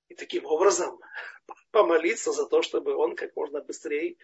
И 0.09 0.14
таким 0.14 0.46
образом 0.46 1.00
помолиться 1.70 2.32
за 2.32 2.46
то, 2.46 2.62
чтобы 2.62 2.94
он 2.94 3.14
как 3.14 3.34
можно 3.36 3.61
быстрее 3.61 4.16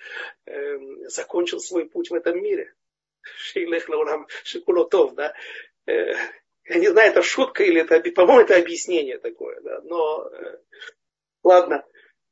э, 0.46 0.78
закончил 1.08 1.60
свой 1.60 1.88
путь 1.88 2.10
в 2.10 2.14
этом 2.14 2.42
мире. 2.42 2.74
Шейлех 3.22 3.88
лаурам 3.88 4.26
шикулотов, 4.44 5.14
да. 5.14 5.34
Э, 5.86 6.14
я 6.64 6.76
не 6.76 6.88
знаю, 6.88 7.10
это 7.10 7.22
шутка 7.22 7.64
или 7.64 7.80
это, 7.80 8.00
по-моему, 8.12 8.42
это 8.42 8.56
объяснение 8.56 9.18
такое, 9.18 9.60
да. 9.60 9.80
Но, 9.82 10.28
э, 10.28 10.58
ладно. 11.42 11.84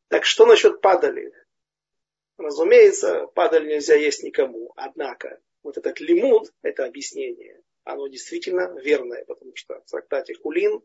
Так 0.08 0.24
что 0.24 0.44
насчет 0.46 0.80
падали? 0.80 1.32
Разумеется, 2.36 3.26
падаль 3.34 3.66
нельзя 3.66 3.94
есть 3.94 4.22
никому. 4.22 4.72
Однако, 4.76 5.40
вот 5.62 5.78
этот 5.78 6.00
лимуд, 6.00 6.52
это 6.62 6.84
объяснение, 6.84 7.62
оно 7.84 8.08
действительно 8.08 8.78
верное, 8.80 9.24
потому 9.24 9.54
что 9.54 9.80
в 9.80 9.90
трактате 9.90 10.34
Хулин 10.34 10.82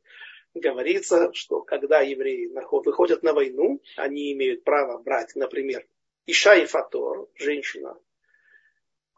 говорится, 0.60 1.32
что 1.34 1.62
когда 1.62 2.02
евреи 2.02 2.52
выходят 2.72 3.24
на 3.24 3.34
войну, 3.34 3.82
они 3.96 4.34
имеют 4.34 4.64
право 4.64 4.98
брать, 4.98 5.36
например, 5.36 5.88
Иша 6.26 6.56
и 6.56 6.66
Фатор, 6.66 7.28
женщина, 7.36 7.98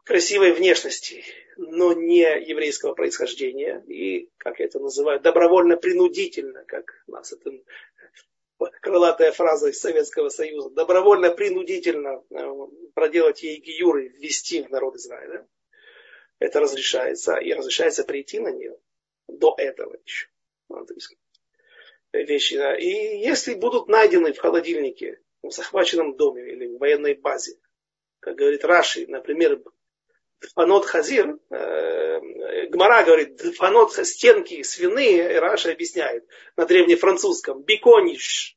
красивой 0.04 0.52
внешности, 0.52 1.24
но 1.56 1.92
не 1.92 2.20
еврейского 2.20 2.94
происхождения, 2.94 3.82
и, 3.86 4.30
как 4.38 4.60
это 4.60 4.78
называю, 4.78 5.20
добровольно-принудительно, 5.20 6.64
как 6.64 7.02
у 7.06 7.12
нас 7.12 7.32
это 7.32 7.50
крылатая 8.80 9.32
фраза 9.32 9.70
из 9.70 9.80
Советского 9.80 10.28
Союза, 10.28 10.70
добровольно-принудительно 10.70 12.22
э, 12.30 12.52
проделать 12.94 13.42
ей 13.42 13.60
гиюры, 13.60 14.08
ввести 14.08 14.62
в 14.62 14.70
народ 14.70 14.96
Израиля. 14.96 15.46
Это 16.38 16.60
разрешается, 16.60 17.36
и 17.36 17.52
разрешается 17.52 18.04
прийти 18.04 18.38
на 18.38 18.50
нее 18.50 18.76
до 19.28 19.54
этого 19.56 19.96
еще. 20.04 20.28
Вещи. 22.12 22.56
Да. 22.56 22.76
И 22.76 23.18
если 23.18 23.54
будут 23.54 23.88
найдены 23.88 24.32
в 24.32 24.38
холодильнике, 24.38 25.20
в 25.42 25.50
захваченном 25.50 26.16
доме 26.16 26.52
или 26.52 26.66
в 26.66 26.78
военной 26.78 27.14
базе, 27.14 27.56
как 28.20 28.36
говорит 28.36 28.64
Раши, 28.64 29.06
например, 29.06 29.62
Дфанот 30.40 30.86
Хазир, 30.86 31.38
э, 31.50 32.66
Гмара 32.68 33.04
говорит, 33.04 33.36
Дфанот 33.36 33.92
стенки 33.92 34.62
свиные, 34.62 35.38
Раша 35.38 35.72
объясняет 35.72 36.26
на 36.56 36.66
древнефранцузском, 36.66 37.62
бикониш, 37.62 38.56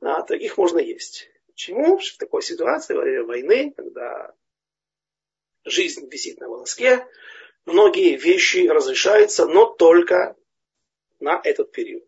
а, 0.00 0.22
то 0.22 0.34
их 0.34 0.56
можно 0.56 0.78
есть. 0.78 1.28
Почему? 1.46 1.98
В 1.98 2.16
такой 2.16 2.42
ситуации, 2.42 2.94
во 2.94 3.02
время 3.02 3.24
войны, 3.24 3.74
когда 3.76 4.34
жизнь 5.64 6.08
висит 6.10 6.40
на 6.40 6.48
волоске, 6.48 7.06
многие 7.66 8.16
вещи 8.16 8.66
разрешаются, 8.66 9.46
но 9.46 9.66
только 9.66 10.36
на 11.18 11.40
этот 11.44 11.72
период. 11.72 12.04